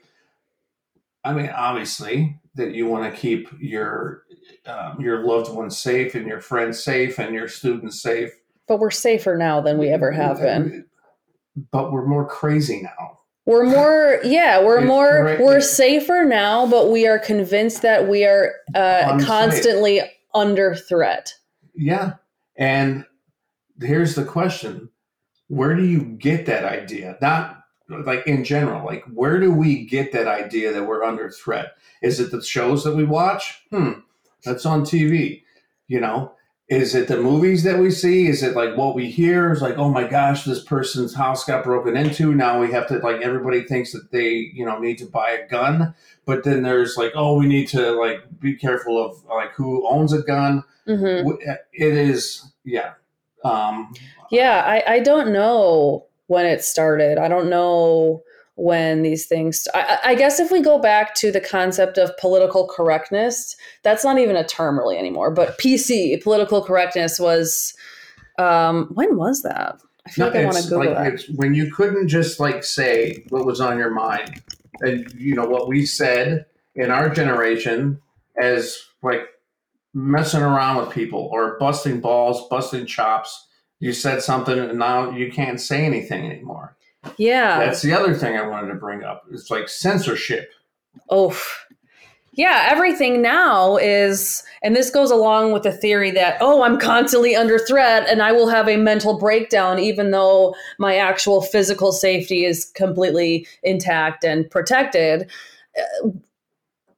I 1.23 1.33
mean, 1.33 1.51
obviously, 1.55 2.39
that 2.57 2.73
you 2.75 2.87
want 2.87 3.13
to 3.15 3.19
keep 3.21 3.49
your 3.61 4.25
um, 4.67 5.01
your 5.01 5.25
loved 5.25 5.53
ones 5.55 5.79
safe 5.79 6.15
and 6.15 6.27
your 6.27 6.41
friends 6.41 6.83
safe 6.83 7.19
and 7.19 7.35
your 7.35 7.49
students 7.49 8.01
safe. 8.03 8.31
But 8.67 8.79
we're 8.81 8.91
safer 8.91 9.37
now 9.37 9.61
than 9.61 9.79
we 9.79 9.89
ever 9.91 10.11
have 10.11 10.39
been. 10.41 10.87
But 11.71 11.93
we're 11.93 12.07
more 12.07 12.27
crazy 12.27 12.83
now. 12.83 13.21
We're 13.47 13.65
more, 13.65 14.21
yeah, 14.25 14.63
we're 14.65 14.79
It's 14.79 14.87
more, 14.87 15.09
correct. 15.09 15.41
we're 15.43 15.61
safer 15.61 16.25
now, 16.25 16.67
but 16.67 16.91
we 16.91 17.07
are 17.07 17.19
convinced 17.19 17.83
that 17.83 18.09
we 18.09 18.25
are 18.25 18.53
uh, 18.75 19.03
Unsafe. 19.13 19.27
constantly 19.29 20.01
under 20.35 20.75
threat. 20.75 21.35
Yeah. 21.75 22.15
And 22.57 23.05
here's 23.83 24.15
the 24.15 24.25
question: 24.25 24.89
Where 25.49 25.75
do 25.75 25.85
you 25.85 26.05
get 26.05 26.47
that 26.47 26.65
idea? 26.65 27.19
Not 27.21 27.61
like 27.89 28.27
in 28.27 28.45
general. 28.45 28.85
Like, 28.87 29.05
where 29.13 29.39
do 29.39 29.53
we 29.53 29.85
get 29.85 30.13
that 30.13 30.27
idea 30.27 30.73
that 30.73 30.85
we're 30.87 31.05
under 31.05 31.31
threat? 31.31 31.73
Is 32.03 32.21
it 32.21 32.31
the 32.31 32.43
shows 32.43 32.83
that 32.85 32.97
we 32.97 33.05
watch? 33.05 33.63
Hmm, 33.71 33.93
that's 34.43 34.65
on 34.65 34.83
TV. 34.85 35.43
You 35.89 36.01
know, 36.01 36.33
is 36.69 36.95
it 36.95 37.09
the 37.09 37.19
movies 37.19 37.63
that 37.65 37.79
we 37.79 37.91
see? 37.91 38.27
Is 38.27 38.43
it 38.43 38.57
like 38.57 38.77
what 38.77 38.95
we 38.95 39.11
hear? 39.11 39.53
Is 39.53 39.61
like, 39.61 39.77
oh 39.77 39.91
my 39.91 40.05
gosh, 40.05 40.45
this 40.45 40.65
person's 40.65 41.15
house 41.15 41.45
got 41.45 41.63
broken 41.63 41.97
into. 41.97 42.35
Now 42.35 42.59
we 42.59 42.73
have 42.73 42.87
to 42.89 42.99
like 42.99 43.21
everybody 43.21 43.65
thinks 43.65 43.93
that 43.93 44.11
they 44.11 44.51
you 44.55 44.65
know 44.65 44.79
need 44.79 44.97
to 44.99 45.07
buy 45.07 45.31
a 45.31 45.49
gun, 45.49 45.95
but 46.25 46.45
then 46.45 46.63
there's 46.63 46.97
like, 46.97 47.13
oh, 47.15 47.39
we 47.39 47.47
need 47.47 47.69
to 47.69 47.93
like 47.93 48.21
be 48.41 48.55
careful 48.55 49.03
of 49.05 49.23
like 49.27 49.53
who 49.53 49.87
owns 49.89 50.13
a 50.13 50.23
gun. 50.23 50.65
hmm 50.87 51.31
It 51.73 51.93
is, 51.97 52.51
yeah. 52.65 52.95
Um, 53.45 53.93
Yeah, 54.31 54.63
I, 54.65 54.95
I 54.95 55.01
don't 55.01 55.33
know 55.33 56.07
when 56.29 56.47
it 56.47 56.65
started. 56.65 57.19
I 57.19 57.29
don't 57.29 57.51
know 57.51 58.23
when 58.57 59.03
these 59.03 59.27
things 59.27 59.67
I, 59.75 59.99
I 60.05 60.15
guess 60.15 60.39
if 60.39 60.51
we 60.51 60.61
go 60.61 60.79
back 60.79 61.15
to 61.17 61.33
the 61.33 61.41
concept 61.41 61.99
of 61.99 62.17
political 62.19 62.69
correctness 62.69 63.57
that's 63.83 64.05
not 64.05 64.19
even 64.19 64.37
a 64.37 64.47
term 64.47 64.79
really 64.79 64.97
anymore 64.97 65.31
but 65.31 65.59
pc 65.59 66.23
political 66.23 66.63
correctness 66.63 67.19
was 67.19 67.75
um 68.39 68.89
when 68.95 69.17
was 69.17 69.43
that 69.43 69.77
i 70.07 70.11
feel 70.11 70.27
No, 70.27 70.33
like 70.33 70.41
i 70.41 70.45
want 70.45 70.57
to 70.59 70.63
google 70.63 70.95
like 70.95 71.17
that 71.17 71.25
when 71.35 71.55
you 71.55 71.73
couldn't 71.73 72.09
just 72.09 72.39
like 72.39 72.63
say 72.63 73.25
what 73.31 73.45
was 73.45 73.61
on 73.61 73.77
your 73.79 73.91
mind, 73.91 74.41
and 74.81 75.11
you 75.17 75.35
know 75.35 75.47
what 75.47 75.69
we 75.69 75.87
said 75.87 76.47
in 76.75 76.91
our 76.91 77.09
generation 77.09 78.01
as 78.41 78.79
like 79.03 79.23
messing 79.93 80.43
around 80.43 80.79
with 80.79 80.91
people 80.91 81.31
or 81.33 81.57
busting 81.59 82.01
balls, 82.01 82.49
busting 82.49 82.87
chops. 82.87 83.47
You 83.81 83.93
said 83.93 84.23
something, 84.23 84.59
and 84.59 84.79
now 84.79 85.11
you 85.11 85.31
can't 85.31 85.61
say 85.61 85.85
anything 85.85 86.31
anymore. 86.31 86.77
Yeah 87.19 87.59
That's 87.59 87.83
the 87.83 87.93
other 87.93 88.15
thing 88.15 88.37
I 88.37 88.47
wanted 88.47 88.69
to 88.69 88.75
bring 88.75 89.03
up. 89.05 89.25
It's 89.31 89.51
like 89.51 89.69
censorship. 89.69 90.51
Oh, 91.11 91.39
yeah, 92.33 92.67
everything 92.71 93.23
now 93.23 93.77
is, 93.77 94.43
and 94.63 94.75
this 94.75 94.91
goes 94.91 95.11
along 95.11 95.53
with 95.53 95.63
the 95.63 95.73
theory 95.73 96.11
that, 96.13 96.37
oh, 96.41 96.63
I'm 96.63 96.79
constantly 96.79 97.37
under 97.37 97.59
threat 97.59 98.09
and 98.09 98.23
I 98.23 98.33
will 98.33 98.49
have 98.49 98.69
a 98.69 98.77
mental 98.77 99.19
breakdown 99.19 99.79
even 99.79 100.11
though 100.11 100.55
my 100.79 100.97
actual 100.97 101.43
physical 101.43 101.93
safety 101.93 102.45
is 102.45 102.65
completely 102.75 103.47
intact 103.63 104.25
and 104.25 104.51
protected. 104.51 105.31
Uh, 105.79 106.11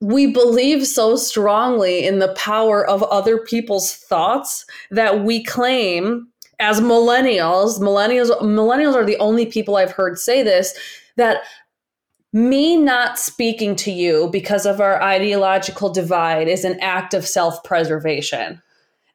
We 0.03 0.27
believe 0.27 0.87
so 0.87 1.17
strongly 1.17 2.07
in 2.07 2.19
the 2.19 2.35
power 2.35 2.87
of 2.87 3.03
other 3.05 3.39
people's 3.39 3.95
thoughts 3.95 4.67
that 4.91 5.25
we 5.25 5.43
claim 5.43 6.29
as 6.59 6.81
millennials, 6.81 7.79
millennials 7.81 8.31
millennials 8.41 8.95
are 8.95 9.05
the 9.05 9.19
only 9.19 9.47
people 9.47 9.77
I've 9.77 9.93
heard 9.93 10.19
say 10.19 10.43
this 10.43 10.75
that 11.17 11.43
me 12.33 12.77
not 12.77 13.19
speaking 13.19 13.77
to 13.77 13.91
you 13.91 14.29
because 14.31 14.67
of 14.67 14.81
our 14.81 15.01
ideological 15.03 15.91
divide 15.91 16.49
is 16.49 16.65
an 16.65 16.79
act 16.81 17.15
of 17.15 17.27
self 17.27 17.63
preservation. 17.65 18.63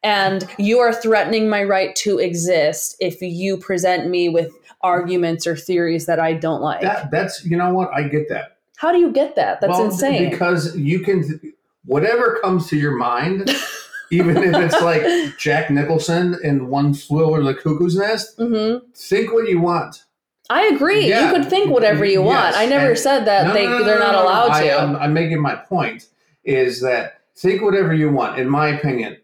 And 0.04 0.48
you 0.58 0.80
are 0.80 0.92
threatening 0.92 1.48
my 1.48 1.62
right 1.62 1.94
to 1.96 2.18
exist 2.18 2.96
if 2.98 3.22
you 3.22 3.56
present 3.56 4.08
me 4.08 4.28
with 4.28 4.50
arguments 4.80 5.46
or 5.46 5.54
theories 5.54 6.06
that 6.06 6.18
I 6.18 6.32
don't 6.32 6.60
like. 6.60 6.80
That 6.80 7.10
that's 7.10 7.44
you 7.44 7.56
know 7.56 7.72
what 7.72 7.92
I 7.94 8.08
get 8.08 8.28
that. 8.28 8.56
How 8.76 8.90
do 8.90 8.98
you 8.98 9.12
get 9.12 9.36
that? 9.36 9.60
That's 9.60 9.70
Well, 9.70 9.84
insane. 9.84 10.28
Because 10.28 10.76
you 10.76 11.00
can, 11.00 11.40
whatever 11.84 12.40
comes 12.42 12.68
to 12.70 12.76
your 12.76 12.96
mind, 12.96 13.48
even 14.12 14.36
if 14.36 14.54
it's 14.54 14.80
like 14.82 15.02
Jack 15.38 15.70
Nicholson 15.70 16.36
in 16.42 16.68
One 16.68 16.94
Flew 16.94 17.24
Over 17.24 17.42
the 17.42 17.54
Cuckoo's 17.54 17.96
Nest, 17.96 18.36
hmm 18.38 18.76
think 18.94 19.32
what 19.32 19.48
you 19.48 19.60
want. 19.60 20.04
I 20.50 20.66
agree. 20.66 21.08
Yeah. 21.08 21.28
You 21.32 21.32
could 21.38 21.48
think 21.48 21.70
whatever 21.70 22.04
you 22.04 22.20
want. 22.20 22.54
Yes. 22.54 22.56
I 22.56 22.66
never 22.66 22.90
And- 22.90 22.98
said 22.98 23.24
that 23.24 23.46
No, 23.48 23.52
they, 23.54 23.64
no, 23.64 23.78
no, 23.78 23.84
they're 23.84 23.98
no, 23.98 24.04
not 24.06 24.12
no, 24.12 24.18
no. 24.18 24.24
allowed 24.24 24.50
I, 24.50 24.64
to. 24.64 24.80
I'm, 24.80 24.96
I'm 24.96 25.14
making 25.14 25.40
my 25.40 25.54
point 25.54 26.08
is 26.44 26.80
that 26.82 27.20
think 27.36 27.62
whatever 27.62 27.94
you 27.94 28.10
want. 28.10 28.38
In 28.38 28.48
my 28.48 28.68
opinion, 28.68 29.16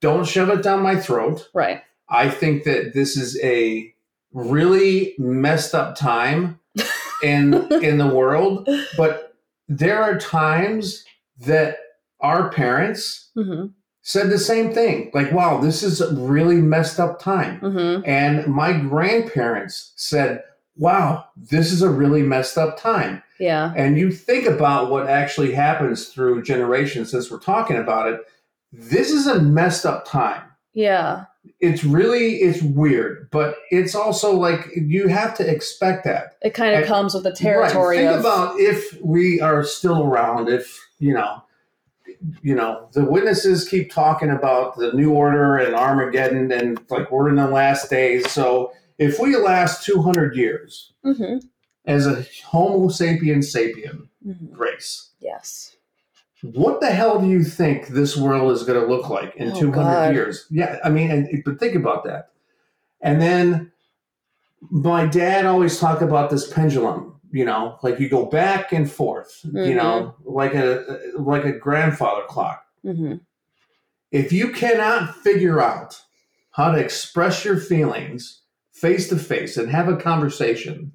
don't 0.00 0.26
shove 0.26 0.50
it 0.50 0.62
down 0.62 0.82
my 0.82 0.96
throat. 0.96 1.48
right. 1.54 1.82
I 2.10 2.28
think 2.28 2.64
that 2.64 2.92
this 2.92 3.16
is 3.16 3.40
a 3.42 3.94
really 4.34 5.14
messed 5.18 5.74
up 5.74 5.96
time 5.96 6.60
in 7.22 7.54
in 7.82 7.96
the 7.96 8.06
world, 8.08 8.68
but 8.98 9.34
there 9.68 10.02
are 10.02 10.18
times 10.18 11.02
that 11.46 11.78
our 12.20 12.50
parents 12.50 13.30
hmm 13.34 13.66
said 14.06 14.28
the 14.30 14.38
same 14.38 14.72
thing. 14.72 15.10
Like, 15.14 15.32
wow, 15.32 15.58
this 15.58 15.82
is 15.82 16.00
a 16.00 16.14
really 16.14 16.56
messed 16.60 17.00
up 17.00 17.18
time. 17.18 17.58
hmm 17.60 18.00
And 18.04 18.46
my 18.46 18.72
grandparents 18.72 19.92
said, 19.96 20.42
wow, 20.76 21.24
this 21.36 21.72
is 21.72 21.82
a 21.82 21.88
really 21.90 22.22
messed 22.22 22.58
up 22.58 22.78
time. 22.78 23.22
Yeah. 23.38 23.72
And 23.76 23.98
you 23.98 24.12
think 24.12 24.46
about 24.46 24.90
what 24.90 25.08
actually 25.08 25.52
happens 25.52 26.08
through 26.08 26.42
generations 26.42 27.10
since 27.10 27.30
we're 27.30 27.38
talking 27.38 27.76
about 27.76 28.08
it. 28.12 28.20
This 28.72 29.10
is 29.10 29.26
a 29.26 29.40
messed 29.40 29.86
up 29.86 30.04
time. 30.06 30.42
Yeah. 30.72 31.24
It's 31.60 31.84
really 31.84 32.36
it's 32.36 32.62
weird, 32.62 33.28
but 33.30 33.56
it's 33.70 33.94
also 33.94 34.32
like 34.34 34.68
you 34.76 35.08
have 35.08 35.34
to 35.36 35.48
expect 35.48 36.04
that. 36.04 36.36
It 36.42 36.54
kind 36.54 36.74
of 36.74 36.80
And- 36.80 36.88
comes 36.88 37.14
with 37.14 37.22
the 37.24 37.32
territory 37.32 37.98
Right. 37.98 38.04
Think 38.06 38.18
of. 38.18 38.20
about 38.20 38.58
if 38.60 38.98
we 39.02 39.40
are 39.40 39.62
still 39.64 40.02
around, 40.04 40.48
if 40.48 40.78
you 40.98 41.14
know, 41.14 41.42
you 42.42 42.54
know, 42.54 42.88
the 42.92 43.04
witnesses 43.04 43.68
keep 43.68 43.90
talking 43.92 44.30
about 44.30 44.76
the 44.76 44.92
new 44.92 45.12
order 45.12 45.56
and 45.58 45.74
Armageddon, 45.74 46.50
and 46.52 46.80
like 46.90 47.10
we're 47.10 47.28
in 47.28 47.36
the 47.36 47.46
last 47.46 47.90
days. 47.90 48.30
So 48.30 48.72
if 48.98 49.18
we 49.18 49.36
last 49.36 49.84
two 49.84 50.00
hundred 50.02 50.36
years 50.36 50.92
Mhm. 51.04 51.42
as 51.86 52.06
a 52.06 52.24
Homo 52.46 52.88
sapien 52.88 53.38
sapien 53.38 54.08
Mhm. 54.26 54.58
race, 54.58 55.10
Yes. 55.20 55.76
what 56.42 56.80
the 56.80 56.90
hell 56.90 57.20
do 57.20 57.26
you 57.28 57.42
think 57.44 57.88
this 57.88 58.16
world 58.16 58.52
is 58.52 58.62
going 58.62 58.80
to 58.80 58.86
look 58.86 59.08
like 59.10 59.34
in 59.36 59.50
Oh, 59.52 59.60
200 59.60 59.82
God. 59.90 60.14
years? 60.14 60.46
Yeah, 60.50 60.78
I 60.84 60.90
mean, 60.90 61.10
and, 61.10 61.42
but 61.44 61.58
think 61.58 61.74
about 61.74 62.04
that. 62.04 62.30
And 63.00 63.20
then 63.20 63.72
my 64.70 65.04
dad 65.06 65.44
always 65.46 65.78
talked 65.78 66.00
about 66.02 66.30
this 66.30 66.50
pendulum, 66.50 67.14
you 67.34 67.44
know, 67.44 67.76
like 67.82 67.98
you 67.98 68.08
go 68.08 68.24
back 68.26 68.72
and 68.72 68.88
forth, 68.90 69.40
you 69.44 69.50
Mhm. 69.50 69.76
know, 69.76 70.14
like 70.24 70.54
a 70.54 71.00
like 71.18 71.44
a 71.44 71.52
grandfather 71.52 72.22
clock. 72.28 72.62
hmm 72.82 73.14
If 74.12 74.32
you 74.32 74.52
cannot 74.52 75.16
figure 75.16 75.60
out 75.60 76.00
how 76.52 76.70
to 76.70 76.78
express 76.78 77.44
your 77.44 77.58
feelings 77.58 78.42
face 78.72 79.08
to 79.08 79.16
face 79.16 79.56
and 79.56 79.68
have 79.70 79.88
a 79.88 79.96
conversation, 79.96 80.92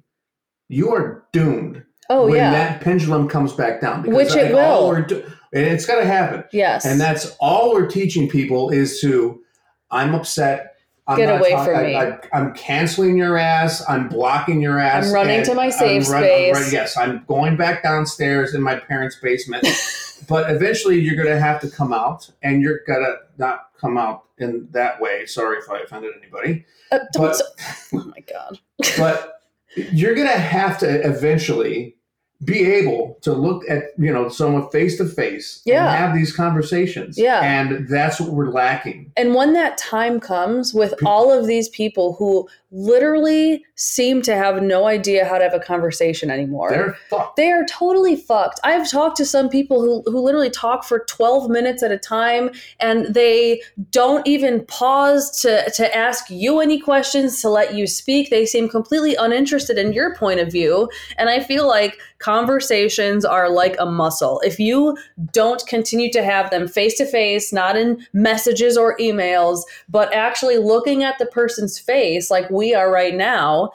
you 0.68 0.90
are 0.94 1.24
doomed 1.32 1.84
Oh, 2.08 2.24
when 2.26 2.36
yeah. 2.36 2.50
that 2.52 2.80
pendulum 2.80 3.28
comes 3.28 3.52
back 3.52 3.80
down. 3.82 4.04
Which 4.04 4.34
it 4.34 4.54
will. 4.54 5.02
do- 5.02 5.22
and 5.52 5.66
it's 5.66 5.84
going 5.84 6.00
to 6.00 6.06
happen. 6.06 6.44
yes. 6.52 6.86
And 6.86 6.98
that's 7.00 7.36
all 7.40 7.74
we're 7.74 7.86
teaching 7.88 8.28
people 8.28 8.70
is 8.70 9.00
to, 9.00 9.42
I'm 9.90 10.14
upset. 10.14 10.69
I'm 11.10 11.16
Get 11.16 11.40
away 11.40 11.50
from 11.64 11.82
me. 11.82 11.96
I, 11.96 12.18
I'm 12.32 12.54
canceling 12.54 13.16
your 13.16 13.36
ass. 13.36 13.82
I'm 13.88 14.08
blocking 14.08 14.60
your 14.62 14.78
ass. 14.78 15.08
I'm 15.08 15.12
running 15.12 15.42
to 15.42 15.54
my 15.54 15.64
I'm 15.64 15.72
safe 15.72 16.08
run- 16.08 16.22
I'm 16.22 16.28
space. 16.28 16.54
run- 16.54 16.72
yes, 16.72 16.96
I'm 16.96 17.24
going 17.26 17.56
back 17.56 17.82
downstairs 17.82 18.54
in 18.54 18.62
my 18.62 18.76
parents' 18.76 19.16
basement. 19.20 19.66
but 20.28 20.48
eventually, 20.50 21.00
you're 21.00 21.16
going 21.16 21.26
to 21.28 21.40
have 21.40 21.60
to 21.62 21.68
come 21.70 21.92
out, 21.92 22.30
and 22.44 22.62
you're 22.62 22.80
going 22.86 23.00
to 23.02 23.16
not 23.38 23.70
come 23.76 23.98
out 23.98 24.24
in 24.38 24.68
that 24.70 25.00
way. 25.00 25.26
Sorry 25.26 25.58
if 25.58 25.68
I 25.68 25.80
offended 25.80 26.12
anybody. 26.22 26.64
Uh, 26.92 27.00
don't 27.12 27.22
but- 27.24 27.40
s- 27.58 27.88
oh 27.92 28.04
my 28.04 28.20
god. 28.32 28.60
but 28.96 29.40
you're 29.74 30.14
going 30.14 30.28
to 30.28 30.38
have 30.38 30.78
to 30.78 31.06
eventually 31.06 31.96
be 32.44 32.64
able 32.64 33.18
to 33.20 33.32
look 33.32 33.68
at 33.68 33.84
you 33.98 34.12
know 34.12 34.28
someone 34.28 34.68
face 34.70 34.96
to 34.96 35.04
face 35.04 35.60
Yeah. 35.66 35.80
and 35.86 35.96
have 35.96 36.14
these 36.14 36.34
conversations 36.34 37.18
Yeah. 37.18 37.40
and 37.42 37.86
that's 37.88 38.18
what 38.18 38.30
we're 38.30 38.50
lacking 38.50 39.12
And 39.16 39.34
when 39.34 39.52
that 39.54 39.76
time 39.76 40.20
comes 40.20 40.72
with 40.72 40.94
all 41.04 41.30
of 41.30 41.46
these 41.46 41.68
people 41.68 42.14
who 42.14 42.48
literally 42.70 43.64
seem 43.74 44.22
to 44.22 44.34
have 44.34 44.62
no 44.62 44.86
idea 44.86 45.24
how 45.24 45.38
to 45.38 45.44
have 45.44 45.54
a 45.54 45.60
conversation 45.60 46.30
anymore. 46.30 46.70
they're 46.70 46.96
fucked 47.08 47.30
they 47.36 47.50
are 47.50 47.64
totally 47.64 48.16
fucked. 48.16 48.60
I've 48.64 48.90
talked 48.90 49.16
to 49.16 49.24
some 49.24 49.48
people 49.48 49.80
who, 49.80 50.02
who 50.10 50.20
literally 50.20 50.50
talk 50.50 50.84
for 50.84 51.04
12 51.06 51.48
minutes 51.48 51.82
at 51.82 51.90
a 51.90 51.98
time 51.98 52.50
and 52.78 53.14
they 53.14 53.62
don't 53.90 54.26
even 54.26 54.64
pause 54.66 55.40
to, 55.40 55.70
to 55.76 55.96
ask 55.96 56.28
you 56.28 56.60
any 56.60 56.78
questions, 56.78 57.40
to 57.40 57.48
let 57.48 57.74
you 57.74 57.86
speak. 57.86 58.30
They 58.30 58.46
seem 58.46 58.68
completely 58.68 59.14
uninterested 59.14 59.78
in 59.78 59.92
your 59.92 60.14
point 60.14 60.40
of 60.40 60.52
view. 60.52 60.90
And 61.16 61.30
I 61.30 61.40
feel 61.40 61.66
like 61.66 61.98
conversations 62.18 63.24
are 63.24 63.48
like 63.48 63.76
a 63.78 63.86
muscle. 63.86 64.40
If 64.44 64.60
you 64.60 64.96
don't 65.32 65.66
continue 65.66 66.12
to 66.12 66.22
have 66.22 66.50
them 66.50 66.68
face 66.68 66.98
to 66.98 67.06
face, 67.06 67.52
not 67.52 67.76
in 67.76 68.06
messages 68.12 68.76
or 68.76 68.96
emails, 68.98 69.62
but 69.88 70.12
actually 70.12 70.58
looking 70.58 71.02
at 71.02 71.18
the 71.18 71.26
person's 71.26 71.78
face 71.78 72.30
like 72.30 72.50
we 72.60 72.74
are 72.74 72.92
right 72.92 73.14
now, 73.14 73.72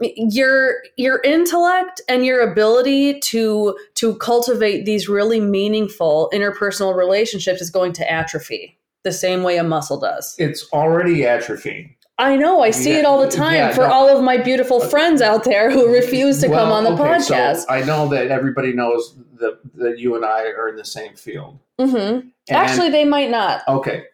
your 0.00 0.82
your 0.96 1.20
intellect 1.22 2.00
and 2.08 2.26
your 2.26 2.40
ability 2.40 3.20
to 3.20 3.76
to 3.94 4.16
cultivate 4.16 4.84
these 4.86 5.08
really 5.08 5.40
meaningful 5.40 6.30
interpersonal 6.34 6.96
relationships 6.96 7.60
is 7.62 7.70
going 7.70 7.92
to 7.92 8.10
atrophy 8.10 8.76
the 9.04 9.12
same 9.12 9.42
way 9.42 9.56
a 9.56 9.62
muscle 9.64 9.98
does. 10.00 10.34
it's 10.38 10.66
already 10.72 11.18
atrophying 11.18 11.94
I 12.16 12.36
know, 12.36 12.62
I 12.62 12.70
see 12.70 12.92
Yeah, 12.92 12.98
it 13.00 13.04
all 13.04 13.20
the 13.20 13.28
time 13.30 13.54
yeah, 13.54 13.72
for 13.72 13.80
no. 13.80 13.92
all 13.92 14.08
of 14.08 14.22
my 14.22 14.36
beautiful 14.36 14.78
friends 14.78 15.20
out 15.20 15.42
there 15.42 15.68
who 15.72 15.92
refuse 15.92 16.40
to 16.42 16.48
come 16.48 16.70
on 16.70 16.84
the 16.84 16.92
okay, 16.92 17.18
so 17.20 17.34
podcast. 17.34 17.64
i 17.68 17.80
know 17.82 18.08
that 18.08 18.28
everybody 18.28 18.72
knows 18.72 19.16
that, 19.40 19.58
that 19.74 19.98
you 19.98 20.16
and 20.16 20.24
i 20.24 20.42
are 20.58 20.68
in 20.68 20.76
the 20.76 20.84
same 20.84 21.14
field 21.14 21.58
Mm-hmm. 21.80 22.28
Actually, 22.50 22.90
they 22.90 23.04
might 23.04 23.30
not. 23.30 23.62
okay 23.66 24.04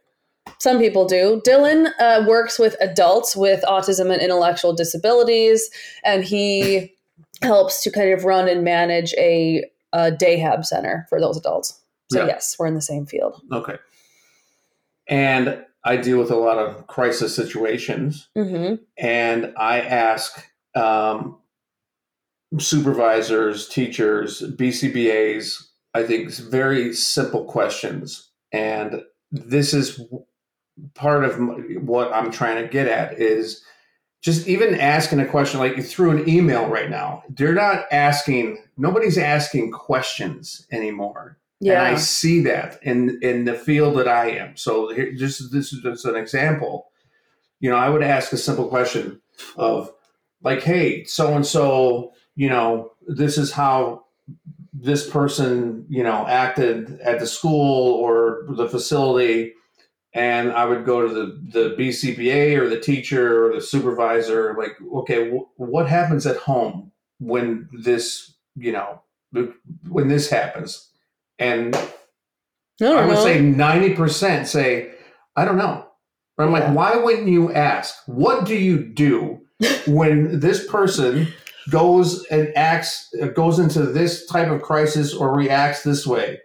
Some 0.58 0.78
people 0.78 1.06
do. 1.06 1.40
Dylan 1.46 1.90
uh, 1.98 2.24
works 2.26 2.58
with 2.58 2.76
adults 2.80 3.34
with 3.36 3.62
autism 3.64 4.12
and 4.12 4.20
intellectual 4.20 4.72
disabilities, 4.74 5.70
and 6.04 6.24
he 6.24 6.94
helps 7.42 7.82
to 7.82 7.90
kind 7.90 8.12
of 8.12 8.24
run 8.24 8.48
and 8.48 8.62
manage 8.64 9.14
a, 9.14 9.64
a 9.92 10.10
day 10.10 10.36
hab 10.36 10.64
center 10.64 11.06
for 11.08 11.20
those 11.20 11.36
adults. 11.36 11.80
So, 12.12 12.20
Yeah. 12.20 12.26
yes, 12.26 12.56
we're 12.58 12.66
in 12.66 12.74
the 12.74 12.82
same 12.82 13.06
field. 13.06 13.40
okay 13.52 13.76
and 15.08 15.64
i 15.84 15.96
deal 15.96 16.18
with 16.18 16.30
a 16.30 16.36
lot 16.36 16.58
of 16.58 16.86
crisis 16.86 17.34
situations 17.34 18.28
hmm 18.36 18.74
and 18.98 19.52
I 19.56 19.80
ask, 19.80 20.46
um, 20.74 21.38
supervisors, 22.58 23.68
teachers, 23.68 24.42
BCBAs, 24.42 25.64
I 25.94 26.02
think 26.02 26.30
very 26.34 26.92
simple 26.92 27.44
questions. 27.44 28.30
And 28.52 29.02
this 29.30 29.72
is 29.72 30.00
part 30.94 31.24
of 31.24 31.36
what 31.82 32.12
I'm 32.12 32.30
trying 32.30 32.62
to 32.62 32.68
get 32.68 32.88
at 32.88 33.18
is 33.18 33.62
just 34.22 34.46
even 34.46 34.78
asking 34.78 35.20
a 35.20 35.26
question 35.26 35.60
like 35.60 35.82
through 35.82 36.10
an 36.10 36.28
email 36.28 36.68
right 36.68 36.90
now. 36.90 37.22
They're 37.30 37.54
not 37.54 37.86
asking, 37.90 38.62
nobody's 38.76 39.16
asking 39.18 39.72
questions 39.72 40.66
anymore. 40.70 41.38
Yeah. 41.60 41.84
And 41.84 41.96
I 41.96 41.98
see 41.98 42.40
that 42.42 42.82
in 42.82 43.18
in 43.22 43.44
the 43.44 43.54
field 43.54 43.98
that 43.98 44.08
I 44.08 44.30
am. 44.30 44.56
So 44.56 44.88
here, 44.94 45.12
just 45.12 45.52
this 45.52 45.72
is 45.72 45.82
just 45.82 46.06
an 46.06 46.16
example. 46.16 46.88
You 47.60 47.68
know, 47.68 47.76
I 47.76 47.90
would 47.90 48.02
ask 48.02 48.32
a 48.32 48.38
simple 48.38 48.66
question 48.66 49.20
of 49.56 49.92
like, 50.42 50.62
"Hey, 50.62 51.04
so 51.04 51.34
and 51.34 51.46
so, 51.46 52.12
you 52.34 52.48
know, 52.48 52.92
this 53.06 53.36
is 53.36 53.52
how 53.52 54.06
this 54.72 55.08
person, 55.08 55.84
you 55.90 56.02
know, 56.02 56.26
acted 56.26 56.98
at 57.00 57.20
the 57.20 57.26
school 57.26 57.94
or 57.94 58.46
the 58.48 58.68
facility." 58.68 59.52
And 60.12 60.50
I 60.52 60.64
would 60.64 60.84
go 60.84 61.06
to 61.06 61.12
the 61.14 61.40
the 61.60 61.76
BCBA 61.76 62.56
or 62.58 62.68
the 62.68 62.80
teacher 62.80 63.46
or 63.46 63.54
the 63.54 63.60
supervisor, 63.60 64.56
like, 64.58 64.72
okay, 64.96 65.24
w- 65.26 65.46
what 65.56 65.88
happens 65.88 66.26
at 66.26 66.36
home 66.36 66.90
when 67.20 67.68
this, 67.72 68.34
you 68.56 68.72
know, 68.72 69.02
when 69.88 70.08
this 70.08 70.28
happens? 70.28 70.88
And 71.38 71.74
No, 72.80 72.96
I 72.96 73.06
would 73.06 73.18
say 73.18 73.38
90% 73.40 74.46
say, 74.46 74.90
I 75.36 75.44
don't 75.44 75.58
know. 75.58 75.86
But 76.36 76.44
I'm 76.48 76.52
Yeah. 76.52 76.58
like, 76.60 76.74
why 76.76 76.96
wouldn't 76.96 77.28
you 77.28 77.52
ask? 77.52 77.94
What 78.06 78.46
do 78.46 78.56
you 78.56 78.78
do 78.82 79.40
when 79.86 80.40
this 80.40 80.66
person 80.66 81.28
goes 81.70 82.24
and 82.32 82.50
acts, 82.56 83.14
uh, 83.22 83.26
goes 83.28 83.58
into 83.60 83.82
this 83.82 84.26
type 84.26 84.48
of 84.48 84.62
crisis 84.62 85.14
or 85.14 85.32
reacts 85.36 85.82
this 85.84 86.04
way? 86.06 86.40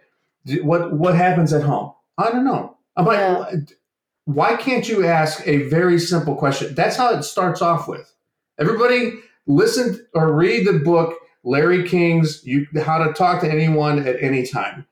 What 0.62 0.92
what 0.92 1.16
happens 1.16 1.52
at 1.52 1.62
home? 1.62 1.92
I 2.18 2.30
don't 2.30 2.44
know. 2.44 2.75
I'm 2.96 3.04
like, 3.04 3.18
Yeah. 3.18 3.44
"Wh- 3.44 4.36
why 4.36 4.56
can't 4.56 4.88
you 4.88 5.06
ask 5.06 5.46
a 5.46 5.68
very 5.68 5.98
simple 5.98 6.34
question? 6.34 6.74
That's 6.74 6.96
how 6.96 7.14
it 7.14 7.22
starts 7.22 7.62
off 7.62 7.86
with. 7.86 8.12
Everybody 8.58 9.12
listen 9.46 10.04
or 10.14 10.32
read 10.32 10.66
the 10.66 10.78
book 10.80 11.14
Larry 11.44 11.86
King's 11.88 12.44
you, 12.44 12.66
How 12.84 12.98
to 12.98 13.12
Talk 13.12 13.40
to 13.42 13.50
Anyone 13.50 14.06
at 14.06 14.20
Any 14.20 14.46
Time. 14.46 14.86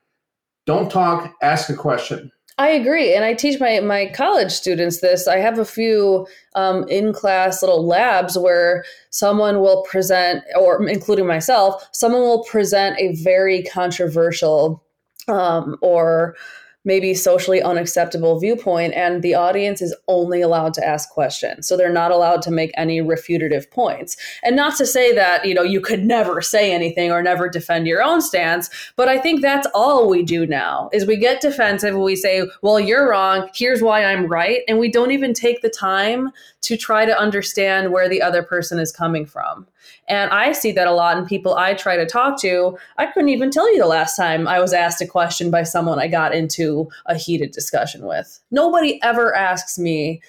Don't 0.65 0.89
talk, 0.89 1.33
ask 1.41 1.69
a 1.69 1.75
question. 1.75 2.31
I 2.57 2.69
agree, 2.69 3.13
and 3.13 3.25
I 3.25 3.33
teach 3.33 3.59
my 3.59 3.81
my 3.81 4.09
college 4.15 4.51
students 4.53 5.01
this. 5.01 5.27
I 5.27 5.39
have 5.39 5.59
a 5.59 5.65
few 5.65 6.25
um, 6.55 6.87
in 6.87 7.11
class 7.11 7.61
little 7.61 7.85
labs 7.85 8.37
where 8.37 8.85
someone 9.09 9.59
will 9.59 9.83
present, 9.83 10.41
or 10.57 10.87
including 10.87 11.27
myself, 11.27 11.85
someone 11.91 12.21
will 12.21 12.45
present 12.45 12.97
a 12.97 13.13
very 13.21 13.63
controversial 13.63 14.81
um, 15.27 15.75
or 15.81 16.37
maybe 16.85 17.13
socially 17.13 17.61
unacceptable 17.61 18.39
viewpoint, 18.39 18.93
and 18.93 19.21
the 19.21 19.35
audience 19.35 19.81
is 19.81 19.95
only 20.07 20.41
allowed 20.41 20.73
to 20.75 20.85
ask 20.85 21.09
questions. 21.09 21.67
So 21.67 21.75
they're 21.75 21.91
not 21.91 22.11
allowed 22.11 22.41
to 22.43 22.51
make 22.51 22.71
any 22.77 23.01
refutative 23.01 23.69
points. 23.71 24.15
And 24.43 24.55
not 24.55 24.77
to 24.77 24.85
say 24.85 25.13
that 25.13 25.45
you 25.45 25.53
know 25.53 25.63
you 25.63 25.81
could 25.81 26.05
never 26.05 26.41
say 26.41 26.71
anything 26.71 27.11
or 27.11 27.21
never 27.21 27.49
defend 27.49 27.87
your 27.87 28.03
own 28.03 28.21
stance, 28.21 28.69
but 28.95 29.09
I 29.09 29.17
think 29.17 29.41
that's 29.41 29.67
all 29.73 30.07
we 30.07 30.23
do 30.23 30.45
now 30.45 30.89
is 30.93 31.05
we 31.05 31.17
get 31.17 31.41
defensive 31.41 31.95
and 31.95 32.03
we 32.03 32.15
say, 32.15 32.47
"Well, 32.61 32.79
you're 32.79 33.09
wrong. 33.09 33.49
Here's 33.53 33.81
why 33.81 34.05
I'm 34.05 34.27
right," 34.27 34.61
and 34.67 34.79
we 34.79 34.89
don't 34.89 35.11
even 35.11 35.33
take 35.33 35.61
the 35.61 35.69
time 35.69 36.31
to 36.61 36.77
try 36.77 37.05
to 37.05 37.17
understand 37.17 37.91
where 37.91 38.07
the 38.09 38.21
other 38.21 38.43
person 38.43 38.79
is 38.79 38.91
coming 38.91 39.25
from. 39.25 39.67
And 40.07 40.29
I 40.31 40.51
see 40.51 40.71
that 40.73 40.87
a 40.87 40.91
lot 40.93 41.17
in 41.17 41.25
people 41.25 41.55
I 41.55 41.73
try 41.73 41.95
to 41.97 42.05
talk 42.05 42.39
to. 42.41 42.77
I 42.97 43.07
couldn't 43.07 43.29
even 43.29 43.49
tell 43.49 43.71
you 43.73 43.79
the 43.79 43.87
last 43.87 44.15
time 44.15 44.47
I 44.47 44.59
was 44.59 44.73
asked 44.73 45.01
a 45.01 45.07
question 45.07 45.49
by 45.49 45.63
someone 45.63 45.99
I 45.99 46.07
got 46.07 46.35
into 46.35 46.89
a 47.07 47.15
heated 47.15 47.51
discussion 47.51 48.05
with. 48.05 48.39
Nobody 48.51 49.01
ever 49.01 49.35
asks 49.35 49.79
me 49.79 50.21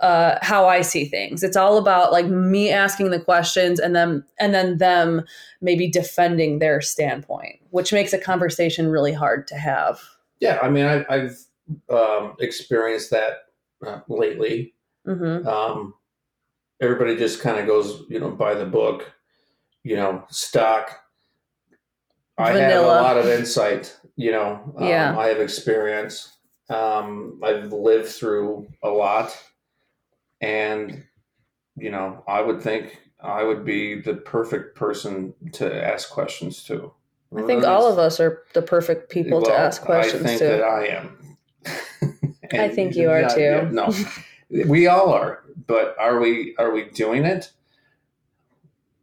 uh, 0.00 0.38
how 0.42 0.66
I 0.66 0.82
see 0.82 1.04
things. 1.04 1.42
It's 1.42 1.56
all 1.56 1.78
about 1.78 2.12
like 2.12 2.26
me 2.26 2.70
asking 2.70 3.10
the 3.10 3.20
questions 3.20 3.78
and 3.78 3.94
then 3.94 4.24
and 4.38 4.52
then 4.52 4.78
them 4.78 5.22
maybe 5.60 5.88
defending 5.88 6.58
their 6.58 6.80
standpoint, 6.80 7.60
which 7.70 7.92
makes 7.92 8.12
a 8.12 8.18
conversation 8.18 8.88
really 8.88 9.12
hard 9.12 9.46
to 9.48 9.56
have. 9.56 10.00
Yeah, 10.40 10.58
I 10.60 10.68
mean, 10.68 10.84
I, 10.84 11.06
I've 11.08 11.38
um, 11.88 12.34
experienced 12.40 13.10
that 13.10 13.44
uh, 13.86 14.00
lately. 14.08 14.74
hmm 15.06 15.46
Um, 15.46 15.94
everybody 16.84 17.16
just 17.16 17.40
kind 17.40 17.58
of 17.58 17.66
goes, 17.66 18.04
you 18.08 18.20
know, 18.20 18.30
by 18.30 18.54
the 18.54 18.66
book, 18.66 19.12
you 19.82 19.96
know, 19.96 20.24
stock. 20.28 21.00
I 22.36 22.52
have 22.52 22.82
a 22.82 22.86
lot 22.86 23.16
of 23.16 23.26
insight, 23.26 23.96
you 24.16 24.32
know. 24.32 24.74
Um, 24.76 24.88
Yeah. 24.88 25.18
I 25.18 25.28
have 25.28 25.40
experience. 25.40 26.32
Um, 26.68 27.40
I've 27.42 27.72
lived 27.72 28.08
through 28.08 28.66
a 28.82 28.88
lot, 28.88 29.36
and 30.40 31.04
you 31.76 31.90
know, 31.90 32.22
I 32.26 32.40
would 32.40 32.62
think 32.62 33.00
I 33.22 33.42
would 33.42 33.64
be 33.64 34.00
the 34.00 34.14
perfect 34.14 34.76
person 34.76 35.34
to 35.52 35.84
ask 35.84 36.10
questions 36.10 36.64
to. 36.64 36.92
I 37.36 37.42
think 37.42 37.64
all 37.64 37.90
of 37.90 37.98
us 37.98 38.20
are 38.20 38.42
the 38.52 38.62
perfect 38.62 39.10
people 39.10 39.42
to 39.42 39.52
ask 39.52 39.82
questions 39.82 40.22
I 40.22 40.26
think 40.26 40.38
to. 40.38 40.46
that 40.46 40.62
I 40.62 40.86
am. 40.86 41.36
I 42.52 42.68
think 42.68 42.94
you 42.94 43.10
are 43.10 43.28
too. 43.28 43.40
yeah, 43.40 43.68
no, 43.70 43.92
we 44.66 44.86
all 44.86 45.12
are, 45.12 45.43
but 45.66 45.96
are 45.98 46.20
we 46.20 46.54
are 46.58 46.72
we 46.72 46.84
doing 46.84 47.24
it? 47.24 47.52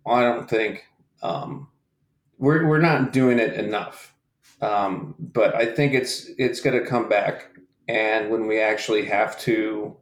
I 0.05 0.21
don't 0.21 0.49
think 0.49 0.85
um, 1.21 1.67
we're 2.37 2.67
we're 2.67 2.79
not 2.79 3.13
doing 3.13 3.39
it 3.39 3.53
enough. 3.53 4.13
Um, 4.61 5.15
but 5.19 5.55
I 5.55 5.65
think 5.65 5.93
it's 5.93 6.29
it's 6.37 6.61
going 6.61 6.79
to 6.79 6.85
come 6.85 7.09
back, 7.09 7.49
and 7.87 8.29
when 8.29 8.47
we 8.47 8.59
actually 8.59 9.05
have 9.05 9.39
to 9.41 9.95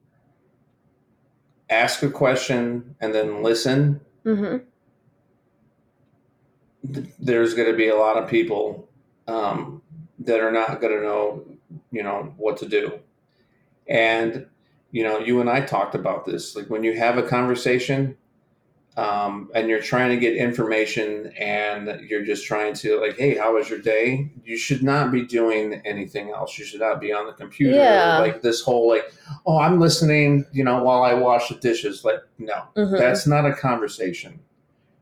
ask 1.69 2.03
a 2.03 2.09
question 2.09 2.95
and 2.99 3.13
then 3.13 3.43
listen, 3.43 4.01
hmm 4.23 4.57
th- 6.93 7.07
there's 7.19 7.53
going 7.53 7.69
to 7.69 7.77
be 7.77 7.89
a 7.89 7.95
lot 7.95 8.17
of 8.17 8.29
people 8.29 8.89
um, 9.27 9.81
that 10.19 10.39
are 10.39 10.51
not 10.51 10.81
going 10.81 10.95
to 10.95 11.03
know, 11.03 11.45
you 11.91 12.03
know, 12.03 12.33
what 12.37 12.57
to 12.57 12.67
do. 12.67 12.99
And 13.87 14.47
you 14.91 15.03
know, 15.03 15.19
you 15.19 15.39
and 15.41 15.49
I 15.49 15.61
talked 15.61 15.95
about 15.95 16.25
this. 16.25 16.55
Like 16.55 16.67
when 16.69 16.83
you 16.83 16.97
have 16.97 17.17
a 17.17 17.23
conversation, 17.23 18.17
um, 18.97 19.49
and 19.55 19.69
you're 19.69 19.81
trying 19.81 20.09
to 20.09 20.17
get 20.17 20.35
information, 20.35 21.31
and 21.39 22.01
you're 22.09 22.25
just 22.25 22.45
trying 22.45 22.73
to 22.75 22.99
like, 22.99 23.17
hey, 23.17 23.37
how 23.37 23.53
was 23.53 23.69
your 23.69 23.79
day? 23.79 24.29
You 24.43 24.57
should 24.57 24.83
not 24.83 25.11
be 25.11 25.25
doing 25.25 25.81
anything 25.85 26.31
else. 26.31 26.57
You 26.57 26.65
should 26.65 26.81
not 26.81 26.99
be 26.99 27.13
on 27.13 27.25
the 27.25 27.31
computer. 27.33 27.77
Yeah. 27.77 28.19
Like 28.19 28.41
this 28.41 28.61
whole 28.61 28.89
like, 28.89 29.13
oh, 29.45 29.57
I'm 29.59 29.79
listening, 29.79 30.45
you 30.51 30.63
know, 30.65 30.83
while 30.83 31.03
I 31.03 31.13
wash 31.13 31.47
the 31.49 31.55
dishes. 31.55 32.03
Like, 32.03 32.19
no, 32.39 32.63
hmm 32.75 32.97
that's 32.97 33.25
not 33.25 33.45
a 33.45 33.53
conversation. 33.53 34.39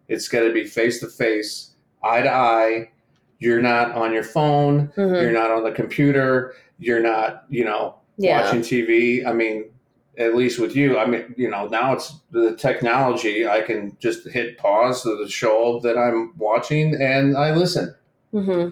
It's 0.10 0.28
got 0.28 0.42
to 0.42 0.54
be 0.54 0.64
face 0.66 1.00
to 1.00 1.08
face, 1.08 1.72
eye 2.04 2.22
to 2.22 2.32
eye. 2.32 2.92
You're 3.40 3.62
not 3.62 3.92
on 3.94 4.14
your 4.14 4.24
phone. 4.24 4.88
hmm 4.96 5.02
You're 5.16 5.32
not 5.32 5.50
on 5.50 5.64
the 5.64 5.72
computer. 5.72 6.54
You're 6.78 7.02
not, 7.02 7.46
you 7.50 7.66
know, 7.66 7.96
Yeah. 8.18 8.42
watching 8.44 8.62
TV. 8.62 9.26
I 9.26 9.34
mean, 9.34 9.72
at 10.18 10.36
least 10.36 10.60
with 10.60 10.76
you, 10.76 10.98
I 10.98 11.06
mean, 11.06 11.34
you 11.38 11.50
know, 11.50 11.68
now 11.68 11.94
it's 11.94 12.16
the 12.32 12.56
technology. 12.56 13.48
I 13.48 13.62
can 13.62 13.96
just 14.00 14.28
hit 14.28 14.58
pause 14.58 15.04
to 15.04 15.16
the 15.18 15.30
show 15.30 15.80
that 15.84 15.98
I'm 15.98 16.34
watching 16.38 16.96
and 16.96 17.38
I 17.38 17.54
listen. 17.54 17.96
hmm 18.32 18.70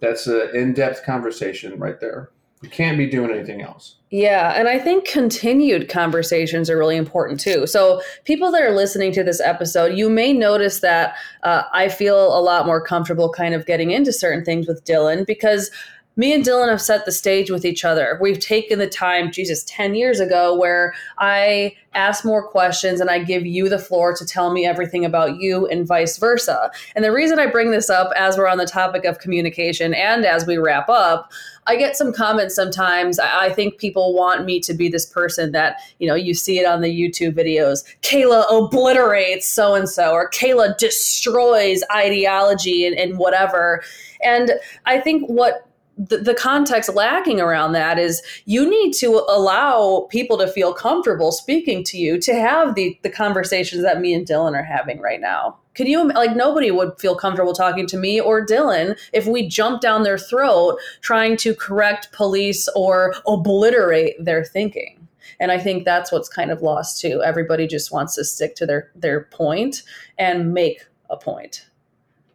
That's 0.00 0.26
an 0.26 0.50
in 0.54 0.74
depth 0.74 1.04
conversation 1.04 1.78
right 1.78 2.00
there. 2.00 2.30
You 2.62 2.68
can't 2.68 2.98
be 2.98 3.06
doing 3.06 3.30
anything 3.30 3.62
else. 3.62 3.96
Yeah, 4.10 4.52
and 4.56 4.68
I 4.68 4.80
think 4.80 5.06
continued 5.06 5.88
conversations 5.88 6.68
are 6.68 6.76
really 6.76 6.96
important 6.96 7.38
too. 7.38 7.68
So, 7.68 8.02
people 8.24 8.50
that 8.50 8.62
are 8.62 8.74
listening 8.74 9.12
to 9.12 9.22
this 9.22 9.40
episode, 9.40 9.96
you 9.96 10.10
may 10.10 10.32
notice 10.32 10.80
that 10.80 11.14
uh, 11.44 11.62
I 11.72 11.88
feel 11.88 12.36
a 12.36 12.40
lot 12.40 12.66
more 12.66 12.84
comfortable 12.84 13.30
kind 13.30 13.54
of 13.54 13.64
getting 13.66 13.92
into 13.92 14.12
certain 14.12 14.44
things 14.44 14.66
with 14.66 14.84
Dylan 14.84 15.24
because 15.24 15.70
me 16.18 16.32
and 16.34 16.44
Dylan 16.44 16.68
have 16.68 16.82
set 16.82 17.06
the 17.06 17.12
stage 17.12 17.48
with 17.48 17.64
each 17.64 17.84
other. 17.84 18.18
We've 18.20 18.40
taken 18.40 18.80
the 18.80 18.88
time, 18.88 19.30
Jesus, 19.30 19.62
10 19.64 19.94
years 19.94 20.18
ago, 20.18 20.54
where 20.54 20.92
I 21.18 21.76
ask 21.94 22.24
more 22.24 22.46
questions 22.46 23.00
and 23.00 23.08
I 23.08 23.20
give 23.20 23.46
you 23.46 23.68
the 23.68 23.78
floor 23.78 24.14
to 24.14 24.26
tell 24.26 24.52
me 24.52 24.66
everything 24.66 25.04
about 25.04 25.36
you 25.36 25.66
and 25.68 25.86
vice 25.86 26.18
versa. 26.18 26.70
And 26.96 27.04
the 27.04 27.12
reason 27.12 27.38
I 27.38 27.46
bring 27.46 27.70
this 27.70 27.88
up 27.88 28.12
as 28.16 28.36
we're 28.36 28.48
on 28.48 28.58
the 28.58 28.66
topic 28.66 29.04
of 29.04 29.20
communication 29.20 29.94
and 29.94 30.24
as 30.24 30.44
we 30.44 30.58
wrap 30.58 30.88
up, 30.88 31.30
I 31.68 31.76
get 31.76 31.96
some 31.96 32.12
comments 32.12 32.54
sometimes. 32.54 33.18
I 33.20 33.50
think 33.50 33.78
people 33.78 34.14
want 34.14 34.44
me 34.44 34.58
to 34.60 34.74
be 34.74 34.88
this 34.88 35.06
person 35.06 35.52
that, 35.52 35.76
you 35.98 36.08
know, 36.08 36.14
you 36.14 36.34
see 36.34 36.58
it 36.58 36.66
on 36.66 36.80
the 36.80 36.88
YouTube 36.88 37.34
videos. 37.34 37.84
Kayla 38.02 38.44
obliterates 38.50 39.46
so 39.46 39.74
and 39.74 39.88
so, 39.88 40.12
or 40.12 40.30
Kayla 40.30 40.76
destroys 40.78 41.84
ideology 41.94 42.86
and, 42.86 42.96
and 42.98 43.18
whatever. 43.18 43.82
And 44.22 44.52
I 44.86 44.98
think 44.98 45.28
what 45.28 45.67
the, 45.98 46.18
the 46.18 46.34
context 46.34 46.94
lacking 46.94 47.40
around 47.40 47.72
that 47.72 47.98
is 47.98 48.22
you 48.44 48.68
need 48.68 48.92
to 48.94 49.24
allow 49.28 50.06
people 50.10 50.38
to 50.38 50.46
feel 50.46 50.72
comfortable 50.72 51.32
speaking 51.32 51.82
to 51.84 51.98
you 51.98 52.18
to 52.20 52.34
have 52.34 52.76
the, 52.76 52.98
the 53.02 53.10
conversations 53.10 53.82
that 53.82 54.00
me 54.00 54.14
and 54.14 54.26
Dylan 54.26 54.54
are 54.54 54.62
having 54.62 55.00
right 55.00 55.20
now. 55.20 55.58
Can 55.74 55.86
you 55.86 56.08
like 56.08 56.34
nobody 56.34 56.70
would 56.70 56.98
feel 56.98 57.16
comfortable 57.16 57.52
talking 57.52 57.86
to 57.88 57.96
me 57.96 58.20
or 58.20 58.44
Dylan 58.44 58.98
if 59.12 59.26
we 59.26 59.46
jumped 59.46 59.82
down 59.82 60.02
their 60.02 60.18
throat 60.18 60.78
trying 61.00 61.36
to 61.38 61.54
correct 61.54 62.12
police 62.12 62.68
or 62.74 63.14
obliterate 63.26 64.14
their 64.24 64.44
thinking. 64.44 65.08
And 65.40 65.52
I 65.52 65.58
think 65.58 65.84
that's 65.84 66.10
what's 66.10 66.28
kind 66.28 66.50
of 66.50 66.62
lost 66.62 67.00
too. 67.00 67.22
Everybody 67.22 67.66
just 67.66 67.92
wants 67.92 68.16
to 68.16 68.24
stick 68.24 68.56
to 68.56 68.66
their 68.66 68.90
their 68.94 69.24
point 69.24 69.82
and 70.18 70.52
make 70.52 70.86
a 71.10 71.16
point 71.16 71.68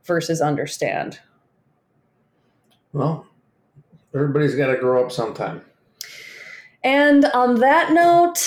versus 0.05 0.41
understand. 0.41 1.19
Well, 2.93 3.27
everybody's 4.13 4.55
got 4.55 4.67
to 4.67 4.77
grow 4.77 5.03
up 5.03 5.11
sometime. 5.11 5.61
And 6.83 7.25
on 7.25 7.61
that 7.61 7.93
note, 7.93 8.37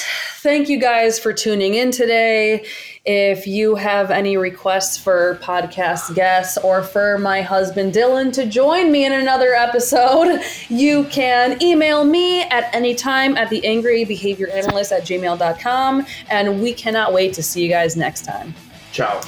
thank 0.41 0.69
you 0.69 0.79
guys 0.79 1.19
for 1.19 1.33
tuning 1.33 1.75
in 1.75 1.91
today. 1.91 2.67
If 3.07 3.47
you 3.47 3.77
have 3.77 4.11
any 4.11 4.37
requests 4.37 4.99
for 4.99 5.39
podcast 5.41 6.15
guests 6.15 6.59
or 6.59 6.83
for 6.83 7.17
my 7.17 7.41
husband 7.41 7.95
Dylan 7.95 8.33
to 8.35 8.45
join 8.45 8.93
me 8.93 9.07
in 9.07 9.13
another 9.13 9.55
episode, 9.55 10.43
you 10.69 11.05
can 11.05 11.63
email 11.63 12.05
me 12.05 12.43
at 12.43 12.75
any 12.75 12.95
time 12.95 13.37
at 13.39 13.49
the 13.49 13.65
angry 13.65 14.05
behavior 14.05 14.49
analyst 14.51 14.93
at 14.93 15.05
gmail.com. 15.05 16.07
And 16.29 16.61
we 16.61 16.75
cannot 16.75 17.15
wait 17.15 17.33
to 17.35 17.43
see 17.43 17.63
you 17.63 17.71
guys 17.71 17.97
next 17.97 18.27
time. 18.27 18.55
Ciao. 18.93 19.21